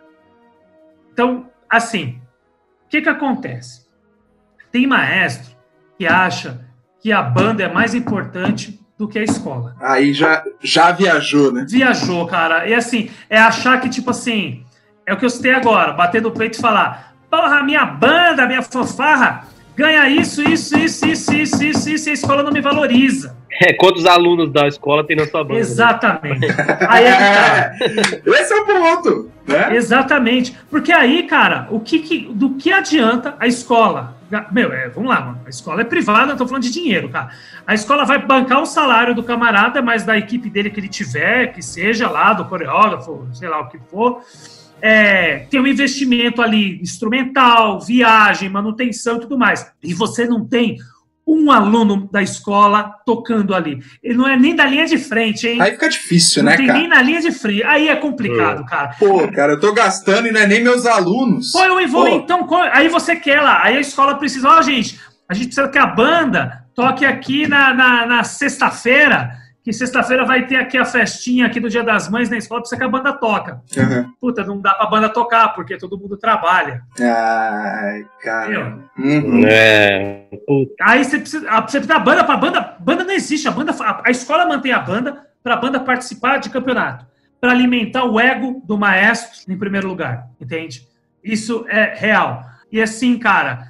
Então, 1.12 1.50
assim, 1.70 2.22
o 2.86 2.89
que 2.89 3.02
que 3.02 3.10
acontece? 3.10 3.88
Tem 4.72 4.86
maestro 4.86 5.56
que 5.98 6.06
acha 6.06 6.65
que 7.00 7.12
a 7.12 7.22
banda 7.22 7.63
é 7.63 7.72
mais 7.72 7.93
importante 7.93 8.80
do 8.97 9.07
que 9.07 9.19
a 9.19 9.23
escola. 9.23 9.75
Aí 9.79 10.13
já, 10.13 10.43
já 10.62 10.91
viajou, 10.91 11.51
né? 11.51 11.65
Viajou, 11.69 12.25
cara. 12.27 12.67
E 12.67 12.73
assim, 12.73 13.10
é 13.29 13.38
achar 13.38 13.79
que, 13.79 13.89
tipo 13.89 14.10
assim, 14.10 14.63
é 15.05 15.13
o 15.13 15.17
que 15.17 15.25
eu 15.25 15.29
citei 15.29 15.53
agora, 15.53 15.93
bater 15.93 16.21
no 16.21 16.31
peito 16.31 16.57
e 16.57 16.62
falar: 16.62 17.15
porra, 17.29 17.63
minha 17.63 17.86
banda, 17.86 18.47
minha 18.47 18.62
fanfarra 18.62 19.47
ganha 19.75 20.10
isso, 20.10 20.41
isso, 20.41 20.75
isso, 20.77 21.07
isso, 21.07 21.33
isso, 21.36 21.63
isso, 21.63 21.89
isso, 21.91 22.10
e 22.10 22.12
a 22.12 22.13
escola 22.13 22.41
não 22.41 22.51
me 22.51 22.62
valoriza. 22.62 23.38
É, 23.60 23.74
quantos 23.74 24.06
alunos 24.06 24.52
da 24.52 24.67
escola 24.67 25.04
tem 25.04 25.15
na 25.15 25.26
sua 25.26 25.43
banda? 25.43 25.60
Exatamente. 25.60 26.48
Né? 26.48 26.56
Aí 26.88 27.06
é 27.06 27.12
que 27.12 28.22
tá. 28.24 28.32
Esse 28.39 28.54
é 28.54 28.58
o 28.58 28.65
ponto, 28.65 29.32
né? 29.48 29.76
Exatamente. 29.76 30.56
Porque 30.70 30.91
aí, 30.91 31.24
cara, 31.24 31.67
o 31.72 31.80
que, 31.80 32.00
que 32.00 32.30
do 32.32 32.56
que 32.56 32.72
adianta 32.72 33.36
a 33.39 33.48
escola 33.48 34.17
meu, 34.52 34.74
é, 34.74 34.89
vamos 34.89 35.10
lá, 35.10 35.22
mano. 35.22 35.41
A 35.46 35.50
escola 35.50 35.82
é 35.82 35.86
privada, 35.86 36.34
eu 36.34 36.38
tô 36.38 36.46
falando 36.46 36.63
de 36.63 36.72
dinheiro, 36.72 37.08
cara. 37.10 37.30
A 37.65 37.74
escola 37.74 38.04
vai 38.04 38.24
bancar 38.24 38.62
o 38.62 38.65
salário 38.65 39.15
do 39.15 39.24
camarada, 39.24 39.82
mas 39.82 40.04
da 40.04 40.17
equipe 40.17 40.50
dele 40.50 40.70
que 40.70 40.80
ele 40.80 40.89
tiver, 40.89 41.54
que 41.54 41.62
seja 41.62 42.10
lá, 42.10 42.34
do 42.34 42.46
coreógrafo, 42.46 43.28
sei 43.34 43.48
lá 43.48 43.62
o 43.62 43.70
que 43.70 43.80
for. 43.89 44.22
É, 44.82 45.39
tem 45.50 45.60
um 45.60 45.67
investimento 45.67 46.41
ali 46.41 46.80
instrumental, 46.82 47.80
viagem, 47.80 48.50
manutenção 48.50 49.17
e 49.17 49.22
tudo 49.22 49.38
mais. 49.38 49.72
E 49.82 49.93
você 49.93 50.26
não 50.26 50.46
tem 50.46 50.78
um 51.27 51.51
aluno 51.51 52.09
da 52.09 52.23
escola 52.23 52.95
tocando 53.05 53.53
ali. 53.53 53.79
Ele 54.01 54.15
não 54.15 54.27
é 54.27 54.37
nem 54.37 54.55
da 54.55 54.65
linha 54.65 54.85
de 54.85 54.97
frente, 54.97 55.45
hein? 55.45 55.61
Aí 55.61 55.71
fica 55.73 55.89
difícil, 55.89 56.41
não 56.41 56.51
né, 56.51 56.57
tem 56.57 56.67
cara? 56.67 56.79
nem 56.79 56.87
na 56.87 57.01
linha 57.01 57.19
de 57.19 57.31
frente. 57.31 57.63
Aí 57.63 57.89
é 57.89 57.95
complicado, 57.97 58.61
é. 58.61 58.65
cara. 58.65 58.95
Pô, 58.97 59.27
cara, 59.31 59.53
eu 59.53 59.59
tô 59.59 59.73
gastando 59.73 60.27
e 60.27 60.31
não 60.31 60.39
é 60.39 60.47
nem 60.47 60.63
meus 60.63 60.85
alunos. 60.85 61.51
Pô, 61.51 61.63
eu 61.63 61.87
vou, 61.89 62.07
então, 62.07 62.47
aí 62.71 62.87
você 62.87 63.15
quer 63.15 63.41
lá. 63.41 63.61
Aí 63.63 63.77
a 63.77 63.81
escola 63.81 64.15
precisa, 64.15 64.47
ó, 64.47 64.59
oh, 64.59 64.61
gente, 64.61 64.99
a 65.27 65.33
gente 65.33 65.47
precisa 65.47 65.67
que 65.67 65.77
a 65.77 65.85
banda 65.85 66.63
toque 66.73 67.05
aqui 67.05 67.45
na, 67.47 67.73
na, 67.73 68.05
na 68.05 68.23
sexta-feira 68.23 69.31
que 69.67 69.73
sexta-feira 69.73 70.23
vai 70.23 70.47
ter 70.47 70.56
aqui 70.56 70.77
a 70.77 70.86
festinha 70.86 71.45
aqui 71.45 71.60
do 71.60 71.69
Dia 71.69 71.84
das 71.84 72.08
Mães 72.08 72.30
na 72.30 72.38
escola, 72.38 72.62
precisa 72.62 72.80
que 72.80 72.86
a 72.86 72.88
banda 72.88 73.12
toca. 73.12 73.62
Uhum. 73.75 74.13
Puta, 74.21 74.41
não 74.45 74.62
dá 74.62 74.73
pra 74.73 74.88
banda 74.88 75.10
tocar, 75.10 75.49
porque 75.49 75.77
todo 75.77 75.99
mundo 75.99 76.15
trabalha. 76.15 76.84
Ai, 76.97 78.06
cara. 78.23 78.80
Uhum. 78.97 79.45
É. 79.45 80.23
Aí 80.80 81.03
você 81.03 81.19
precisa, 81.19 81.45
você 81.49 81.80
precisa 81.80 81.86
da 81.86 81.99
banda 81.99 82.23
pra 82.23 82.38
banda. 82.38 82.77
Banda 82.80 83.03
não 83.03 83.12
existe. 83.12 83.45
A, 83.45 83.51
banda, 83.51 83.73
a, 83.77 84.03
a 84.06 84.10
escola 84.10 84.45
mantém 84.45 84.71
a 84.71 84.80
banda 84.80 85.27
pra 85.43 85.58
banda 85.58 85.82
participar 85.82 86.38
de 86.38 86.49
campeonato. 86.49 87.06
para 87.41 87.51
alimentar 87.51 88.06
o 88.06 88.17
ego 88.17 88.62
do 88.63 88.77
maestro 88.77 89.51
em 89.51 89.58
primeiro 89.58 89.89
lugar. 89.89 90.30
Entende? 90.39 90.88
Isso 91.21 91.65
é 91.67 91.93
real. 91.93 92.41
E 92.71 92.82
assim, 92.82 93.19
cara 93.19 93.67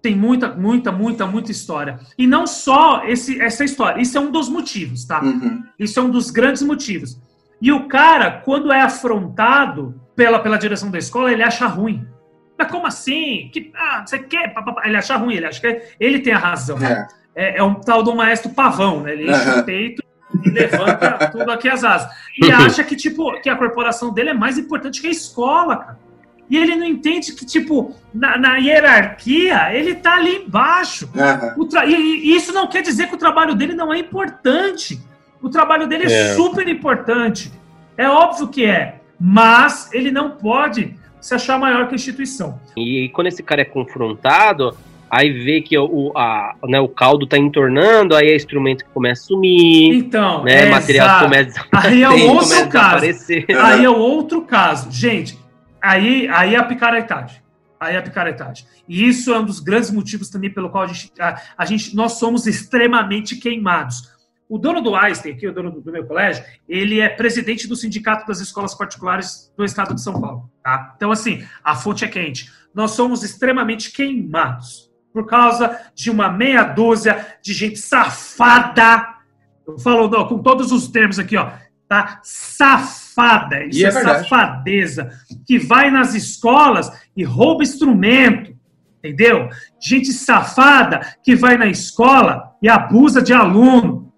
tem 0.00 0.14
muita, 0.14 0.48
muita, 0.54 0.92
muita, 0.92 1.26
muita 1.26 1.50
história. 1.50 1.98
E 2.16 2.26
não 2.26 2.46
só 2.46 3.04
esse, 3.04 3.40
essa 3.40 3.64
história. 3.64 4.00
Isso 4.00 4.16
é 4.16 4.20
um 4.20 4.30
dos 4.30 4.48
motivos, 4.48 5.04
tá? 5.04 5.22
Uhum. 5.22 5.64
Isso 5.78 5.98
é 5.98 6.02
um 6.02 6.10
dos 6.10 6.30
grandes 6.30 6.62
motivos. 6.62 7.20
E 7.60 7.72
o 7.72 7.88
cara, 7.88 8.30
quando 8.30 8.72
é 8.72 8.80
afrontado 8.80 10.00
pela, 10.14 10.38
pela 10.38 10.58
direção 10.58 10.90
da 10.90 10.98
escola, 10.98 11.32
ele 11.32 11.42
acha 11.42 11.66
ruim. 11.66 12.06
Mas 12.56 12.70
como 12.70 12.86
assim? 12.86 13.50
Que, 13.52 13.72
ah, 13.74 14.04
você 14.04 14.18
quer? 14.18 14.54
Ele 14.84 14.96
acha 14.96 15.16
ruim, 15.16 15.34
ele 15.34 15.46
acha 15.46 15.60
que 15.60 15.82
ele 15.98 16.20
tem 16.20 16.32
a 16.32 16.38
razão. 16.38 16.78
É, 16.78 17.06
é, 17.34 17.58
é 17.58 17.62
um 17.62 17.74
tal 17.74 18.02
do 18.02 18.14
maestro 18.14 18.50
pavão, 18.50 19.02
né? 19.02 19.12
Ele 19.12 19.30
enche 19.30 19.50
uhum. 19.50 19.60
o 19.60 19.64
peito 19.64 20.02
e 20.44 20.50
levanta 20.50 21.28
tudo 21.30 21.50
aqui 21.50 21.68
as 21.68 21.82
asas. 21.82 22.10
E 22.40 22.50
acha 22.50 22.84
que, 22.84 22.96
tipo, 22.96 23.40
que 23.40 23.48
a 23.48 23.56
corporação 23.56 24.12
dele 24.12 24.30
é 24.30 24.34
mais 24.34 24.58
importante 24.58 25.00
que 25.00 25.08
a 25.08 25.10
escola, 25.10 25.76
cara. 25.76 26.07
E 26.50 26.56
ele 26.56 26.76
não 26.76 26.86
entende 26.86 27.32
que, 27.32 27.44
tipo, 27.44 27.94
na, 28.12 28.38
na 28.38 28.56
hierarquia, 28.56 29.72
ele 29.74 29.94
tá 29.94 30.14
ali 30.14 30.44
embaixo. 30.44 31.10
Uhum. 31.14 31.68
E, 31.86 31.94
e, 32.30 32.36
isso 32.36 32.52
não 32.52 32.66
quer 32.66 32.82
dizer 32.82 33.08
que 33.08 33.14
o 33.14 33.18
trabalho 33.18 33.54
dele 33.54 33.74
não 33.74 33.92
é 33.92 33.98
importante. 33.98 34.98
O 35.42 35.50
trabalho 35.50 35.86
dele 35.86 36.10
é, 36.10 36.30
é 36.30 36.34
super 36.34 36.66
importante. 36.66 37.52
É 37.96 38.08
óbvio 38.08 38.48
que 38.48 38.64
é. 38.64 39.00
Mas 39.20 39.92
ele 39.92 40.10
não 40.10 40.30
pode 40.30 40.94
se 41.20 41.34
achar 41.34 41.58
maior 41.58 41.86
que 41.88 41.94
a 41.94 41.96
instituição. 41.96 42.58
E 42.76 43.10
quando 43.10 43.26
esse 43.26 43.42
cara 43.42 43.60
é 43.60 43.64
confrontado, 43.64 44.74
aí 45.10 45.30
vê 45.30 45.60
que 45.60 45.76
o, 45.76 46.12
a, 46.16 46.54
né, 46.66 46.80
o 46.80 46.88
caldo 46.88 47.26
tá 47.26 47.36
entornando, 47.36 48.14
aí 48.14 48.28
é 48.28 48.36
instrumento 48.36 48.84
que 48.84 48.90
começa 48.90 49.22
a 49.22 49.26
sumir. 49.26 49.94
Então, 49.94 50.44
né, 50.44 50.66
é 50.66 50.70
material 50.70 51.24
começa 51.24 51.64
Aí 51.72 52.02
é 52.02 52.08
outro 52.30 52.68
caso. 52.68 53.04
Aí 53.62 53.84
é 53.84 53.90
outro 53.90 54.42
caso. 54.42 54.90
Gente, 54.90 55.38
Aí, 55.88 56.28
aí 56.28 56.54
é 56.54 56.58
a 56.58 56.64
picaretagem. 56.64 57.40
Aí 57.80 57.94
é 57.94 57.98
a 57.98 58.02
picaretagem. 58.02 58.66
E 58.86 59.08
isso 59.08 59.32
é 59.32 59.38
um 59.38 59.44
dos 59.44 59.58
grandes 59.58 59.90
motivos 59.90 60.28
também 60.28 60.52
pelo 60.52 60.68
qual 60.68 60.84
a 60.84 60.86
gente, 60.86 61.10
a, 61.18 61.40
a 61.56 61.64
gente 61.64 61.96
nós 61.96 62.18
somos 62.18 62.46
extremamente 62.46 63.36
queimados. 63.36 64.02
O 64.46 64.58
dono 64.58 64.82
do 64.82 64.94
Einstein, 64.94 65.32
aqui, 65.32 65.46
o 65.48 65.52
dono 65.52 65.70
do, 65.70 65.80
do, 65.80 65.90
meu 65.90 66.04
colégio, 66.04 66.44
ele 66.68 67.00
é 67.00 67.08
presidente 67.08 67.66
do 67.66 67.74
Sindicato 67.74 68.26
das 68.26 68.38
Escolas 68.40 68.74
Particulares 68.74 69.50
do 69.56 69.64
Estado 69.64 69.94
de 69.94 70.02
São 70.02 70.20
Paulo. 70.20 70.50
Tá? 70.62 70.92
Então, 70.94 71.10
assim, 71.10 71.42
a 71.64 71.74
fonte 71.74 72.04
é 72.04 72.08
quente. 72.08 72.52
Nós 72.74 72.90
somos 72.90 73.22
extremamente 73.22 73.90
queimados 73.90 74.90
por 75.10 75.26
causa 75.26 75.80
de 75.94 76.10
uma 76.10 76.30
meia 76.30 76.64
dúzia 76.64 77.38
de 77.42 77.54
gente 77.54 77.78
safada. 77.78 79.06
Eu 79.66 79.78
falo 79.78 80.06
não, 80.08 80.28
com 80.28 80.42
todos 80.42 80.70
os 80.70 80.88
termos 80.88 81.18
aqui, 81.18 81.36
ó. 81.38 81.50
Tá? 81.88 82.20
Safada 82.22 83.07
safada, 83.18 83.64
isso 83.64 83.84
é, 83.84 83.88
é 83.88 83.90
safadeza, 83.90 85.10
que 85.44 85.58
vai 85.58 85.90
nas 85.90 86.14
escolas 86.14 86.90
e 87.16 87.24
rouba 87.24 87.64
instrumento, 87.64 88.54
entendeu? 88.98 89.48
Gente 89.80 90.12
safada 90.12 91.00
que 91.22 91.34
vai 91.34 91.56
na 91.56 91.66
escola 91.66 92.52
e 92.62 92.68
abusa 92.68 93.20
de 93.20 93.32
aluno. 93.32 94.12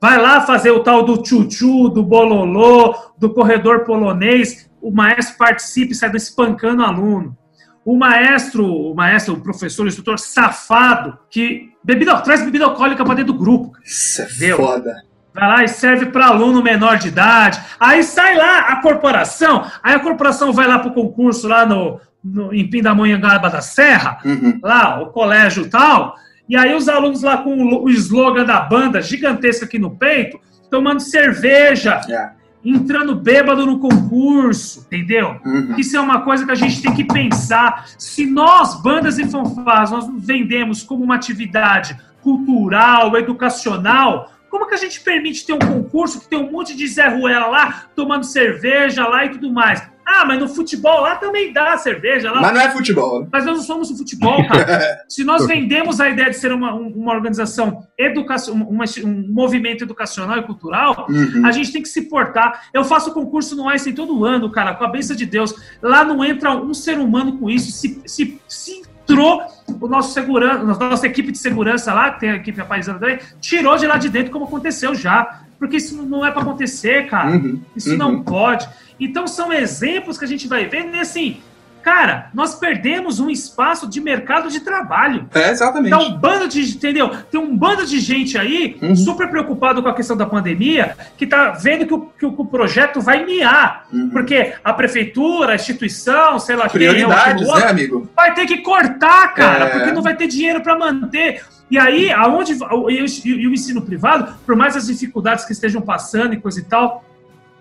Vai 0.00 0.20
lá 0.20 0.42
fazer 0.42 0.70
o 0.70 0.80
tal 0.80 1.02
do 1.02 1.22
tchutchu, 1.22 1.88
do 1.88 2.02
bololô, 2.02 2.94
do 3.18 3.32
corredor 3.32 3.84
polonês, 3.84 4.70
o 4.80 4.90
maestro 4.90 5.38
participa 5.38 5.92
e 5.92 5.94
sai 5.94 6.14
espancando 6.14 6.82
o 6.82 6.84
aluno. 6.84 7.36
O 7.84 7.96
maestro, 7.96 8.66
o 8.66 8.94
maestro, 8.94 9.34
o 9.34 9.40
professor, 9.40 9.84
o 9.84 9.88
instrutor 9.88 10.18
safado 10.18 11.18
que 11.30 11.70
bebida, 11.82 12.18
traz 12.20 12.42
bebida 12.42 12.66
alcoólica 12.66 13.04
para 13.04 13.14
dentro 13.14 13.32
do 13.32 13.38
grupo. 13.38 13.72
Isso 13.84 14.22
é 14.22 14.24
entendeu? 14.26 14.56
foda 14.58 14.94
vai 15.34 15.48
lá 15.48 15.64
e 15.64 15.68
serve 15.68 16.06
para 16.06 16.28
aluno 16.28 16.62
menor 16.62 16.96
de 16.96 17.08
idade. 17.08 17.60
Aí 17.78 18.04
sai 18.04 18.36
lá 18.36 18.60
a 18.60 18.76
corporação, 18.76 19.68
aí 19.82 19.94
a 19.94 19.98
corporação 19.98 20.52
vai 20.52 20.68
lá 20.68 20.78
para 20.78 20.90
o 20.90 20.94
concurso 20.94 21.48
lá 21.48 21.66
no, 21.66 22.00
no, 22.22 22.54
em 22.54 22.68
Pindamonhangaba 22.68 23.50
da 23.50 23.60
Serra, 23.60 24.18
uhum. 24.24 24.60
lá, 24.62 25.02
o 25.02 25.06
colégio 25.06 25.68
tal, 25.68 26.14
e 26.48 26.56
aí 26.56 26.74
os 26.74 26.88
alunos 26.88 27.22
lá 27.22 27.38
com 27.38 27.52
o, 27.56 27.84
o 27.84 27.90
slogan 27.90 28.44
da 28.44 28.60
banda 28.60 29.02
gigantesco 29.02 29.64
aqui 29.64 29.78
no 29.78 29.90
peito, 29.90 30.38
tomando 30.70 31.00
cerveja. 31.00 32.00
Yeah. 32.06 32.32
É. 32.40 32.44
Entrando 32.66 33.14
bêbado 33.14 33.66
no 33.66 33.78
concurso, 33.78 34.86
entendeu? 34.86 35.38
Uhum. 35.44 35.74
Isso 35.76 35.98
é 35.98 36.00
uma 36.00 36.22
coisa 36.22 36.46
que 36.46 36.50
a 36.50 36.54
gente 36.54 36.80
tem 36.80 36.94
que 36.94 37.04
pensar. 37.04 37.84
Se 37.98 38.24
nós, 38.24 38.80
bandas 38.80 39.18
e 39.18 39.26
fanfarras, 39.26 39.90
nós 39.90 40.08
vendemos 40.16 40.82
como 40.82 41.04
uma 41.04 41.14
atividade 41.14 41.94
cultural, 42.22 43.14
educacional, 43.18 44.32
como 44.54 44.68
que 44.68 44.74
a 44.74 44.78
gente 44.78 45.00
permite 45.00 45.44
ter 45.44 45.52
um 45.52 45.58
concurso 45.58 46.20
que 46.20 46.28
tem 46.28 46.38
um 46.38 46.48
monte 46.48 46.76
de 46.76 46.86
Zé 46.86 47.08
Ruela 47.08 47.48
lá, 47.48 47.86
tomando 47.96 48.24
cerveja 48.24 49.04
lá 49.04 49.24
e 49.24 49.30
tudo 49.30 49.52
mais? 49.52 49.82
Ah, 50.06 50.24
mas 50.24 50.38
no 50.38 50.46
futebol 50.46 51.00
lá 51.00 51.16
também 51.16 51.52
dá 51.52 51.76
cerveja 51.76 52.30
lá. 52.30 52.40
Mas 52.40 52.54
não 52.54 52.60
é 52.60 52.70
futebol. 52.70 53.22
Né? 53.22 53.28
Mas 53.32 53.44
nós 53.44 53.56
não 53.56 53.64
somos 53.64 53.90
o 53.90 53.98
futebol, 53.98 54.46
cara. 54.46 55.02
Se 55.10 55.24
nós 55.24 55.44
vendemos 55.44 55.98
a 55.98 56.08
ideia 56.08 56.30
de 56.30 56.36
ser 56.36 56.52
uma, 56.52 56.72
uma 56.72 57.12
organização 57.12 57.84
educação, 57.98 58.54
uma, 58.54 58.84
um 59.02 59.26
movimento 59.28 59.82
educacional 59.82 60.38
e 60.38 60.42
cultural, 60.42 61.06
uhum. 61.08 61.44
a 61.44 61.50
gente 61.50 61.72
tem 61.72 61.82
que 61.82 61.88
se 61.88 62.02
portar. 62.02 62.68
Eu 62.72 62.84
faço 62.84 63.12
concurso 63.12 63.56
no 63.56 63.68
Einstein 63.68 63.92
todo 63.92 64.24
ano, 64.24 64.52
cara, 64.52 64.74
com 64.74 64.84
a 64.84 64.88
bênção 64.88 65.16
de 65.16 65.26
Deus. 65.26 65.52
Lá 65.82 66.04
não 66.04 66.24
entra 66.24 66.54
um 66.54 66.72
ser 66.72 66.96
humano 67.00 67.38
com 67.38 67.50
isso. 67.50 67.72
Se, 67.72 68.00
se, 68.06 68.40
se 68.46 68.93
entrou 69.04 69.42
o 69.80 69.86
nosso 69.86 70.12
segurança, 70.12 70.64
nossa 70.64 71.06
equipe 71.06 71.30
de 71.30 71.38
segurança 71.38 71.92
lá, 71.92 72.12
que 72.12 72.20
tem 72.20 72.30
a 72.30 72.36
equipe 72.36 72.60
apaisando 72.60 72.98
também, 72.98 73.18
tirou 73.40 73.76
de 73.76 73.86
lá 73.86 73.96
de 73.96 74.08
dentro, 74.08 74.32
como 74.32 74.46
aconteceu 74.46 74.94
já. 74.94 75.42
Porque 75.58 75.76
isso 75.76 76.02
não 76.02 76.26
é 76.26 76.30
para 76.30 76.42
acontecer, 76.42 77.06
cara. 77.06 77.30
Uhum, 77.30 77.60
isso 77.76 77.92
uhum. 77.92 77.96
não 77.96 78.22
pode. 78.22 78.68
Então 78.98 79.26
são 79.26 79.52
exemplos 79.52 80.18
que 80.18 80.24
a 80.24 80.28
gente 80.28 80.48
vai 80.48 80.66
ver, 80.66 80.90
e 80.92 81.00
assim, 81.00 81.40
Cara, 81.84 82.30
nós 82.32 82.54
perdemos 82.54 83.20
um 83.20 83.28
espaço 83.28 83.86
de 83.86 84.00
mercado 84.00 84.48
de 84.48 84.60
trabalho. 84.60 85.28
É, 85.34 85.50
exatamente. 85.50 85.90
Tá 85.90 85.98
um 85.98 86.16
bando 86.16 86.48
de, 86.48 86.62
entendeu? 86.62 87.10
Tem 87.30 87.38
um 87.38 87.54
bando 87.54 87.84
de 87.84 88.00
gente 88.00 88.38
aí, 88.38 88.78
uhum. 88.80 88.96
super 88.96 89.28
preocupado 89.28 89.82
com 89.82 89.88
a 89.90 89.94
questão 89.94 90.16
da 90.16 90.24
pandemia, 90.24 90.96
que 91.18 91.26
tá 91.26 91.50
vendo 91.50 91.86
que 91.86 91.92
o, 91.92 92.00
que 92.00 92.24
o 92.24 92.46
projeto 92.46 93.02
vai 93.02 93.26
miar. 93.26 93.86
Uhum. 93.92 94.08
Porque 94.08 94.54
a 94.64 94.72
prefeitura, 94.72 95.52
a 95.52 95.56
instituição, 95.56 96.38
sei 96.38 96.56
lá 96.56 96.70
Prioridades, 96.70 97.42
quem 97.42 97.44
é, 97.44 97.52
outro, 97.52 97.64
né, 97.66 97.70
amigo? 97.70 98.08
Vai 98.16 98.32
ter 98.32 98.46
que 98.46 98.62
cortar, 98.62 99.34
cara, 99.34 99.66
é... 99.66 99.68
porque 99.68 99.92
não 99.92 100.00
vai 100.00 100.16
ter 100.16 100.26
dinheiro 100.26 100.62
para 100.62 100.78
manter. 100.78 101.42
E 101.70 101.78
aí, 101.78 102.10
aonde 102.10 102.54
e 102.54 103.46
o 103.46 103.52
ensino 103.52 103.82
privado, 103.82 104.34
por 104.46 104.56
mais 104.56 104.74
as 104.74 104.86
dificuldades 104.86 105.44
que 105.44 105.52
estejam 105.52 105.82
passando 105.82 106.32
e 106.32 106.40
coisa 106.40 106.60
e 106.60 106.64
tal, 106.64 107.04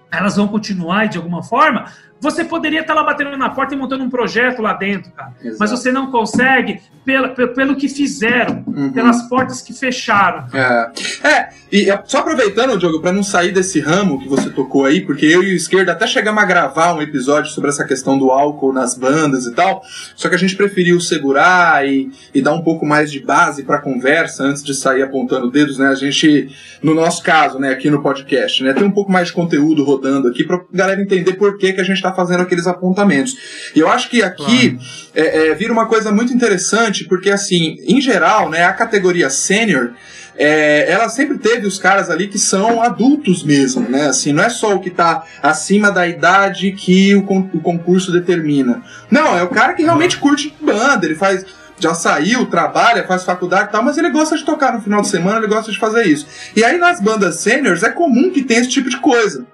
elas 0.10 0.38
vão 0.38 0.48
continuar 0.48 1.08
de 1.08 1.18
alguma 1.18 1.44
forma, 1.44 1.92
você 2.24 2.46
poderia 2.46 2.80
estar 2.80 2.94
lá 2.94 3.04
batendo 3.04 3.36
na 3.36 3.50
porta 3.50 3.76
e 3.76 3.78
montando 3.78 4.04
um 4.04 4.10
projeto 4.10 4.62
lá 4.62 4.74
dentro, 4.74 5.12
cara. 5.12 5.34
Exato. 5.42 5.58
Mas 5.60 5.72
você 5.72 5.92
não 5.92 6.10
consegue 6.10 6.80
pelo, 7.04 7.30
pelo 7.54 7.76
que 7.76 7.90
fizeram, 7.90 8.64
uhum. 8.66 8.94
pelas 8.94 9.24
portas 9.24 9.62
que 9.62 9.74
fecharam. 9.74 10.48
É, 10.54 10.92
é 11.28 11.50
e 11.70 11.90
é, 11.90 12.02
só 12.06 12.20
aproveitando, 12.20 12.78
Diogo, 12.78 13.02
para 13.02 13.12
não 13.12 13.24
sair 13.24 13.52
desse 13.52 13.80
ramo 13.80 14.20
que 14.22 14.30
você 14.30 14.50
tocou 14.50 14.86
aí, 14.86 15.02
porque 15.02 15.26
eu 15.26 15.44
e 15.44 15.54
o 15.54 15.56
Esquerda 15.56 15.92
até 15.92 16.08
chegamos 16.08 16.42
a 16.42 16.46
gravar 16.46 16.94
um 16.94 17.02
episódio 17.02 17.52
sobre 17.52 17.72
essa 17.72 17.84
questão 17.84 18.18
do 18.18 18.32
álcool 18.32 18.72
nas 18.72 18.96
bandas 18.96 19.46
e 19.46 19.54
tal, 19.54 19.82
só 20.16 20.30
que 20.30 20.36
a 20.36 20.38
gente 20.38 20.56
preferiu 20.56 21.02
segurar 21.02 21.86
e, 21.88 22.12
e 22.34 22.42
dar 22.42 22.54
um 22.54 22.62
pouco 22.62 22.86
mais 22.86 23.12
de 23.12 23.20
base 23.20 23.64
para 23.64 23.80
conversa 23.80 24.44
antes 24.44 24.64
de 24.64 24.74
sair 24.74 25.02
apontando 25.02 25.52
dedos, 25.52 25.78
né? 25.78 25.88
A 25.88 25.96
gente, 25.96 26.50
no 26.82 26.94
nosso 26.94 27.24
caso, 27.24 27.60
né, 27.60 27.72
aqui 27.72 27.90
no 27.90 28.02
podcast, 28.02 28.64
né, 28.64 28.72
tem 28.74 28.84
um 28.84 28.92
pouco 28.92 29.12
mais 29.12 29.28
de 29.28 29.34
conteúdo 29.34 29.84
rodando 29.84 30.28
aqui 30.28 30.44
pra 30.44 30.62
galera 30.72 31.02
entender 31.02 31.34
por 31.34 31.58
que, 31.58 31.74
que 31.74 31.82
a 31.82 31.84
gente 31.84 31.98
fazendo 32.14 32.42
aqueles 32.42 32.68
apontamentos. 32.68 33.36
E 33.76 33.80
eu 33.80 33.90
acho 33.90 34.10
que 34.10 34.22
aqui 34.22 34.78
é, 35.14 35.50
é, 35.50 35.56
vira 35.56 35.72
uma 35.72 35.88
coisa 35.88 36.12
muito 36.12 36.34
interessante, 36.34 37.06
porque 37.06 37.30
assim, 37.30 37.78
em 37.88 38.02
geral, 38.02 38.50
né, 38.50 38.64
a 38.64 38.74
categoria 38.74 39.30
sênior 39.30 39.94
é, 40.36 40.92
ela 40.92 41.10
sempre 41.10 41.38
teve 41.38 41.68
os 41.68 41.78
caras 41.78 42.10
ali 42.10 42.28
que 42.28 42.40
são 42.40 42.82
adultos 42.82 43.44
mesmo, 43.44 43.88
né? 43.88 44.08
Assim, 44.08 44.34
não 44.34 44.44
é 44.44 44.50
só 44.50 44.74
o 44.74 44.80
que 44.80 44.90
está 44.90 45.24
acima 45.42 45.92
da 45.92 46.08
idade 46.08 46.72
que 46.72 47.14
o, 47.14 47.20
o 47.20 47.62
concurso 47.62 48.12
determina. 48.12 48.82
Não, 49.12 49.38
é 49.38 49.44
o 49.44 49.50
cara 49.50 49.74
que 49.74 49.84
realmente 49.84 50.18
curte 50.18 50.56
banda, 50.60 51.06
ele 51.06 51.16
faz 51.16 51.46
já 51.80 51.94
saiu, 51.94 52.46
trabalha, 52.46 53.06
faz 53.06 53.24
faculdade 53.24 53.68
e 53.68 53.72
tal, 53.72 53.84
mas 53.84 53.98
ele 53.98 54.10
gosta 54.10 54.38
de 54.38 54.46
tocar 54.46 54.74
no 54.74 54.82
final 54.82 55.02
de 55.02 55.10
semana, 55.10 55.40
ele 55.40 55.48
gosta 55.48 55.72
de 55.72 55.78
fazer 55.78 56.06
isso. 56.06 56.26
E 56.56 56.64
aí 56.64 56.78
nas 56.78 57.02
bandas 57.02 57.40
seniors 57.40 57.84
é 57.84 57.90
comum 57.90 58.32
que 58.32 58.44
tenha 58.44 58.62
esse 58.62 58.70
tipo 58.70 58.90
de 58.90 58.98
coisa. 58.98 59.46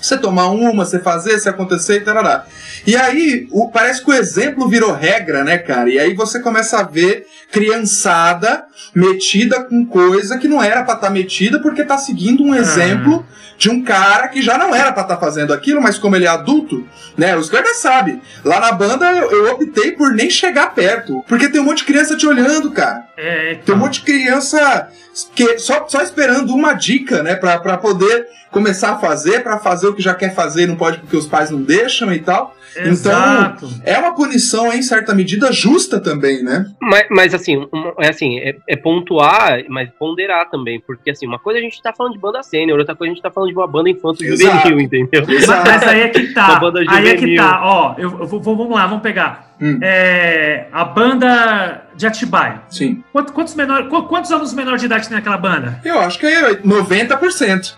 Você 0.00 0.16
tomar 0.16 0.48
uma, 0.48 0.84
você 0.84 0.98
fazer, 0.98 1.38
você 1.38 1.48
acontecer 1.48 1.96
e 1.96 2.00
tal. 2.00 2.46
E 2.86 2.96
aí, 2.96 3.48
o, 3.50 3.70
parece 3.70 4.02
que 4.02 4.10
o 4.10 4.14
exemplo 4.14 4.68
virou 4.68 4.92
regra, 4.92 5.44
né, 5.44 5.58
cara? 5.58 5.90
E 5.90 5.98
aí 5.98 6.14
você 6.14 6.40
começa 6.40 6.78
a 6.78 6.82
ver 6.82 7.26
criançada 7.50 8.64
metida 8.94 9.62
com 9.64 9.86
coisa 9.86 10.38
que 10.38 10.48
não 10.48 10.62
era 10.62 10.84
pra 10.84 10.94
estar 10.94 11.08
tá 11.08 11.12
metida 11.12 11.60
porque 11.60 11.84
tá 11.84 11.98
seguindo 11.98 12.42
um 12.42 12.54
exemplo 12.54 13.26
de 13.58 13.68
um 13.68 13.82
cara 13.82 14.28
que 14.28 14.40
já 14.40 14.56
não 14.56 14.74
era 14.74 14.92
pra 14.92 15.02
estar 15.02 15.16
tá 15.16 15.20
fazendo 15.20 15.52
aquilo, 15.52 15.82
mas 15.82 15.98
como 15.98 16.14
ele 16.14 16.26
é 16.26 16.28
adulto, 16.28 16.86
né? 17.16 17.36
Os 17.36 17.50
caras 17.50 17.78
sabem. 17.78 18.22
Lá 18.44 18.60
na 18.60 18.72
banda 18.72 19.10
eu, 19.10 19.30
eu, 19.30 19.52
optei 19.52 19.92
por 19.92 20.12
nem 20.12 20.30
chegar 20.30 20.72
perto. 20.74 21.24
Porque 21.26 21.48
tem 21.48 21.60
um 21.60 21.64
monte 21.64 21.78
de 21.78 21.84
criança 21.84 22.16
te 22.16 22.26
olhando, 22.26 22.70
cara. 22.70 23.04
É, 23.16 23.52
então. 23.52 23.64
Tem 23.64 23.74
um 23.74 23.78
monte 23.78 23.94
de 23.94 24.06
criança 24.06 24.88
que, 25.34 25.58
só, 25.58 25.86
só 25.88 26.02
esperando 26.02 26.54
uma 26.54 26.74
dica, 26.74 27.22
né? 27.22 27.34
Pra, 27.34 27.58
pra 27.58 27.76
poder 27.76 28.26
começar 28.50 28.92
a 28.92 28.98
fazer, 28.98 29.42
para 29.42 29.58
fazer 29.58 29.88
o 29.88 29.94
que 29.94 30.02
já 30.02 30.14
quer 30.14 30.34
fazer, 30.34 30.66
não 30.66 30.76
pode 30.76 30.98
porque 30.98 31.16
os 31.16 31.26
pais 31.26 31.50
não 31.50 31.62
deixam 31.62 32.12
e 32.12 32.20
tal. 32.20 32.56
Exato. 32.76 33.66
Então, 33.66 33.80
é 33.84 33.98
uma 33.98 34.14
punição, 34.14 34.72
em 34.72 34.82
certa 34.82 35.14
medida, 35.14 35.52
justa 35.52 36.00
também, 36.00 36.42
né? 36.42 36.66
Mas, 36.80 37.06
mas 37.10 37.34
assim, 37.34 37.66
é 37.98 38.08
assim, 38.08 38.38
é, 38.38 38.56
é, 38.68 38.76
pontuar, 38.76 39.64
mas 39.68 39.90
ponderar 39.98 40.48
também, 40.50 40.80
porque 40.80 41.10
assim, 41.10 41.26
uma 41.26 41.38
coisa 41.38 41.58
a 41.58 41.62
gente 41.62 41.82
tá 41.82 41.92
falando 41.92 42.12
de 42.12 42.18
banda 42.18 42.42
sênior, 42.42 42.78
outra 42.78 42.94
coisa 42.94 43.10
a 43.10 43.14
gente 43.14 43.22
tá 43.22 43.30
falando 43.30 43.50
de 43.50 43.56
uma 43.56 43.66
banda 43.66 43.90
infanto 43.90 44.24
juvenil, 44.24 44.80
entendeu? 44.80 45.24
Exato. 45.28 45.68
Mas 45.68 45.82
aí 45.82 46.00
é 46.02 46.08
que 46.08 46.32
tá. 46.32 46.60
aí 46.88 47.08
é 47.08 47.16
que 47.16 47.36
tá, 47.36 47.60
ó, 47.64 47.94
eu, 47.98 48.18
eu, 48.20 48.26
vamos 48.26 48.70
lá, 48.70 48.86
vamos 48.86 49.02
pegar. 49.02 49.47
Hum. 49.60 49.78
É, 49.82 50.66
a 50.72 50.84
banda 50.84 51.86
de 51.96 52.06
Atibaia. 52.06 52.62
Sim. 52.70 53.02
Quantos, 53.12 53.32
quantos, 53.32 53.54
menor, 53.54 53.88
quantos 53.88 54.30
anos 54.30 54.54
menor 54.54 54.78
de 54.78 54.86
idade 54.86 55.08
tem 55.08 55.16
naquela 55.16 55.36
banda? 55.36 55.80
Eu 55.84 55.98
acho 56.00 56.18
que 56.18 56.26
é 56.26 56.54
90%. 56.54 57.76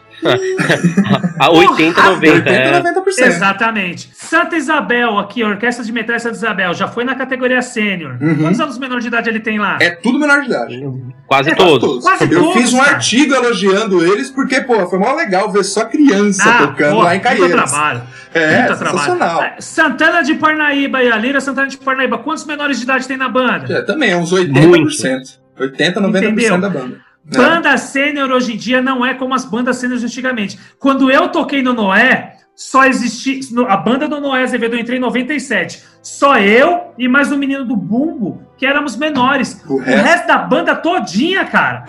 A 1.39 1.51
80, 1.51 2.03
90. 2.03 2.35
80, 2.37 2.51
é. 2.51 2.83
90%. 2.83 3.27
Exatamente. 3.27 4.11
Santa 4.15 4.57
Isabel, 4.57 5.19
aqui, 5.19 5.43
a 5.43 5.49
Orquestra 5.49 5.85
de 5.85 5.93
Metal 5.93 6.19
Santa 6.19 6.37
Isabel, 6.37 6.75
já 6.75 6.89
foi 6.89 7.05
na 7.05 7.15
categoria 7.15 7.63
sênior. 7.63 8.17
Uhum. 8.21 8.37
Quantos 8.37 8.61
anos 8.61 8.79
menor 8.79 9.01
de 9.01 9.09
idade 9.09 9.29
ele 9.29 9.41
tem 9.41 9.59
lá? 9.59 9.79
É 9.81 9.91
tudo 9.91 10.19
menor 10.19 10.41
de 10.41 10.47
idade. 10.47 10.83
Quase 11.27 11.51
é, 11.51 11.55
todos. 11.55 12.03
Quase 12.03 12.33
Eu 12.33 12.53
fiz 12.53 12.73
um 12.73 12.79
cara. 12.79 12.91
artigo 12.93 13.35
elogiando 13.35 14.05
eles, 14.05 14.31
porque, 14.31 14.61
pô, 14.61 14.87
foi 14.89 14.99
mó 14.99 15.15
legal 15.15 15.51
ver 15.51 15.65
só 15.65 15.85
criança 15.85 16.43
ah, 16.45 16.67
tocando 16.67 16.97
pô, 16.97 17.03
lá 17.03 17.17
em 17.17 17.21
Caieiras. 17.21 17.51
Muito 17.51 17.71
trabalho. 17.71 18.03
É. 18.35 19.57
É, 19.57 19.61
Santana 19.61 20.23
de 20.23 20.35
Parnaíba 20.35 21.03
e 21.03 21.11
a 21.11 21.17
Lira 21.17 21.41
Santana 21.41 21.67
de 21.67 21.77
Parnaíba, 21.77 22.19
quantos 22.19 22.45
menores 22.45 22.79
de 22.79 22.85
idade 22.85 23.07
tem 23.07 23.17
na 23.17 23.29
banda? 23.29 23.73
É, 23.73 23.83
também, 23.83 24.15
uns 24.15 24.33
80%. 24.33 24.69
Muito. 24.69 25.41
80, 25.59 26.01
90% 26.01 26.17
Entendeu? 26.17 26.59
da 26.59 26.71
banda. 26.71 27.10
Banda 27.25 27.77
sênior 27.77 28.31
hoje 28.31 28.55
em 28.55 28.57
dia 28.57 28.81
não 28.81 29.05
é 29.05 29.15
como 29.15 29.35
as 29.35 29.45
bandas 29.45 29.77
sêniores 29.77 30.03
antigamente. 30.03 30.59
Quando 30.79 31.11
eu 31.11 31.29
toquei 31.29 31.63
no 31.63 31.73
Noé, 31.73 32.37
só 32.55 32.85
existia. 32.85 33.41
A 33.69 33.77
banda 33.77 34.07
do 34.07 34.21
Noé 34.21 34.43
Azevedo 34.43 34.75
eu 34.75 34.81
entrei 34.81 34.99
em 34.99 35.01
97. 35.01 35.83
Só 36.03 36.39
eu 36.39 36.93
e 36.99 37.09
mais 37.09 37.33
um 37.33 37.37
menino 37.39 37.65
do 37.65 37.77
Bumbo, 37.77 38.47
que 38.57 38.67
éramos 38.67 38.97
menores. 38.97 39.63
O, 39.67 39.77
o 39.77 39.79
resto? 39.79 40.05
resto? 40.05 40.27
da 40.27 40.39
banda 40.39 40.75
todinha, 40.75 41.45
cara. 41.45 41.85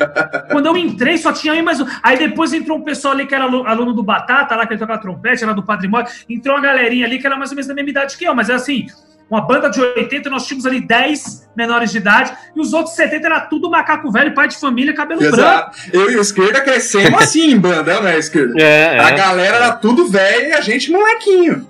Quando 0.50 0.68
eu 0.68 0.78
entrei, 0.78 1.18
só 1.18 1.34
tinha 1.34 1.54
eu 1.54 1.60
e 1.60 1.62
mais 1.62 1.82
um. 1.82 1.86
Aí 2.02 2.18
depois 2.18 2.54
entrou 2.54 2.78
um 2.78 2.84
pessoal 2.84 3.14
ali 3.14 3.26
que 3.26 3.36
era 3.36 3.44
aluno 3.44 3.94
do 3.94 4.02
Batata, 4.04 4.56
lá 4.56 4.66
que 4.66 4.74
ele 4.74 4.80
tocava 4.80 5.02
trompete, 5.02 5.44
era 5.44 5.54
do 5.54 5.64
Padre 5.64 5.88
Mó. 5.88 6.04
Entrou 6.30 6.56
uma 6.56 6.62
galerinha 6.62 7.06
ali 7.06 7.20
que 7.20 7.26
era 7.28 7.36
mais 7.36 7.52
ou 7.52 7.56
menos 7.56 7.68
da 7.68 7.74
mesma 7.74 7.90
idade 7.90 8.18
que 8.18 8.26
eu, 8.26 8.34
mas 8.34 8.50
é 8.50 8.54
assim 8.54 8.88
uma 9.32 9.42
banda 9.42 9.70
de 9.70 9.80
80, 9.80 10.30
nós 10.30 10.46
tínhamos 10.46 10.66
ali 10.66 10.82
10 10.82 11.50
menores 11.56 11.92
de 11.92 11.98
idade, 12.00 12.34
e 12.54 12.60
os 12.60 12.74
outros 12.74 12.96
70 12.96 13.26
era 13.26 13.40
tudo 13.40 13.70
macaco 13.70 14.12
velho, 14.12 14.34
pai 14.34 14.50
de 14.50 14.58
família, 14.58 14.94
cabelo 14.94 15.24
Exato. 15.24 15.38
branco. 15.38 15.72
Eu 15.94 16.12
e 16.12 16.18
o 16.18 16.22
esquerda 16.22 16.60
crescemos 16.60 17.16
assim 17.24 17.52
em 17.52 17.58
banda, 17.58 18.02
né, 18.02 18.20
esquerda? 18.20 18.54
É, 18.62 18.98
é, 18.98 19.00
a 19.00 19.12
galera 19.12 19.56
era 19.56 19.72
tudo 19.72 20.10
velho 20.10 20.50
e 20.50 20.54
a 20.54 20.60
gente 20.60 20.92
molequinho. 20.92 21.66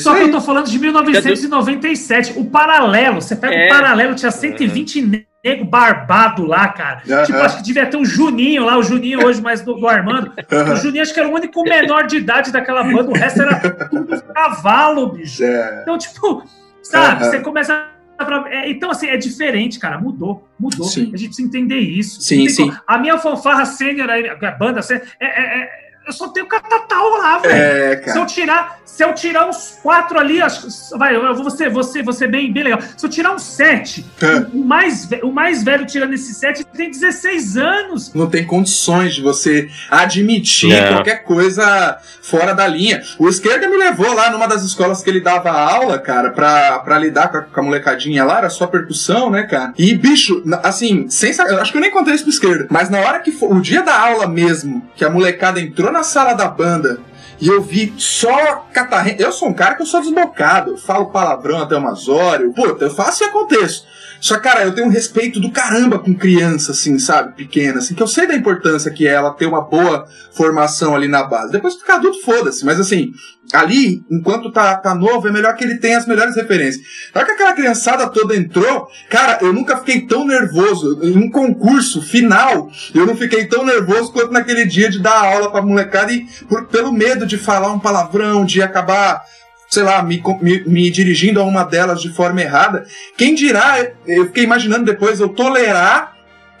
Só 0.00 0.14
que 0.14 0.22
eu 0.22 0.30
tô 0.30 0.40
falando 0.40 0.68
de 0.68 0.78
1997. 0.78 2.32
O 2.36 2.46
paralelo, 2.46 3.20
você 3.20 3.36
pega 3.36 3.54
é. 3.54 3.66
o 3.66 3.68
paralelo, 3.68 4.14
tinha 4.14 4.30
120 4.30 5.00
uhum. 5.00 5.22
nego 5.44 5.64
barbado 5.66 6.46
lá, 6.46 6.66
cara. 6.68 7.02
Uhum. 7.06 7.24
Tipo, 7.24 7.38
acho 7.38 7.58
que 7.58 7.62
devia 7.62 7.86
ter 7.86 7.98
um 7.98 8.04
Juninho 8.04 8.64
lá, 8.64 8.78
o 8.78 8.82
Juninho 8.82 9.24
hoje 9.24 9.40
mais 9.42 9.60
do, 9.60 9.74
do 9.74 9.86
Armando. 9.86 10.32
Uhum. 10.50 10.72
O 10.72 10.76
Juninho 10.76 11.02
acho 11.02 11.12
que 11.12 11.20
era 11.20 11.28
o 11.28 11.34
único 11.34 11.62
menor 11.62 12.06
de 12.06 12.16
idade 12.16 12.50
daquela 12.50 12.82
banda, 12.82 13.10
o 13.10 13.14
resto 13.14 13.42
era 13.42 13.60
tudo 13.90 14.22
cavalo, 14.22 15.12
bicho. 15.12 15.44
É. 15.44 15.80
Então, 15.82 15.98
tipo, 15.98 16.42
Sabe? 16.90 17.24
Uhum. 17.24 17.30
Você 17.30 17.40
começa 17.40 17.74
a... 17.74 18.48
É, 18.48 18.70
então, 18.70 18.90
assim, 18.90 19.08
é 19.08 19.16
diferente, 19.16 19.78
cara. 19.78 19.98
Mudou, 19.98 20.48
mudou. 20.58 20.86
Sim. 20.86 21.10
A 21.12 21.16
gente 21.16 21.28
precisa 21.28 21.46
entender 21.46 21.78
isso. 21.78 22.20
Sim, 22.20 22.48
sim. 22.48 22.72
A 22.86 22.96
minha 22.98 23.18
fanfarra 23.18 23.66
sênior, 23.66 24.08
a 24.10 24.50
banda 24.52 24.80
sênior, 24.80 25.06
é, 25.20 25.26
é, 25.26 25.58
é 25.62 25.85
eu 26.06 26.12
só 26.12 26.28
tenho 26.28 26.46
catatal 26.46 27.10
lá, 27.18 27.38
velho. 27.38 27.54
É, 27.54 28.02
se 28.12 28.16
eu 28.16 28.24
tirar, 28.24 28.78
se 28.84 29.04
eu 29.04 29.12
tirar 29.12 29.48
uns 29.48 29.78
quatro 29.82 30.18
ali, 30.18 30.40
acho, 30.40 30.68
vai, 30.96 31.16
eu 31.16 31.34
vou 31.34 31.50
ser, 31.50 31.68
você, 31.68 32.00
você 32.00 32.28
bem, 32.28 32.52
bem 32.52 32.62
legal. 32.62 32.80
Se 32.96 33.04
eu 33.04 33.10
tirar 33.10 33.34
uns 33.34 33.42
sete, 33.42 34.06
é. 34.22 34.46
o, 34.54 34.64
mais, 34.64 35.08
o 35.22 35.32
mais 35.32 35.64
velho 35.64 35.84
tirando 35.84 36.14
esses 36.14 36.36
sete 36.36 36.64
tem 36.64 36.90
16 36.90 37.56
anos. 37.56 38.14
Não 38.14 38.30
tem 38.30 38.46
condições 38.46 39.16
de 39.16 39.20
você 39.22 39.68
admitir 39.90 40.72
é. 40.72 40.92
qualquer 40.92 41.24
coisa 41.24 41.98
fora 42.22 42.54
da 42.54 42.68
linha. 42.68 43.02
O 43.18 43.28
esquerda 43.28 43.68
me 43.68 43.76
levou 43.76 44.12
lá 44.14 44.30
numa 44.30 44.46
das 44.46 44.62
escolas 44.62 45.02
que 45.02 45.10
ele 45.10 45.20
dava 45.20 45.50
aula, 45.50 45.98
cara, 45.98 46.30
pra, 46.30 46.78
pra 46.78 46.98
lidar 46.98 47.28
com 47.28 47.38
a, 47.38 47.42
com 47.42 47.60
a 47.60 47.62
molecadinha 47.64 48.24
lá, 48.24 48.38
era 48.38 48.50
só 48.50 48.66
percussão, 48.66 49.28
né, 49.28 49.42
cara? 49.42 49.72
E, 49.76 49.94
bicho, 49.94 50.42
assim, 50.62 51.08
sem, 51.08 51.32
acho 51.32 51.72
que 51.72 51.78
eu 51.78 51.82
nem 51.82 51.90
contei 51.90 52.14
isso 52.14 52.24
pro 52.24 52.32
esquerda, 52.32 52.66
mas 52.70 52.88
na 52.88 52.98
hora 52.98 53.18
que 53.18 53.32
for, 53.32 53.52
o 53.52 53.60
dia 53.60 53.82
da 53.82 53.98
aula 53.98 54.28
mesmo, 54.28 54.88
que 54.94 55.04
a 55.04 55.10
molecada 55.10 55.60
entrou 55.60 55.90
na 55.96 56.02
sala 56.02 56.34
da 56.34 56.46
banda 56.46 57.00
e 57.40 57.48
eu 57.48 57.60
vi 57.62 57.94
só 57.98 58.66
catarrento. 58.72 59.22
Eu 59.22 59.32
sou 59.32 59.48
um 59.48 59.54
cara 59.54 59.74
que 59.74 59.82
eu 59.82 59.86
sou 59.86 60.00
desbocado, 60.00 60.72
eu 60.72 60.76
falo 60.76 61.06
palavrão 61.06 61.58
até 61.58 61.76
umas 61.76 62.08
horas, 62.08 62.52
puta, 62.54 62.84
eu 62.84 62.90
faço 62.90 63.24
e 63.24 63.26
aconteço. 63.26 63.86
Só, 64.20 64.38
cara, 64.38 64.64
eu 64.64 64.74
tenho 64.74 64.86
um 64.86 64.90
respeito 64.90 65.40
do 65.40 65.50
caramba 65.50 65.98
com 65.98 66.14
criança, 66.14 66.72
assim, 66.72 66.98
sabe? 66.98 67.34
Pequena, 67.34 67.78
assim, 67.78 67.94
que 67.94 68.02
eu 68.02 68.06
sei 68.06 68.26
da 68.26 68.34
importância 68.34 68.90
que 68.90 69.06
é 69.06 69.12
ela 69.12 69.32
ter 69.32 69.46
uma 69.46 69.60
boa 69.60 70.06
formação 70.32 70.94
ali 70.94 71.08
na 71.08 71.24
base. 71.24 71.52
Depois 71.52 71.74
ficar 71.74 71.96
adulto, 71.96 72.22
foda-se. 72.22 72.64
Mas, 72.64 72.80
assim, 72.80 73.12
ali, 73.52 74.02
enquanto 74.10 74.50
tá, 74.50 74.76
tá 74.76 74.94
novo, 74.94 75.28
é 75.28 75.32
melhor 75.32 75.54
que 75.54 75.64
ele 75.64 75.78
tenha 75.78 75.98
as 75.98 76.06
melhores 76.06 76.34
referências. 76.34 76.84
Na 77.14 77.20
hora 77.20 77.26
que 77.26 77.34
aquela 77.34 77.52
criançada 77.54 78.08
toda 78.08 78.36
entrou, 78.36 78.88
cara, 79.08 79.38
eu 79.42 79.52
nunca 79.52 79.76
fiquei 79.76 80.02
tão 80.02 80.26
nervoso. 80.26 81.00
Em 81.02 81.16
um 81.16 81.30
concurso 81.30 82.02
final, 82.02 82.70
eu 82.94 83.06
não 83.06 83.16
fiquei 83.16 83.46
tão 83.46 83.64
nervoso 83.64 84.12
quanto 84.12 84.32
naquele 84.32 84.64
dia 84.64 84.90
de 84.90 85.00
dar 85.00 85.24
aula 85.24 85.50
pra 85.50 85.62
molecada 85.62 86.12
e 86.12 86.26
por, 86.48 86.66
pelo 86.66 86.92
medo 86.92 87.26
de 87.26 87.36
falar 87.36 87.72
um 87.72 87.78
palavrão, 87.78 88.44
de 88.44 88.62
acabar 88.62 89.22
sei 89.68 89.82
lá, 89.82 90.02
me, 90.02 90.22
me, 90.40 90.64
me, 90.64 90.90
dirigindo 90.90 91.40
a 91.40 91.44
uma 91.44 91.64
delas 91.64 92.00
de 92.00 92.12
forma 92.12 92.40
errada. 92.40 92.86
Quem 93.16 93.34
dirá, 93.34 93.86
eu 94.06 94.26
fiquei 94.26 94.44
imaginando 94.44 94.84
depois 94.84 95.20
eu 95.20 95.28
tolerar 95.28 96.14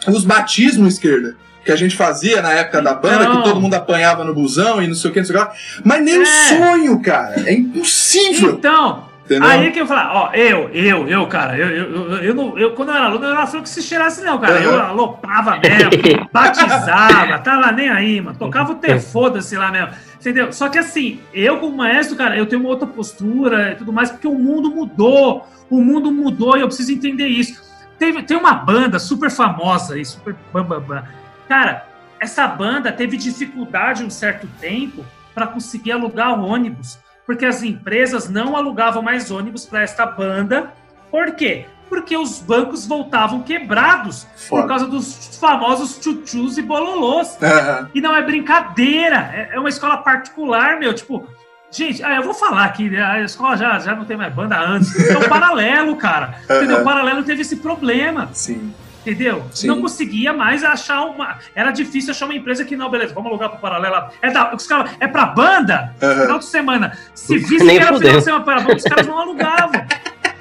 os 0.06 0.24
batismos 0.24 0.94
esquerda. 0.94 1.36
Que 1.64 1.72
a 1.72 1.76
gente 1.76 1.96
fazia 1.96 2.40
na 2.40 2.52
época 2.52 2.80
da 2.80 2.94
banda, 2.94 3.28
não. 3.28 3.38
que 3.38 3.48
todo 3.48 3.60
mundo 3.60 3.74
apanhava 3.74 4.22
no 4.22 4.32
busão 4.32 4.80
e 4.80 4.86
não 4.86 4.94
sei 4.94 5.10
o 5.10 5.12
que, 5.12 5.18
não 5.18 5.26
sei 5.26 5.36
o 5.36 5.46
que. 5.46 5.56
Mas 5.84 6.04
nem 6.04 6.14
é. 6.14 6.20
um 6.20 6.24
sonho, 6.24 7.02
cara. 7.02 7.42
É 7.44 7.52
impossível. 7.52 8.52
Então, 8.52 9.08
Entendeu? 9.26 9.48
Aí 9.48 9.72
que 9.72 9.80
eu 9.80 9.88
falar, 9.88 10.14
ó, 10.14 10.32
eu, 10.34 10.68
eu, 10.68 11.08
eu, 11.08 11.26
cara, 11.26 11.58
eu, 11.58 11.68
eu, 11.68 11.92
eu, 11.92 12.22
eu, 12.22 12.34
não, 12.34 12.56
eu 12.56 12.74
quando 12.74 12.90
eu 12.90 12.94
era 12.94 13.06
aluno, 13.06 13.24
eu 13.24 13.34
não 13.34 13.42
era 13.42 13.60
que 13.60 13.68
se 13.68 13.82
cheirasse, 13.82 14.24
não, 14.24 14.38
cara. 14.38 14.60
Eu 14.60 14.80
aloprava 14.80 15.58
mesmo, 15.58 16.28
batizava, 16.32 17.36
tava 17.40 17.72
nem 17.72 17.88
aí, 17.88 18.20
mano. 18.20 18.38
Tocava 18.38 18.70
o 18.70 18.76
ter 18.78 19.00
foda-se 19.00 19.56
lá 19.56 19.72
mesmo. 19.72 19.90
Entendeu? 20.20 20.52
Só 20.52 20.68
que 20.68 20.78
assim, 20.78 21.20
eu 21.34 21.58
como 21.58 21.76
maestro, 21.76 22.16
cara, 22.16 22.36
eu 22.36 22.46
tenho 22.46 22.62
uma 22.62 22.70
outra 22.70 22.86
postura 22.86 23.72
e 23.72 23.74
tudo 23.74 23.92
mais, 23.92 24.12
porque 24.12 24.28
o 24.28 24.38
mundo 24.38 24.70
mudou. 24.70 25.44
O 25.68 25.80
mundo 25.80 26.12
mudou 26.12 26.56
e 26.56 26.60
eu 26.60 26.68
preciso 26.68 26.92
entender 26.92 27.26
isso. 27.26 27.60
Teve, 27.98 28.22
tem 28.22 28.36
uma 28.36 28.54
banda 28.54 29.00
super 29.00 29.28
famosa 29.28 29.94
aí, 29.94 30.04
super 30.04 30.36
bam, 30.52 30.62
bam, 30.62 30.80
bam. 30.80 31.04
Cara, 31.48 31.84
essa 32.20 32.46
banda 32.46 32.92
teve 32.92 33.16
dificuldade 33.16 34.04
um 34.04 34.10
certo 34.10 34.46
tempo 34.60 35.04
para 35.34 35.48
conseguir 35.48 35.90
alugar 35.90 36.40
ônibus 36.40 37.04
porque 37.26 37.44
as 37.44 37.62
empresas 37.62 38.28
não 38.28 38.56
alugavam 38.56 39.02
mais 39.02 39.30
ônibus 39.30 39.66
para 39.66 39.82
esta 39.82 40.06
banda. 40.06 40.72
Por 41.10 41.32
quê? 41.32 41.66
Porque 41.88 42.16
os 42.16 42.40
bancos 42.40 42.86
voltavam 42.86 43.42
quebrados 43.42 44.26
Foda. 44.36 44.62
por 44.62 44.68
causa 44.68 44.86
dos 44.86 45.38
famosos 45.38 45.98
chuchus 46.02 46.56
e 46.56 46.62
bololôs. 46.62 47.36
Uhum. 47.40 47.88
E 47.94 48.00
não 48.00 48.14
é 48.14 48.22
brincadeira, 48.22 49.30
é, 49.34 49.50
é 49.54 49.60
uma 49.60 49.68
escola 49.68 49.98
particular, 49.98 50.78
meu. 50.78 50.94
Tipo, 50.94 51.28
Gente, 51.68 52.02
ah, 52.02 52.14
eu 52.14 52.22
vou 52.22 52.32
falar 52.32 52.64
aqui, 52.64 52.88
né? 52.88 53.02
a 53.02 53.20
escola 53.22 53.56
já, 53.56 53.78
já 53.80 53.94
não 53.94 54.04
tem 54.04 54.16
mais 54.16 54.32
banda 54.32 54.58
antes. 54.58 54.94
É 55.10 55.18
o 55.18 55.28
paralelo, 55.28 55.96
cara. 55.96 56.36
Uhum. 56.48 56.56
Entendeu? 56.56 56.80
O 56.80 56.84
paralelo 56.84 57.22
teve 57.24 57.42
esse 57.42 57.56
problema. 57.56 58.30
Sim. 58.32 58.72
Entendeu? 59.06 59.44
Sim. 59.52 59.68
Não 59.68 59.80
conseguia 59.80 60.32
mais 60.32 60.64
achar 60.64 61.04
uma. 61.04 61.38
Era 61.54 61.70
difícil 61.70 62.10
achar 62.10 62.24
uma 62.24 62.34
empresa 62.34 62.64
que 62.64 62.76
não, 62.76 62.90
beleza, 62.90 63.14
vamos 63.14 63.30
alugar 63.30 63.50
pro 63.50 63.60
paralelo. 63.60 64.10
É, 64.20 64.32
da, 64.32 64.52
os 64.52 64.66
caras, 64.66 64.90
é 64.98 65.06
pra 65.06 65.26
banda? 65.26 65.94
Uhum. 66.02 66.22
Final 66.22 66.38
de 66.40 66.44
semana. 66.44 66.98
Se 67.14 67.38
visse 67.38 67.64
que 67.64 67.70
era 67.70 67.96
final 67.96 68.16
de 68.18 68.24
semana 68.24 68.44
para 68.44 68.60
banda, 68.62 68.76
os 68.76 68.82
caras 68.82 69.06
não 69.06 69.16
alugavam. 69.16 69.86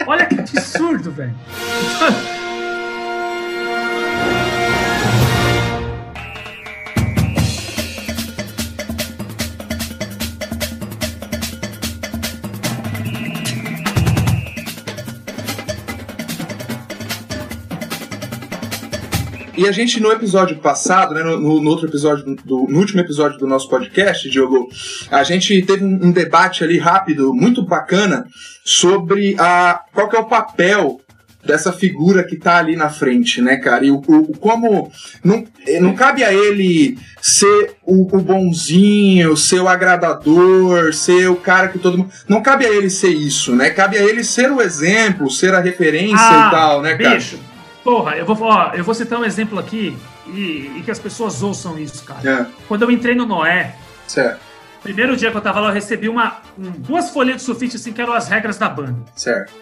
Olha 0.08 0.26
que 0.26 0.40
absurdo, 0.40 1.12
velho. 1.12 1.36
E 19.58 19.68
a 19.68 19.72
gente, 19.72 20.02
no 20.02 20.12
episódio 20.12 20.58
passado, 20.58 21.14
né, 21.14 21.24
no, 21.24 21.62
no 21.62 21.70
outro 21.70 21.88
episódio, 21.88 22.36
do, 22.44 22.68
no 22.68 22.80
último 22.80 23.00
episódio 23.00 23.38
do 23.40 23.48
nosso 23.48 23.70
podcast, 23.70 24.30
Diogo, 24.30 24.68
a 25.10 25.24
gente 25.24 25.62
teve 25.62 25.84
um, 25.84 26.08
um 26.08 26.12
debate 26.12 26.64
ali 26.64 26.78
rápido, 26.78 27.34
muito 27.34 27.66
bacana, 27.66 28.26
sobre 28.66 29.36
a, 29.40 29.80
qual 29.94 30.10
que 30.10 30.16
é 30.16 30.20
o 30.20 30.26
papel 30.26 31.00
dessa 31.46 31.72
figura 31.72 32.24
que 32.24 32.36
tá 32.36 32.58
ali 32.58 32.76
na 32.76 32.90
frente, 32.90 33.42
né, 33.42 33.56
cara? 33.58 33.86
E 33.86 33.92
o, 33.92 33.98
o 33.98 34.38
como 34.38 34.92
não, 35.24 35.46
não 35.80 35.94
cabe 35.94 36.24
a 36.24 36.34
ele 36.34 36.98
ser 37.22 37.76
o, 37.86 38.18
o, 38.18 38.20
bonzinho, 38.20 39.38
ser 39.38 39.60
o 39.60 39.68
agradador, 39.68 40.94
ser 40.94 41.30
o 41.30 41.36
cara 41.36 41.68
que 41.68 41.80
todo 41.80 42.00
mundo. 42.00 42.12
Não 42.28 42.42
cabe 42.42 42.66
a 42.66 42.70
ele 42.70 42.90
ser 42.90 43.10
isso, 43.10 43.56
né? 43.56 43.70
Cabe 43.70 43.98
a 43.98 44.04
ele 44.04 44.24
ser 44.24 44.52
o 44.52 44.62
exemplo, 44.62 45.30
ser 45.30 45.54
a 45.54 45.62
referência 45.62 46.18
ah, 46.20 46.48
e 46.48 46.52
tal, 46.52 46.82
né, 46.82 46.98
cara? 46.98 47.16
Bicho, 47.16 47.40
porra, 47.86 48.16
eu 48.18 48.26
vou, 48.26 48.36
ó, 48.42 48.72
eu 48.74 48.84
vou 48.84 48.96
citar 48.96 49.20
um 49.20 49.24
exemplo 49.24 49.60
aqui 49.60 49.96
e, 50.26 50.72
e 50.76 50.82
que 50.84 50.90
as 50.90 50.98
pessoas 50.98 51.44
ouçam 51.44 51.78
isso, 51.78 52.04
cara. 52.04 52.28
É. 52.28 52.46
Quando 52.68 52.82
eu 52.82 52.90
entrei 52.90 53.14
no 53.14 53.28
Noé. 53.28 53.76
Certo. 54.08 54.40
Primeiro 54.82 55.16
dia 55.16 55.30
que 55.32 55.38
eu 55.38 55.42
tava 55.42 55.60
lá, 55.60 55.70
eu 55.70 55.74
recebi 55.74 56.10
uma, 56.10 56.42
um, 56.58 56.72
duas 56.72 57.12
folhas 57.12 57.38
de 57.38 57.44
sulfite 57.44 57.76
assim, 57.76 57.94
que 57.94 58.02
eram 58.02 58.14
as 58.14 58.28
regras 58.28 58.58
da 58.58 58.68
banda. 58.68 58.98
Certo. 59.16 59.54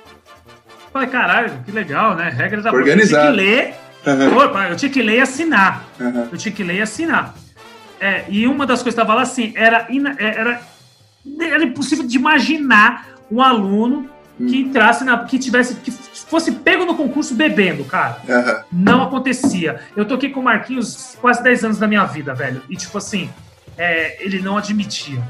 Falei, 0.92 1.10
caralho, 1.10 1.52
que 1.66 1.72
legal, 1.72 2.16
né? 2.16 2.30
Regras 2.30 2.64
da 2.64 2.72
Organizado. 2.72 3.28
Eu 3.28 3.36
tinha 3.36 3.36
que 3.36 3.38
ler. 3.38 3.76
Uhum. 4.06 4.70
Eu 4.70 4.76
tinha 4.76 4.92
que 4.92 5.02
ler 5.02 5.18
e 5.18 5.22
assinar. 5.22 5.86
Uhum. 6.00 6.28
Eu 6.32 6.38
tinha 6.38 6.54
que 6.54 6.64
ler 6.64 6.76
e 6.76 6.82
assinar. 6.82 7.36
É, 8.00 8.26
e 8.30 8.48
uma 8.48 8.66
das 8.66 8.82
coisas 8.82 8.96
que 8.96 9.02
estava 9.02 9.16
lá 9.16 9.22
assim, 9.24 9.54
era, 9.56 9.88
é, 9.90 10.26
era, 10.26 10.62
era 11.42 11.64
impossível 11.64 12.06
de 12.06 12.18
imaginar 12.18 13.08
um 13.32 13.42
aluno. 13.42 14.10
Que 14.38 14.62
entrasse 14.62 15.04
na. 15.04 15.26
que 15.26 15.38
tivesse. 15.38 15.76
que 15.76 15.92
fosse 15.92 16.52
pego 16.52 16.86
no 16.86 16.96
concurso 16.96 17.36
bebendo, 17.36 17.84
cara. 17.86 18.18
Uhum. 18.28 18.64
Não 18.72 19.04
acontecia. 19.04 19.82
Eu 19.96 20.06
toquei 20.06 20.30
com 20.30 20.40
o 20.40 20.44
Marquinhos 20.44 21.18
quase 21.22 21.44
10 21.44 21.66
anos 21.66 21.78
da 21.78 21.88
minha 21.88 22.04
vida, 22.06 22.34
velho. 22.34 22.62
E 22.70 22.76
tipo 22.76 22.98
assim, 22.98 23.30
é, 23.78 24.24
ele 24.24 24.42
não 24.42 24.58
admitia. 24.58 25.22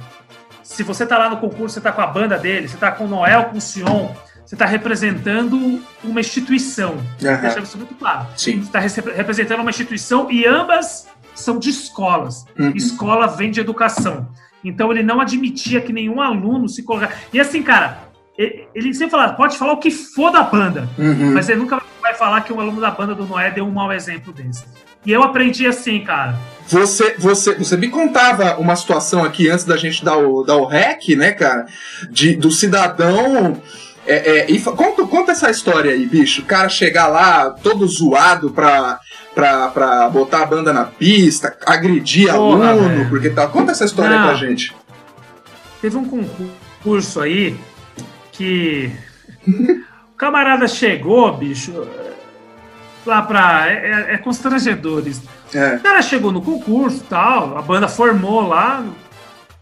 Se 0.63 0.83
você 0.83 1.05
tá 1.05 1.17
lá 1.17 1.29
no 1.29 1.37
concurso, 1.37 1.75
você 1.75 1.81
tá 1.81 1.91
com 1.91 2.01
a 2.01 2.07
banda 2.07 2.37
dele, 2.37 2.67
você 2.67 2.77
tá 2.77 2.91
com 2.91 3.05
o 3.05 3.07
Noel, 3.07 3.45
com 3.45 3.57
o 3.57 3.61
Sion, 3.61 4.09
você 4.45 4.55
está 4.55 4.65
representando 4.65 5.81
uma 6.03 6.19
instituição. 6.19 6.93
Uhum. 6.93 7.41
Deixa 7.41 7.59
isso 7.59 7.77
muito 7.77 7.95
claro. 7.95 8.27
Sim. 8.37 8.61
Você 8.61 8.67
está 8.67 8.79
representando 9.11 9.59
uma 9.59 9.69
instituição 9.69 10.31
e 10.31 10.45
ambas 10.45 11.07
são 11.35 11.59
de 11.59 11.69
escolas. 11.69 12.45
Uhum. 12.57 12.71
Escola 12.75 13.27
vem 13.27 13.51
de 13.51 13.59
educação. 13.59 14.29
Então 14.63 14.91
ele 14.91 15.03
não 15.03 15.19
admitia 15.19 15.81
que 15.81 15.91
nenhum 15.91 16.21
aluno 16.21 16.69
se 16.69 16.83
colocasse. 16.83 17.13
E 17.33 17.39
assim, 17.39 17.61
cara, 17.61 18.12
ele 18.38 18.93
sempre 18.93 19.11
falava, 19.11 19.34
pode 19.34 19.57
falar 19.57 19.73
o 19.73 19.77
que 19.77 19.91
for 19.91 20.31
da 20.31 20.41
banda, 20.41 20.89
uhum. 20.97 21.34
mas 21.34 21.49
ele 21.49 21.59
nunca 21.59 21.81
vai 22.01 22.15
falar 22.15 22.41
que 22.41 22.51
um 22.51 22.59
aluno 22.59 22.81
da 22.81 22.89
banda 22.89 23.13
do 23.13 23.27
Noé 23.27 23.51
deu 23.51 23.65
um 23.65 23.71
mau 23.71 23.91
exemplo 23.91 24.34
desse. 24.34 24.65
E 25.05 25.11
eu 25.11 25.21
aprendi 25.21 25.67
assim, 25.67 25.99
cara. 25.99 26.36
Você, 26.67 27.15
você, 27.17 27.55
você 27.55 27.75
me 27.75 27.89
contava 27.89 28.57
uma 28.57 28.75
situação 28.75 29.23
aqui 29.23 29.49
antes 29.49 29.65
da 29.65 29.75
gente 29.75 30.03
dar 30.03 30.17
o, 30.17 30.43
dar 30.43 30.55
o 30.55 30.65
rec, 30.65 31.09
né, 31.09 31.31
cara? 31.34 31.65
De, 32.09 32.36
do 32.36 32.49
cidadão 32.49 33.61
é, 34.05 34.39
é, 34.39 34.51
e 34.51 34.59
conta, 34.61 35.05
conta 35.05 35.31
essa 35.31 35.49
história 35.49 35.91
aí, 35.91 36.05
bicho. 36.05 36.41
O 36.41 36.45
cara 36.45 36.67
chegar 36.69 37.07
lá 37.07 37.49
todo 37.49 37.88
zoado 37.88 38.51
pra, 38.51 38.99
pra, 39.34 39.67
pra 39.69 40.09
botar 40.09 40.43
a 40.43 40.45
banda 40.45 40.73
na 40.73 40.86
pista, 40.86 41.55
agredir 41.65 42.34
Porra, 42.34 42.69
aluno, 42.69 42.89
velho. 42.89 43.09
porque 43.09 43.29
tal. 43.29 43.49
Conta 43.49 43.71
essa 43.71 43.86
história 43.86 44.17
Não. 44.17 44.27
pra 44.27 44.36
gente. 44.36 44.75
Teve 45.81 45.97
um 45.97 46.05
concurso 46.05 47.21
aí 47.21 47.57
que. 48.34 48.91
o 49.47 50.17
camarada 50.17 50.67
chegou, 50.67 51.31
bicho, 51.38 51.88
lá 53.05 53.21
pra. 53.21 53.71
É, 53.71 53.73
é, 53.73 54.13
é 54.15 54.17
constrangedores. 54.17 55.21
É. 55.53 55.75
O 55.75 55.79
cara 55.79 56.01
chegou 56.01 56.31
no 56.31 56.41
concurso 56.41 57.03
tal, 57.09 57.57
a 57.57 57.61
banda 57.61 57.88
formou 57.88 58.47
lá. 58.47 58.84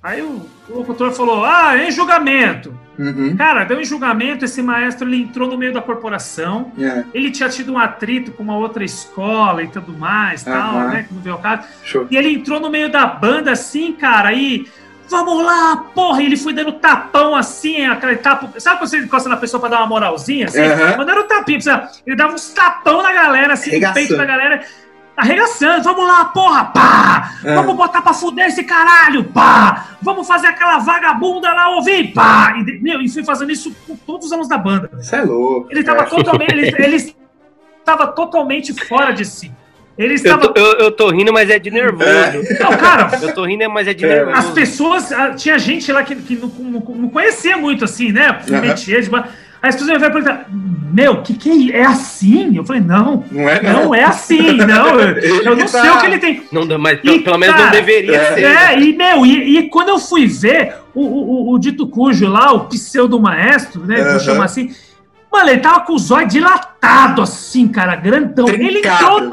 Aí 0.01 0.21
o, 0.21 0.49
o 0.69 0.77
locutor 0.79 1.11
falou: 1.11 1.45
Ah, 1.45 1.77
em 1.77 1.91
julgamento. 1.91 2.73
Uhum. 2.97 3.35
Cara, 3.35 3.63
deu 3.63 3.81
em 3.81 3.85
julgamento, 3.85 4.45
esse 4.45 4.61
maestro 4.61 5.07
ele 5.07 5.23
entrou 5.23 5.49
no 5.49 5.57
meio 5.57 5.73
da 5.73 5.81
corporação, 5.81 6.71
yeah. 6.77 7.01
É. 7.01 7.05
ele 7.15 7.31
tinha 7.31 7.49
tido 7.49 7.73
um 7.73 7.77
atrito 7.79 8.31
com 8.31 8.43
uma 8.43 8.55
outra 8.55 8.83
escola 8.83 9.63
e 9.63 9.67
tudo 9.67 9.93
mais, 9.93 10.45
uhum. 10.45 10.53
tal, 10.53 10.73
né? 10.89 11.05
Que 11.07 11.13
não 11.13 11.21
veio 11.21 11.35
o 11.35 11.39
caso. 11.39 11.67
Show. 11.83 12.07
E 12.11 12.17
ele 12.17 12.33
entrou 12.33 12.59
no 12.59 12.69
meio 12.69 12.91
da 12.91 13.07
banda 13.07 13.51
assim, 13.51 13.93
cara, 13.93 14.33
e 14.33 14.67
vamos 15.11 15.45
lá, 15.45 15.85
porra! 15.93 16.23
E 16.23 16.25
ele 16.25 16.37
foi 16.37 16.53
dando 16.53 16.71
tapão 16.73 17.35
assim, 17.35 17.85
aquele 17.85 18.15
tapo. 18.15 18.59
Sabe 18.59 18.79
quando 18.79 18.89
você 18.89 18.97
encosta 18.97 19.29
na 19.29 19.37
pessoa 19.37 19.59
pra 19.59 19.69
dar 19.69 19.79
uma 19.79 19.87
moralzinha? 19.87 20.45
Assim? 20.45 20.61
Uhum. 20.61 20.97
Mandando 20.97 21.23
tapinha, 21.25 21.89
ele 22.07 22.15
dava 22.15 22.33
uns 22.33 22.49
tapão 22.49 23.03
na 23.03 23.11
galera, 23.11 23.53
assim, 23.53 23.79
no 23.79 23.93
peito 23.93 24.17
da 24.17 24.25
galera 24.25 24.65
arregaçando, 25.15 25.83
vamos 25.83 26.07
lá, 26.07 26.25
porra, 26.25 26.65
pá! 26.65 27.31
É. 27.43 27.53
Vamos 27.53 27.75
botar 27.75 28.01
pra 28.01 28.13
fuder 28.13 28.47
esse 28.47 28.63
caralho, 28.63 29.25
pá! 29.25 29.97
Vamos 30.01 30.27
fazer 30.27 30.47
aquela 30.47 30.79
vagabunda 30.79 31.53
lá 31.53 31.75
ouvir, 31.75 32.13
pá! 32.13 32.55
E, 32.57 32.81
meu, 32.81 33.01
e 33.01 33.09
fui 33.09 33.23
fazendo 33.23 33.51
isso 33.51 33.75
com 33.85 33.95
todos 33.95 34.27
os 34.27 34.31
anos 34.31 34.47
da 34.47 34.57
banda. 34.57 34.89
Você 34.93 35.17
é 35.17 35.21
louco. 35.21 35.67
Ele 35.69 35.83
tava 35.83 36.01
é. 36.01 36.05
totalmente. 36.05 36.51
Ele, 36.51 36.75
ele 36.77 37.15
estava 37.79 38.07
totalmente 38.07 38.73
fora 38.87 39.11
de 39.11 39.25
si. 39.25 39.51
Ele 40.03 40.15
estava... 40.15 40.45
eu, 40.45 40.53
tô, 40.53 40.59
eu, 40.59 40.73
eu, 40.79 40.91
tô 40.91 41.09
rindo, 41.09 41.31
mas 41.31 41.49
é 41.49 41.59
de 41.59 41.69
nervoso. 41.69 42.09
É. 42.09 42.59
Não, 42.59 42.77
cara. 42.77 43.09
Eu 43.21 43.33
tô 43.33 43.45
rindo, 43.45 43.69
mas 43.69 43.87
é 43.87 43.93
de 43.93 44.05
é. 44.05 44.07
nervoso. 44.07 44.37
As 44.37 44.49
pessoas. 44.49 45.11
Ah, 45.11 45.29
tinha 45.31 45.59
gente 45.59 45.91
lá 45.91 46.03
que, 46.03 46.15
que 46.15 46.35
não, 46.35 46.47
não, 46.47 46.79
não 46.79 47.09
conhecia 47.09 47.55
muito, 47.57 47.85
assim, 47.85 48.11
né? 48.11 48.39
Uhum. 48.49 48.61
Metier, 48.61 49.01
de... 49.01 49.09
Aí 49.61 49.69
as 49.69 49.75
pessoas 49.75 50.01
vão 50.01 50.11
perguntar, 50.11 50.47
meu, 50.49 51.21
que 51.21 51.35
que 51.35 51.71
é, 51.71 51.81
é 51.81 51.85
assim? 51.85 52.57
Eu 52.57 52.65
falei, 52.65 52.81
não, 52.81 53.23
não 53.31 53.47
é, 53.47 53.61
não. 53.61 53.85
não 53.85 53.95
é 53.95 54.03
assim, 54.03 54.53
não. 54.53 54.99
Eu, 54.99 55.43
eu 55.45 55.55
não 55.55 55.67
tá... 55.67 55.81
sei 55.81 55.89
o 55.91 55.99
que 55.99 56.05
ele 56.07 56.17
tem. 56.17 56.43
Não, 56.51 56.65
mas 56.79 56.99
e, 57.03 57.19
pelo 57.19 57.37
menos 57.37 57.55
não 57.55 57.69
deveria 57.69 58.15
é, 58.15 58.33
ser. 58.33 58.43
É, 58.43 58.79
e, 58.79 58.97
meu, 58.97 59.23
e, 59.23 59.59
e, 59.59 59.69
quando 59.69 59.89
eu 59.89 59.99
fui 59.99 60.25
ver 60.25 60.77
o, 60.95 61.01
o, 61.01 61.53
o, 61.53 61.59
dito 61.59 61.87
cujo 61.87 62.27
lá, 62.27 62.51
o 62.51 62.61
pseudo 62.61 63.19
maestro, 63.19 63.85
né, 63.85 64.01
uhum. 64.01 64.11
vou 64.11 64.19
chamar 64.19 64.45
assim, 64.45 64.71
mano, 65.31 65.49
ele 65.49 65.61
tava 65.61 65.81
com 65.81 65.93
os 65.93 66.09
olhos 66.09 66.33
dilatados 66.33 67.29
assim, 67.29 67.67
cara, 67.67 67.95
grandão. 67.95 68.45
Trincado. 68.45 68.67
Ele 68.67 68.79
entrou 68.79 69.29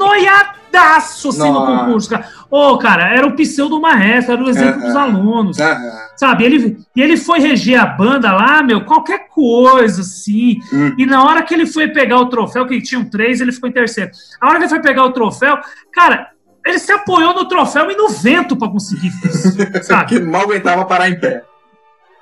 noiadaço 0.69 1.29
assim 1.29 1.39
Nossa. 1.39 1.71
no 1.71 1.79
concurso, 1.79 2.09
cara. 2.09 2.29
Ô, 2.49 2.69
oh, 2.69 2.77
cara, 2.77 3.13
era 3.13 3.27
o 3.27 3.35
pseudo 3.35 3.79
maestro, 3.81 4.33
era 4.33 4.43
o 4.43 4.49
exemplo 4.49 4.81
uhum. 4.81 4.87
dos 4.87 4.95
alunos. 4.95 5.57
Uhum. 5.57 5.91
Sabe? 6.15 6.43
Ele, 6.45 6.77
e 6.95 7.01
ele 7.01 7.17
foi 7.17 7.39
reger 7.39 7.79
a 7.79 7.85
banda 7.85 8.31
lá, 8.31 8.63
meu, 8.63 8.85
qualquer 8.85 9.27
coisa, 9.27 10.01
assim. 10.01 10.59
Uhum. 10.71 10.95
E 10.97 11.05
na 11.05 11.23
hora 11.23 11.43
que 11.43 11.53
ele 11.53 11.65
foi 11.65 11.87
pegar 11.89 12.17
o 12.17 12.27
troféu, 12.27 12.65
que 12.65 12.81
tinham 12.81 13.03
três, 13.03 13.41
ele 13.41 13.51
ficou 13.51 13.69
em 13.69 13.73
terceiro. 13.73 14.11
A 14.41 14.47
hora 14.47 14.57
que 14.57 14.63
ele 14.63 14.69
foi 14.69 14.81
pegar 14.81 15.05
o 15.05 15.11
troféu, 15.11 15.57
cara, 15.93 16.29
ele 16.65 16.79
se 16.79 16.91
apoiou 16.91 17.33
no 17.33 17.47
troféu 17.47 17.89
e 17.89 17.95
no 17.95 18.09
vento 18.09 18.55
para 18.55 18.69
conseguir 18.69 19.11
isso, 19.25 19.55
sabe? 19.83 20.09
que 20.09 20.19
mal 20.19 20.43
aguentava 20.43 20.85
parar 20.85 21.09
em 21.09 21.19
pé. 21.19 21.43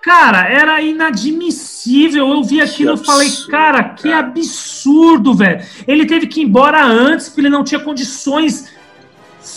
Cara, 0.07 0.47
era 0.47 0.81
inadmissível. 0.81 2.29
Eu 2.29 2.41
vi 2.41 2.61
aquilo 2.61 2.93
e 2.93 3.05
falei, 3.05 3.29
cara, 3.49 3.83
que 3.83 4.09
absurdo, 4.09 5.33
velho. 5.33 5.61
Ele 5.85 6.05
teve 6.05 6.27
que 6.27 6.39
ir 6.39 6.45
embora 6.45 6.81
antes, 6.81 7.27
porque 7.27 7.41
ele 7.41 7.49
não 7.49 7.61
tinha 7.61 7.81
condições 7.81 8.69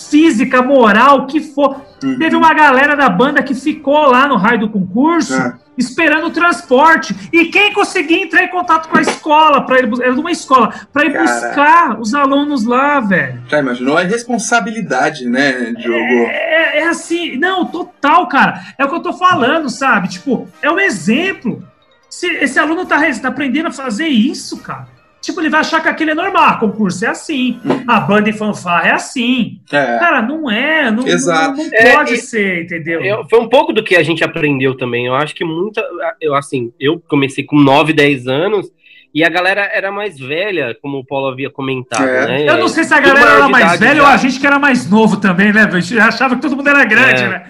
física, 0.09 0.63
moral, 0.63 1.27
que 1.27 1.41
for. 1.41 1.83
Uhum. 2.03 2.19
Teve 2.19 2.37
uma 2.37 2.55
galera 2.55 2.97
da 2.97 3.09
banda 3.09 3.43
que 3.43 3.55
ficou 3.55 4.07
lá 4.07 4.27
no 4.27 4.37
raio 4.37 4.61
do 4.61 4.71
concurso 4.71 5.35
é. 5.35 5.55
esperando 5.77 6.27
o 6.27 6.31
transporte. 6.31 7.15
E 7.33 7.47
quem 7.47 7.73
conseguia 7.73 8.23
entrar 8.23 8.43
em 8.43 8.49
contato 8.49 8.89
com 8.89 8.97
a 8.97 9.03
escola, 9.03 9.67
para 9.67 9.81
ir 9.81 9.91
era 10.01 10.13
uma 10.13 10.31
escola, 10.31 10.73
para 10.93 11.05
ir 11.05 11.13
Cara. 11.13 11.25
buscar 11.25 12.01
os 12.01 12.15
alunos 12.15 12.65
lá, 12.65 13.01
velho. 13.01 13.43
Já 13.49 13.59
imaginou 13.59 13.99
a 13.99 14.03
responsabilidade, 14.03 15.27
né, 15.27 15.73
Diogo? 15.73 16.31
É, 16.31 16.79
é, 16.79 16.81
é 16.81 16.89
assim, 16.89 17.37
não, 17.37 17.67
total, 17.67 18.29
cara. 18.29 18.61
É 18.79 18.85
o 18.85 18.89
que 18.89 18.95
eu 18.95 19.03
tô 19.03 19.13
falando, 19.13 19.69
sabe? 19.69 20.09
Tipo, 20.09 20.49
é 20.63 20.71
um 20.71 20.81
exemplo. 20.81 21.63
Se 22.09 22.27
esse 22.27 22.59
aluno 22.59 22.87
tá, 22.87 22.99
tá 23.21 23.29
aprendendo 23.29 23.69
a 23.69 23.73
fazer 23.73 24.09
isso, 24.09 24.57
cara 24.59 25.00
Tipo, 25.21 25.41
ele 25.41 25.51
vai 25.51 25.61
achar 25.61 25.83
que 25.83 25.89
aquele 25.89 26.13
é 26.13 26.15
normal. 26.15 26.59
Concurso 26.59 27.05
é 27.05 27.09
assim. 27.09 27.61
A 27.87 28.01
banda 28.01 28.31
e 28.31 28.33
fanfarra 28.33 28.89
é 28.89 28.93
assim. 28.93 29.61
É. 29.71 29.99
Cara, 29.99 30.23
não 30.23 30.51
é. 30.51 30.91
Não, 30.91 31.07
Exato. 31.07 31.57
não, 31.57 31.65
não 31.65 31.71
é, 31.73 31.95
pode 31.95 32.17
ser, 32.19 32.65
entendeu? 32.65 33.03
Eu, 33.03 33.29
foi 33.29 33.41
um 33.41 33.49
pouco 33.49 33.73
do 33.73 33.85
que 33.85 33.97
a 33.97 34.03
gente 34.03 34.25
aprendeu 34.25 34.75
também. 34.77 35.07
Eu 35.07 35.15
acho 35.15 35.35
que 35.35 35.45
muita. 35.45 35.85
Eu, 36.21 36.35
assim, 36.35 36.73
eu 36.81 37.03
comecei 37.07 37.45
com 37.45 37.59
9, 37.59 37.93
10 37.93 38.27
anos. 38.27 38.71
E 39.13 39.25
a 39.25 39.29
galera 39.29 39.69
era 39.73 39.91
mais 39.91 40.19
velha, 40.19 40.77
como 40.81 40.99
o 40.99 41.05
Paulo 41.05 41.29
havia 41.29 41.51
comentado, 41.51 42.09
é. 42.09 42.27
né? 42.27 42.49
Eu 42.49 42.59
não 42.59 42.69
sei 42.69 42.85
se 42.85 42.95
a 42.95 43.01
galera 43.01 43.31
era 43.33 43.49
mais 43.49 43.79
velha 43.79 43.97
já. 43.97 44.03
ou 44.03 44.07
a 44.07 44.17
gente 44.17 44.39
que 44.39 44.47
era 44.47 44.59
mais 44.59 44.89
novo 44.89 45.17
também, 45.17 45.53
né? 45.53 45.65
A 45.65 45.81
gente 45.81 45.99
achava 45.99 46.37
que 46.37 46.43
todo 46.43 46.57
mundo 46.57 46.69
era 46.69 46.85
grande, 46.85 47.23
é. 47.25 47.29
né? 47.29 47.45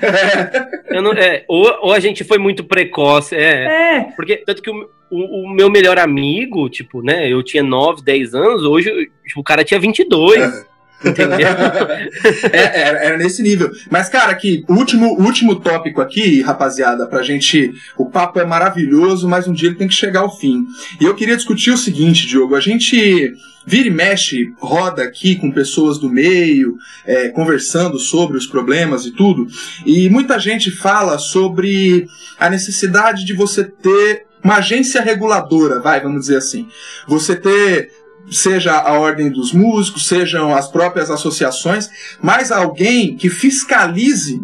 não, 1.02 1.12
é, 1.12 1.44
ou, 1.46 1.66
ou, 1.82 1.92
a 1.92 2.00
gente 2.00 2.24
foi 2.24 2.38
muito 2.38 2.64
precoce, 2.64 3.36
é. 3.36 3.96
é. 3.96 4.00
Porque, 4.16 4.38
tanto 4.38 4.62
que 4.62 4.70
o, 4.70 4.88
o, 5.10 5.44
o, 5.44 5.50
meu 5.50 5.68
melhor 5.68 5.98
amigo, 5.98 6.68
tipo, 6.70 7.02
né? 7.02 7.30
Eu 7.30 7.42
tinha 7.42 7.62
9, 7.62 8.02
10 8.02 8.34
anos, 8.34 8.62
hoje 8.62 9.10
tipo, 9.26 9.40
o 9.40 9.44
cara 9.44 9.62
tinha 9.62 9.78
22. 9.78 10.40
É. 10.40 10.69
Entendeu? 11.04 11.48
é, 12.52 12.80
era, 12.80 12.98
era, 13.04 13.16
nesse 13.16 13.42
nível. 13.42 13.70
Mas, 13.90 14.08
cara, 14.08 14.30
aqui, 14.32 14.64
último, 14.68 15.20
último 15.20 15.56
tópico 15.56 16.00
aqui, 16.00 16.42
rapaziada, 16.42 17.06
pra 17.06 17.22
gente. 17.22 17.72
O 17.96 18.06
papo 18.06 18.38
é 18.38 18.44
maravilhoso, 18.44 19.28
mas 19.28 19.48
um 19.48 19.52
dia 19.52 19.68
ele 19.68 19.78
tem 19.78 19.88
que 19.88 19.94
chegar 19.94 20.20
ao 20.20 20.36
fim. 20.36 20.66
E 21.00 21.04
eu 21.04 21.14
queria 21.14 21.36
discutir 21.36 21.70
o 21.70 21.78
seguinte, 21.78 22.26
Diogo. 22.26 22.54
A 22.54 22.60
gente 22.60 23.32
vira 23.66 23.88
e 23.88 23.90
mexe, 23.90 24.52
roda 24.58 25.02
aqui 25.02 25.36
com 25.36 25.50
pessoas 25.50 25.98
do 25.98 26.08
meio, 26.08 26.76
é, 27.06 27.28
conversando 27.28 27.98
sobre 27.98 28.36
os 28.36 28.46
problemas 28.46 29.06
e 29.06 29.12
tudo. 29.12 29.46
E 29.86 30.08
muita 30.08 30.38
gente 30.38 30.70
fala 30.70 31.18
sobre 31.18 32.06
a 32.38 32.50
necessidade 32.50 33.24
de 33.24 33.32
você 33.32 33.64
ter 33.64 34.26
uma 34.42 34.56
agência 34.56 35.02
reguladora, 35.02 35.80
vai, 35.80 36.00
vamos 36.00 36.22
dizer 36.22 36.38
assim. 36.38 36.66
Você 37.06 37.36
ter 37.36 37.90
seja 38.30 38.78
a 38.78 38.92
ordem 38.92 39.30
dos 39.30 39.52
músicos, 39.52 40.06
sejam 40.06 40.54
as 40.54 40.68
próprias 40.68 41.10
associações, 41.10 41.88
mas 42.20 42.50
alguém 42.50 43.16
que 43.16 43.28
fiscalize 43.28 44.40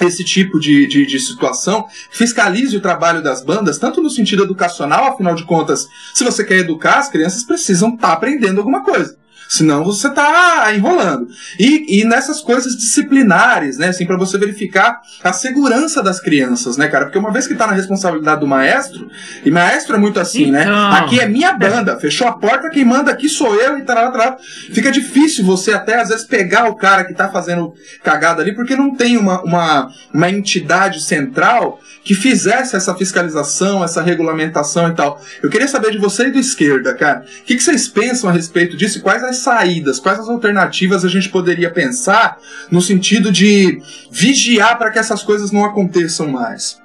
esse 0.00 0.24
tipo 0.24 0.58
de, 0.60 0.86
de, 0.86 1.06
de, 1.06 1.18
situação, 1.18 1.86
fiscalize 2.10 2.76
o 2.76 2.80
trabalho 2.80 3.22
das 3.22 3.42
bandas, 3.42 3.78
tanto 3.78 4.02
no 4.02 4.10
sentido 4.10 4.44
educacional, 4.44 5.12
afinal 5.12 5.34
de 5.34 5.44
contas, 5.44 5.88
se 6.12 6.22
você 6.22 6.44
quer 6.44 6.58
educar, 6.58 6.98
as 6.98 7.08
crianças 7.08 7.44
precisam 7.44 7.94
estar 7.94 8.08
tá 8.08 8.12
aprendendo 8.14 8.58
alguma 8.58 8.84
coisa. 8.84 9.16
Senão 9.48 9.84
você 9.84 10.08
está 10.08 10.72
enrolando. 10.74 11.28
E, 11.58 12.00
e 12.00 12.04
nessas 12.04 12.40
coisas 12.40 12.76
disciplinares, 12.76 13.78
né? 13.78 13.88
Assim, 13.88 14.06
para 14.06 14.16
você 14.16 14.36
verificar 14.38 15.00
a 15.22 15.32
segurança 15.32 16.02
das 16.02 16.20
crianças, 16.20 16.76
né, 16.76 16.88
cara? 16.88 17.06
Porque 17.06 17.18
uma 17.18 17.32
vez 17.32 17.46
que 17.46 17.52
está 17.52 17.66
na 17.66 17.72
responsabilidade 17.72 18.40
do 18.40 18.46
maestro, 18.46 19.08
e 19.44 19.50
maestro 19.50 19.96
é 19.96 19.98
muito 19.98 20.18
assim, 20.18 20.50
né? 20.50 20.62
então... 20.62 20.90
né? 20.90 20.98
Aqui 20.98 21.20
é 21.20 21.26
minha 21.26 21.52
banda, 21.52 21.98
fechou 21.98 22.26
a 22.26 22.32
porta, 22.32 22.70
quem 22.70 22.84
manda 22.84 23.10
aqui 23.10 23.28
sou 23.28 23.54
eu 23.54 23.78
e 23.78 23.82
tal, 23.82 24.12
tal. 24.12 24.38
Fica 24.72 24.90
difícil 24.90 25.44
você 25.44 25.72
até 25.72 26.00
às 26.00 26.08
vezes 26.08 26.26
pegar 26.26 26.68
o 26.68 26.74
cara 26.74 27.04
que 27.04 27.12
está 27.12 27.28
fazendo 27.28 27.74
cagada 28.02 28.42
ali, 28.42 28.54
porque 28.54 28.74
não 28.74 28.94
tem 28.94 29.16
uma, 29.16 29.42
uma, 29.42 29.90
uma 30.12 30.30
entidade 30.30 31.00
central 31.02 31.80
que 32.04 32.14
fizesse 32.14 32.76
essa 32.76 32.94
fiscalização, 32.94 33.82
essa 33.82 34.00
regulamentação 34.00 34.88
e 34.88 34.94
tal. 34.94 35.20
Eu 35.42 35.50
queria 35.50 35.66
saber 35.66 35.90
de 35.90 35.98
você 35.98 36.28
e 36.28 36.30
do 36.30 36.38
esquerda, 36.38 36.94
cara. 36.94 37.24
O 37.40 37.44
que, 37.44 37.56
que 37.56 37.62
vocês 37.62 37.88
pensam 37.88 38.30
a 38.30 38.32
respeito 38.32 38.76
disso 38.76 39.02
quais 39.02 39.22
as 39.24 39.35
saídas, 39.42 39.98
quais 39.98 40.18
as 40.18 40.28
alternativas 40.28 41.04
a 41.04 41.08
gente 41.08 41.28
poderia 41.28 41.70
pensar 41.70 42.38
no 42.70 42.80
sentido 42.80 43.30
de 43.30 43.80
vigiar 44.10 44.78
para 44.78 44.90
que 44.90 44.98
essas 44.98 45.22
coisas 45.22 45.50
não 45.50 45.64
aconteçam 45.64 46.28
mais? 46.28 46.80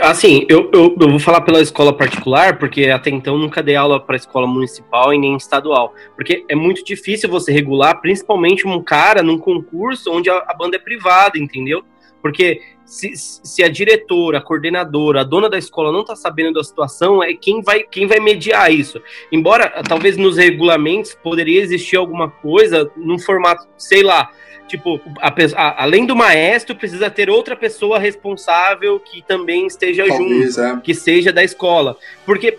Assim, 0.00 0.44
eu, 0.48 0.70
eu, 0.72 0.96
eu, 1.00 1.10
vou 1.10 1.18
falar 1.18 1.42
pela 1.42 1.60
escola 1.60 1.96
particular, 1.96 2.58
porque 2.58 2.86
até 2.86 3.10
então 3.10 3.38
nunca 3.38 3.62
dei 3.62 3.76
aula 3.76 4.00
para 4.00 4.16
escola 4.16 4.46
municipal 4.46 5.12
e 5.12 5.18
nem 5.18 5.36
estadual. 5.36 5.94
Porque 6.16 6.44
é 6.48 6.54
muito 6.54 6.84
difícil 6.84 7.28
você 7.28 7.52
regular, 7.52 8.00
principalmente 8.00 8.66
um 8.66 8.82
cara 8.82 9.22
num 9.22 9.38
concurso 9.38 10.10
onde 10.10 10.30
a, 10.30 10.44
a 10.48 10.54
banda 10.54 10.76
é 10.76 10.80
privada, 10.80 11.38
entendeu? 11.38 11.84
Porque 12.24 12.62
se, 12.86 13.12
se, 13.14 13.62
a 13.62 13.68
diretora, 13.68 14.38
a 14.38 14.40
coordenadora, 14.40 15.20
a 15.20 15.24
dona 15.24 15.50
da 15.50 15.58
escola 15.58 15.92
não 15.92 16.00
está 16.00 16.16
sabendo 16.16 16.54
da 16.54 16.64
situação, 16.64 17.22
é 17.22 17.34
quem 17.34 17.60
vai, 17.60 17.82
quem 17.82 18.06
vai 18.06 18.18
mediar 18.18 18.72
isso. 18.72 18.98
Embora 19.30 19.82
talvez 19.86 20.16
nos 20.16 20.38
regulamentos 20.38 21.14
poderia 21.22 21.60
existir 21.60 21.96
alguma 21.96 22.30
coisa 22.30 22.90
num 22.96 23.18
formato, 23.18 23.68
sei 23.76 24.02
lá, 24.02 24.30
tipo, 24.66 24.98
a, 25.20 25.28
a, 25.54 25.82
além 25.82 26.06
do 26.06 26.16
maestro, 26.16 26.74
precisa 26.74 27.10
ter 27.10 27.28
outra 27.28 27.54
pessoa 27.54 27.98
responsável 27.98 28.98
que 28.98 29.20
também 29.20 29.66
esteja 29.66 30.06
Talvez, 30.06 30.54
junto, 30.54 30.66
é. 30.66 30.80
que 30.80 30.94
seja 30.94 31.30
da 31.30 31.44
escola. 31.44 31.94
Porque 32.24 32.58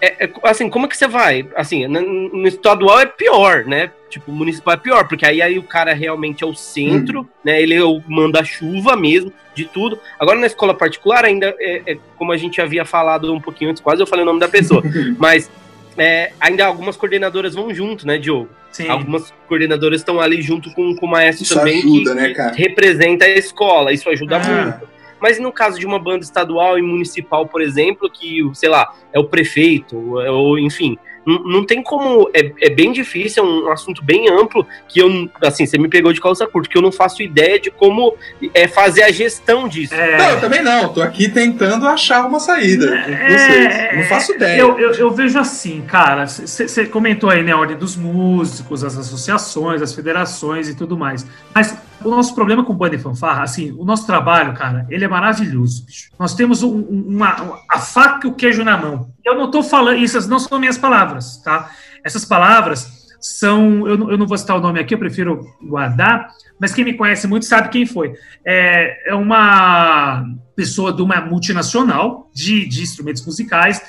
é, 0.00 0.24
é, 0.24 0.24
é, 0.24 0.30
assim, 0.44 0.68
como 0.68 0.86
é 0.86 0.88
que 0.88 0.96
você 0.96 1.08
vai? 1.08 1.46
Assim, 1.54 1.86
no, 1.86 2.46
estadual 2.46 3.00
é 3.00 3.06
pior, 3.06 3.64
né? 3.64 3.90
Tipo, 4.08 4.30
o 4.30 4.34
municipal 4.34 4.74
é 4.74 4.76
pior, 4.76 5.08
porque 5.08 5.26
aí, 5.26 5.42
aí 5.42 5.58
o 5.58 5.62
cara 5.62 5.92
realmente 5.92 6.44
é 6.44 6.46
o 6.46 6.54
centro, 6.54 7.20
hum. 7.20 7.26
né? 7.44 7.60
Ele 7.60 7.74
é 7.74 7.82
o 7.82 8.00
manda-chuva 8.06 8.96
mesmo, 8.96 9.32
de 9.54 9.64
tudo. 9.64 9.98
Agora, 10.18 10.38
na 10.38 10.46
escola 10.46 10.74
particular, 10.74 11.24
ainda 11.24 11.54
é, 11.58 11.92
é, 11.92 11.98
como 12.16 12.32
a 12.32 12.36
gente 12.36 12.60
havia 12.60 12.84
falado 12.84 13.32
um 13.32 13.40
pouquinho 13.40 13.70
antes, 13.70 13.82
quase 13.82 14.02
eu 14.02 14.06
falei 14.06 14.22
o 14.22 14.26
nome 14.26 14.40
da 14.40 14.48
pessoa, 14.48 14.82
mas 15.18 15.50
é, 15.96 16.32
ainda 16.40 16.66
algumas 16.66 16.96
coordenadoras 16.96 17.54
vão 17.54 17.72
junto, 17.74 18.06
né, 18.06 18.18
Diogo? 18.18 18.48
Sim. 18.72 18.88
Algumas 18.88 19.32
coordenadoras 19.46 20.00
estão 20.00 20.20
ali 20.20 20.42
junto 20.42 20.72
com, 20.72 20.96
com 20.96 21.06
o 21.06 21.08
maestro 21.08 21.44
isso 21.44 21.54
também, 21.54 21.78
ajuda, 21.78 22.14
que, 22.14 22.20
né, 22.20 22.52
representa 22.56 23.24
a 23.24 23.28
escola, 23.28 23.92
isso 23.92 24.08
ajuda 24.08 24.36
ah. 24.36 24.64
muito. 24.64 24.93
Mas 25.20 25.38
no 25.38 25.52
caso 25.52 25.78
de 25.78 25.86
uma 25.86 25.98
banda 25.98 26.24
estadual 26.24 26.78
e 26.78 26.82
municipal, 26.82 27.46
por 27.46 27.62
exemplo, 27.62 28.10
que, 28.10 28.40
sei 28.54 28.68
lá, 28.68 28.92
é 29.12 29.18
o 29.18 29.24
prefeito, 29.24 29.96
ou 29.96 30.58
enfim, 30.58 30.98
não, 31.26 31.42
não 31.44 31.66
tem 31.66 31.82
como. 31.82 32.30
É, 32.34 32.52
é 32.60 32.70
bem 32.70 32.92
difícil, 32.92 33.44
é 33.44 33.46
um 33.46 33.72
assunto 33.72 34.02
bem 34.02 34.28
amplo, 34.28 34.66
que 34.88 35.00
eu, 35.00 35.28
assim, 35.42 35.66
você 35.66 35.78
me 35.78 35.88
pegou 35.88 36.12
de 36.12 36.20
calça 36.20 36.46
curta, 36.46 36.68
que 36.68 36.76
eu 36.76 36.82
não 36.82 36.92
faço 36.92 37.22
ideia 37.22 37.58
de 37.58 37.70
como 37.70 38.14
é 38.52 38.68
fazer 38.68 39.02
a 39.02 39.10
gestão 39.10 39.68
disso. 39.68 39.94
É... 39.94 40.18
Não, 40.18 40.30
eu 40.30 40.40
também 40.40 40.62
não. 40.62 40.92
Tô 40.92 41.02
aqui 41.02 41.28
tentando 41.28 41.86
achar 41.86 42.26
uma 42.26 42.40
saída. 42.40 42.94
É... 42.94 43.96
Não 43.96 44.04
faço 44.04 44.32
ideia. 44.32 44.58
Eu, 44.60 44.78
eu, 44.78 44.92
eu 44.92 45.10
vejo 45.10 45.38
assim, 45.38 45.82
cara, 45.82 46.26
você 46.26 46.86
comentou 46.86 47.30
aí, 47.30 47.42
né, 47.42 47.52
a 47.52 47.56
ordem 47.56 47.76
dos 47.76 47.96
músicos, 47.96 48.84
as 48.84 48.96
associações, 48.96 49.82
as 49.82 49.94
federações 49.94 50.68
e 50.68 50.74
tudo 50.74 50.96
mais. 50.96 51.26
Mas 51.54 51.76
o 52.04 52.10
nosso 52.10 52.34
problema 52.34 52.64
com 52.64 52.74
banda 52.74 52.96
e 52.96 52.98
fanfarra, 52.98 53.42
assim, 53.42 53.74
o 53.78 53.84
nosso 53.84 54.06
trabalho, 54.06 54.52
cara, 54.54 54.86
ele 54.90 55.04
é 55.04 55.08
maravilhoso, 55.08 55.84
bicho. 55.86 56.10
Nós 56.18 56.34
temos 56.34 56.62
um, 56.62 56.80
uma, 56.80 57.60
a 57.68 57.78
faca 57.78 58.26
e 58.26 58.30
o 58.30 58.34
queijo 58.34 58.62
na 58.62 58.76
mão. 58.76 59.13
Eu 59.24 59.36
não 59.36 59.46
estou 59.46 59.62
falando, 59.62 59.98
isso 59.98 60.28
não 60.28 60.38
são 60.38 60.58
minhas 60.58 60.76
palavras, 60.76 61.38
tá? 61.38 61.70
Essas 62.04 62.24
palavras 62.24 63.04
são, 63.20 63.88
eu 63.88 63.96
não, 63.96 64.10
eu 64.10 64.18
não 64.18 64.26
vou 64.26 64.36
citar 64.36 64.56
o 64.56 64.60
nome 64.60 64.78
aqui, 64.78 64.92
eu 64.92 64.98
prefiro 64.98 65.46
guardar, 65.62 66.28
mas 66.60 66.74
quem 66.74 66.84
me 66.84 66.92
conhece 66.92 67.26
muito 67.26 67.46
sabe 67.46 67.70
quem 67.70 67.86
foi. 67.86 68.14
É, 68.44 69.10
é 69.10 69.14
uma 69.14 70.24
pessoa 70.54 70.92
de 70.92 71.00
uma 71.00 71.20
multinacional 71.22 72.30
de, 72.34 72.66
de 72.68 72.82
instrumentos 72.82 73.24
musicais 73.24 73.82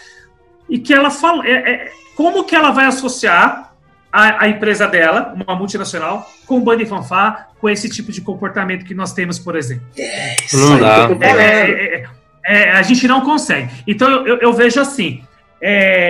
e 0.70 0.80
que 0.80 0.94
ela 0.94 1.12
fala, 1.12 1.46
é, 1.46 1.52
é, 1.52 1.92
como 2.16 2.46
que 2.46 2.56
ela 2.56 2.72
vai 2.72 2.86
associar 2.86 3.76
a, 4.12 4.46
a, 4.46 4.48
empresa 4.48 4.88
dela, 4.88 5.34
uma 5.36 5.56
multinacional, 5.56 6.26
com 6.46 6.62
banda 6.62 6.84
e 6.84 6.86
fanfar, 6.86 7.50
com 7.60 7.70
esse 7.70 7.90
tipo 7.90 8.14
de 8.14 8.22
comportamento 8.22 8.86
que 8.86 8.94
nós 8.94 9.12
temos, 9.12 9.38
por 9.38 9.58
exemplo. 9.58 9.86
É, 9.98 10.36
não 10.54 10.80
dá. 10.80 11.10
É, 11.22 11.32
é, 11.32 11.96
é, 11.96 12.08
é, 12.46 12.72
a 12.72 12.82
gente 12.82 13.08
não 13.08 13.22
consegue. 13.22 13.70
Então 13.88 14.10
eu, 14.26 14.38
eu, 14.38 14.54
vejo 14.54 14.80
assim: 14.80 15.22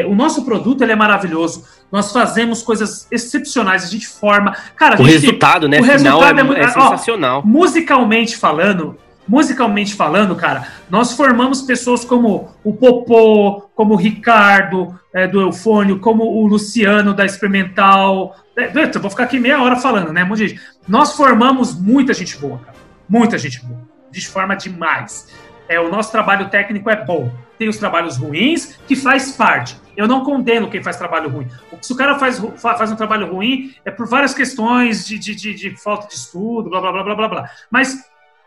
o 0.07 0.15
nosso 0.15 0.43
produto 0.43 0.81
ele 0.81 0.91
é 0.91 0.95
maravilhoso. 0.95 1.65
Nós 1.91 2.11
fazemos 2.11 2.61
coisas 2.61 3.07
excepcionais, 3.11 3.83
a 3.83 3.87
gente 3.87 4.07
forma. 4.07 4.55
Cara, 4.75 4.95
o 4.95 5.05
gente, 5.05 5.13
resultado, 5.13 5.69
né? 5.69 5.79
O 5.79 5.83
resultado 5.83 6.53
é, 6.53 6.59
é, 6.59 6.67
sensacional. 6.67 7.39
Ó, 7.39 7.47
musicalmente 7.47 8.35
falando, 8.35 8.97
musicalmente 9.27 9.93
falando, 9.93 10.35
cara, 10.35 10.67
nós 10.89 11.13
formamos 11.13 11.61
pessoas 11.61 12.03
como 12.03 12.49
o 12.63 12.73
Popô, 12.73 13.69
como 13.75 13.93
o 13.93 13.97
Ricardo 13.97 14.99
é, 15.13 15.27
do 15.27 15.39
Eufônio, 15.39 15.99
como 15.99 16.23
o 16.23 16.45
Luciano 16.47 17.13
da 17.13 17.25
Experimental. 17.25 18.35
É, 18.57 18.71
eu 18.93 19.01
vou 19.01 19.09
ficar 19.09 19.23
aqui 19.23 19.39
meia 19.39 19.61
hora 19.61 19.77
falando, 19.77 20.11
né? 20.11 20.27
Gente. 20.35 20.59
Nós 20.87 21.15
formamos 21.15 21.79
muita 21.79 22.13
gente 22.13 22.37
boa, 22.37 22.57
cara. 22.59 22.77
Muita 23.07 23.37
gente 23.37 23.63
boa. 23.63 23.81
De 24.11 24.27
forma 24.27 24.55
demais. 24.55 25.27
É, 25.67 25.79
o 25.79 25.89
nosso 25.89 26.11
trabalho 26.11 26.49
técnico 26.49 26.89
é 26.89 26.95
bom. 26.95 27.31
Tem 27.57 27.69
os 27.69 27.77
trabalhos 27.77 28.17
ruins, 28.17 28.77
que 28.87 28.95
faz 28.95 29.31
parte. 29.31 29.79
Eu 29.95 30.07
não 30.07 30.23
condeno 30.23 30.69
quem 30.69 30.83
faz 30.83 30.97
trabalho 30.97 31.29
ruim. 31.29 31.47
Se 31.81 31.93
o 31.93 31.95
cara 31.95 32.19
faz, 32.19 32.41
faz 32.57 32.91
um 32.91 32.95
trabalho 32.95 33.31
ruim, 33.31 33.73
é 33.85 33.91
por 33.91 34.07
várias 34.07 34.33
questões 34.33 35.05
de, 35.05 35.17
de, 35.17 35.33
de, 35.33 35.53
de 35.53 35.81
falta 35.81 36.07
de 36.07 36.15
estudo, 36.15 36.69
blá, 36.69 36.81
blá, 36.81 36.91
blá, 36.91 37.03
blá, 37.03 37.15
blá, 37.15 37.27
blá. 37.27 37.49
Mas 37.71 38.03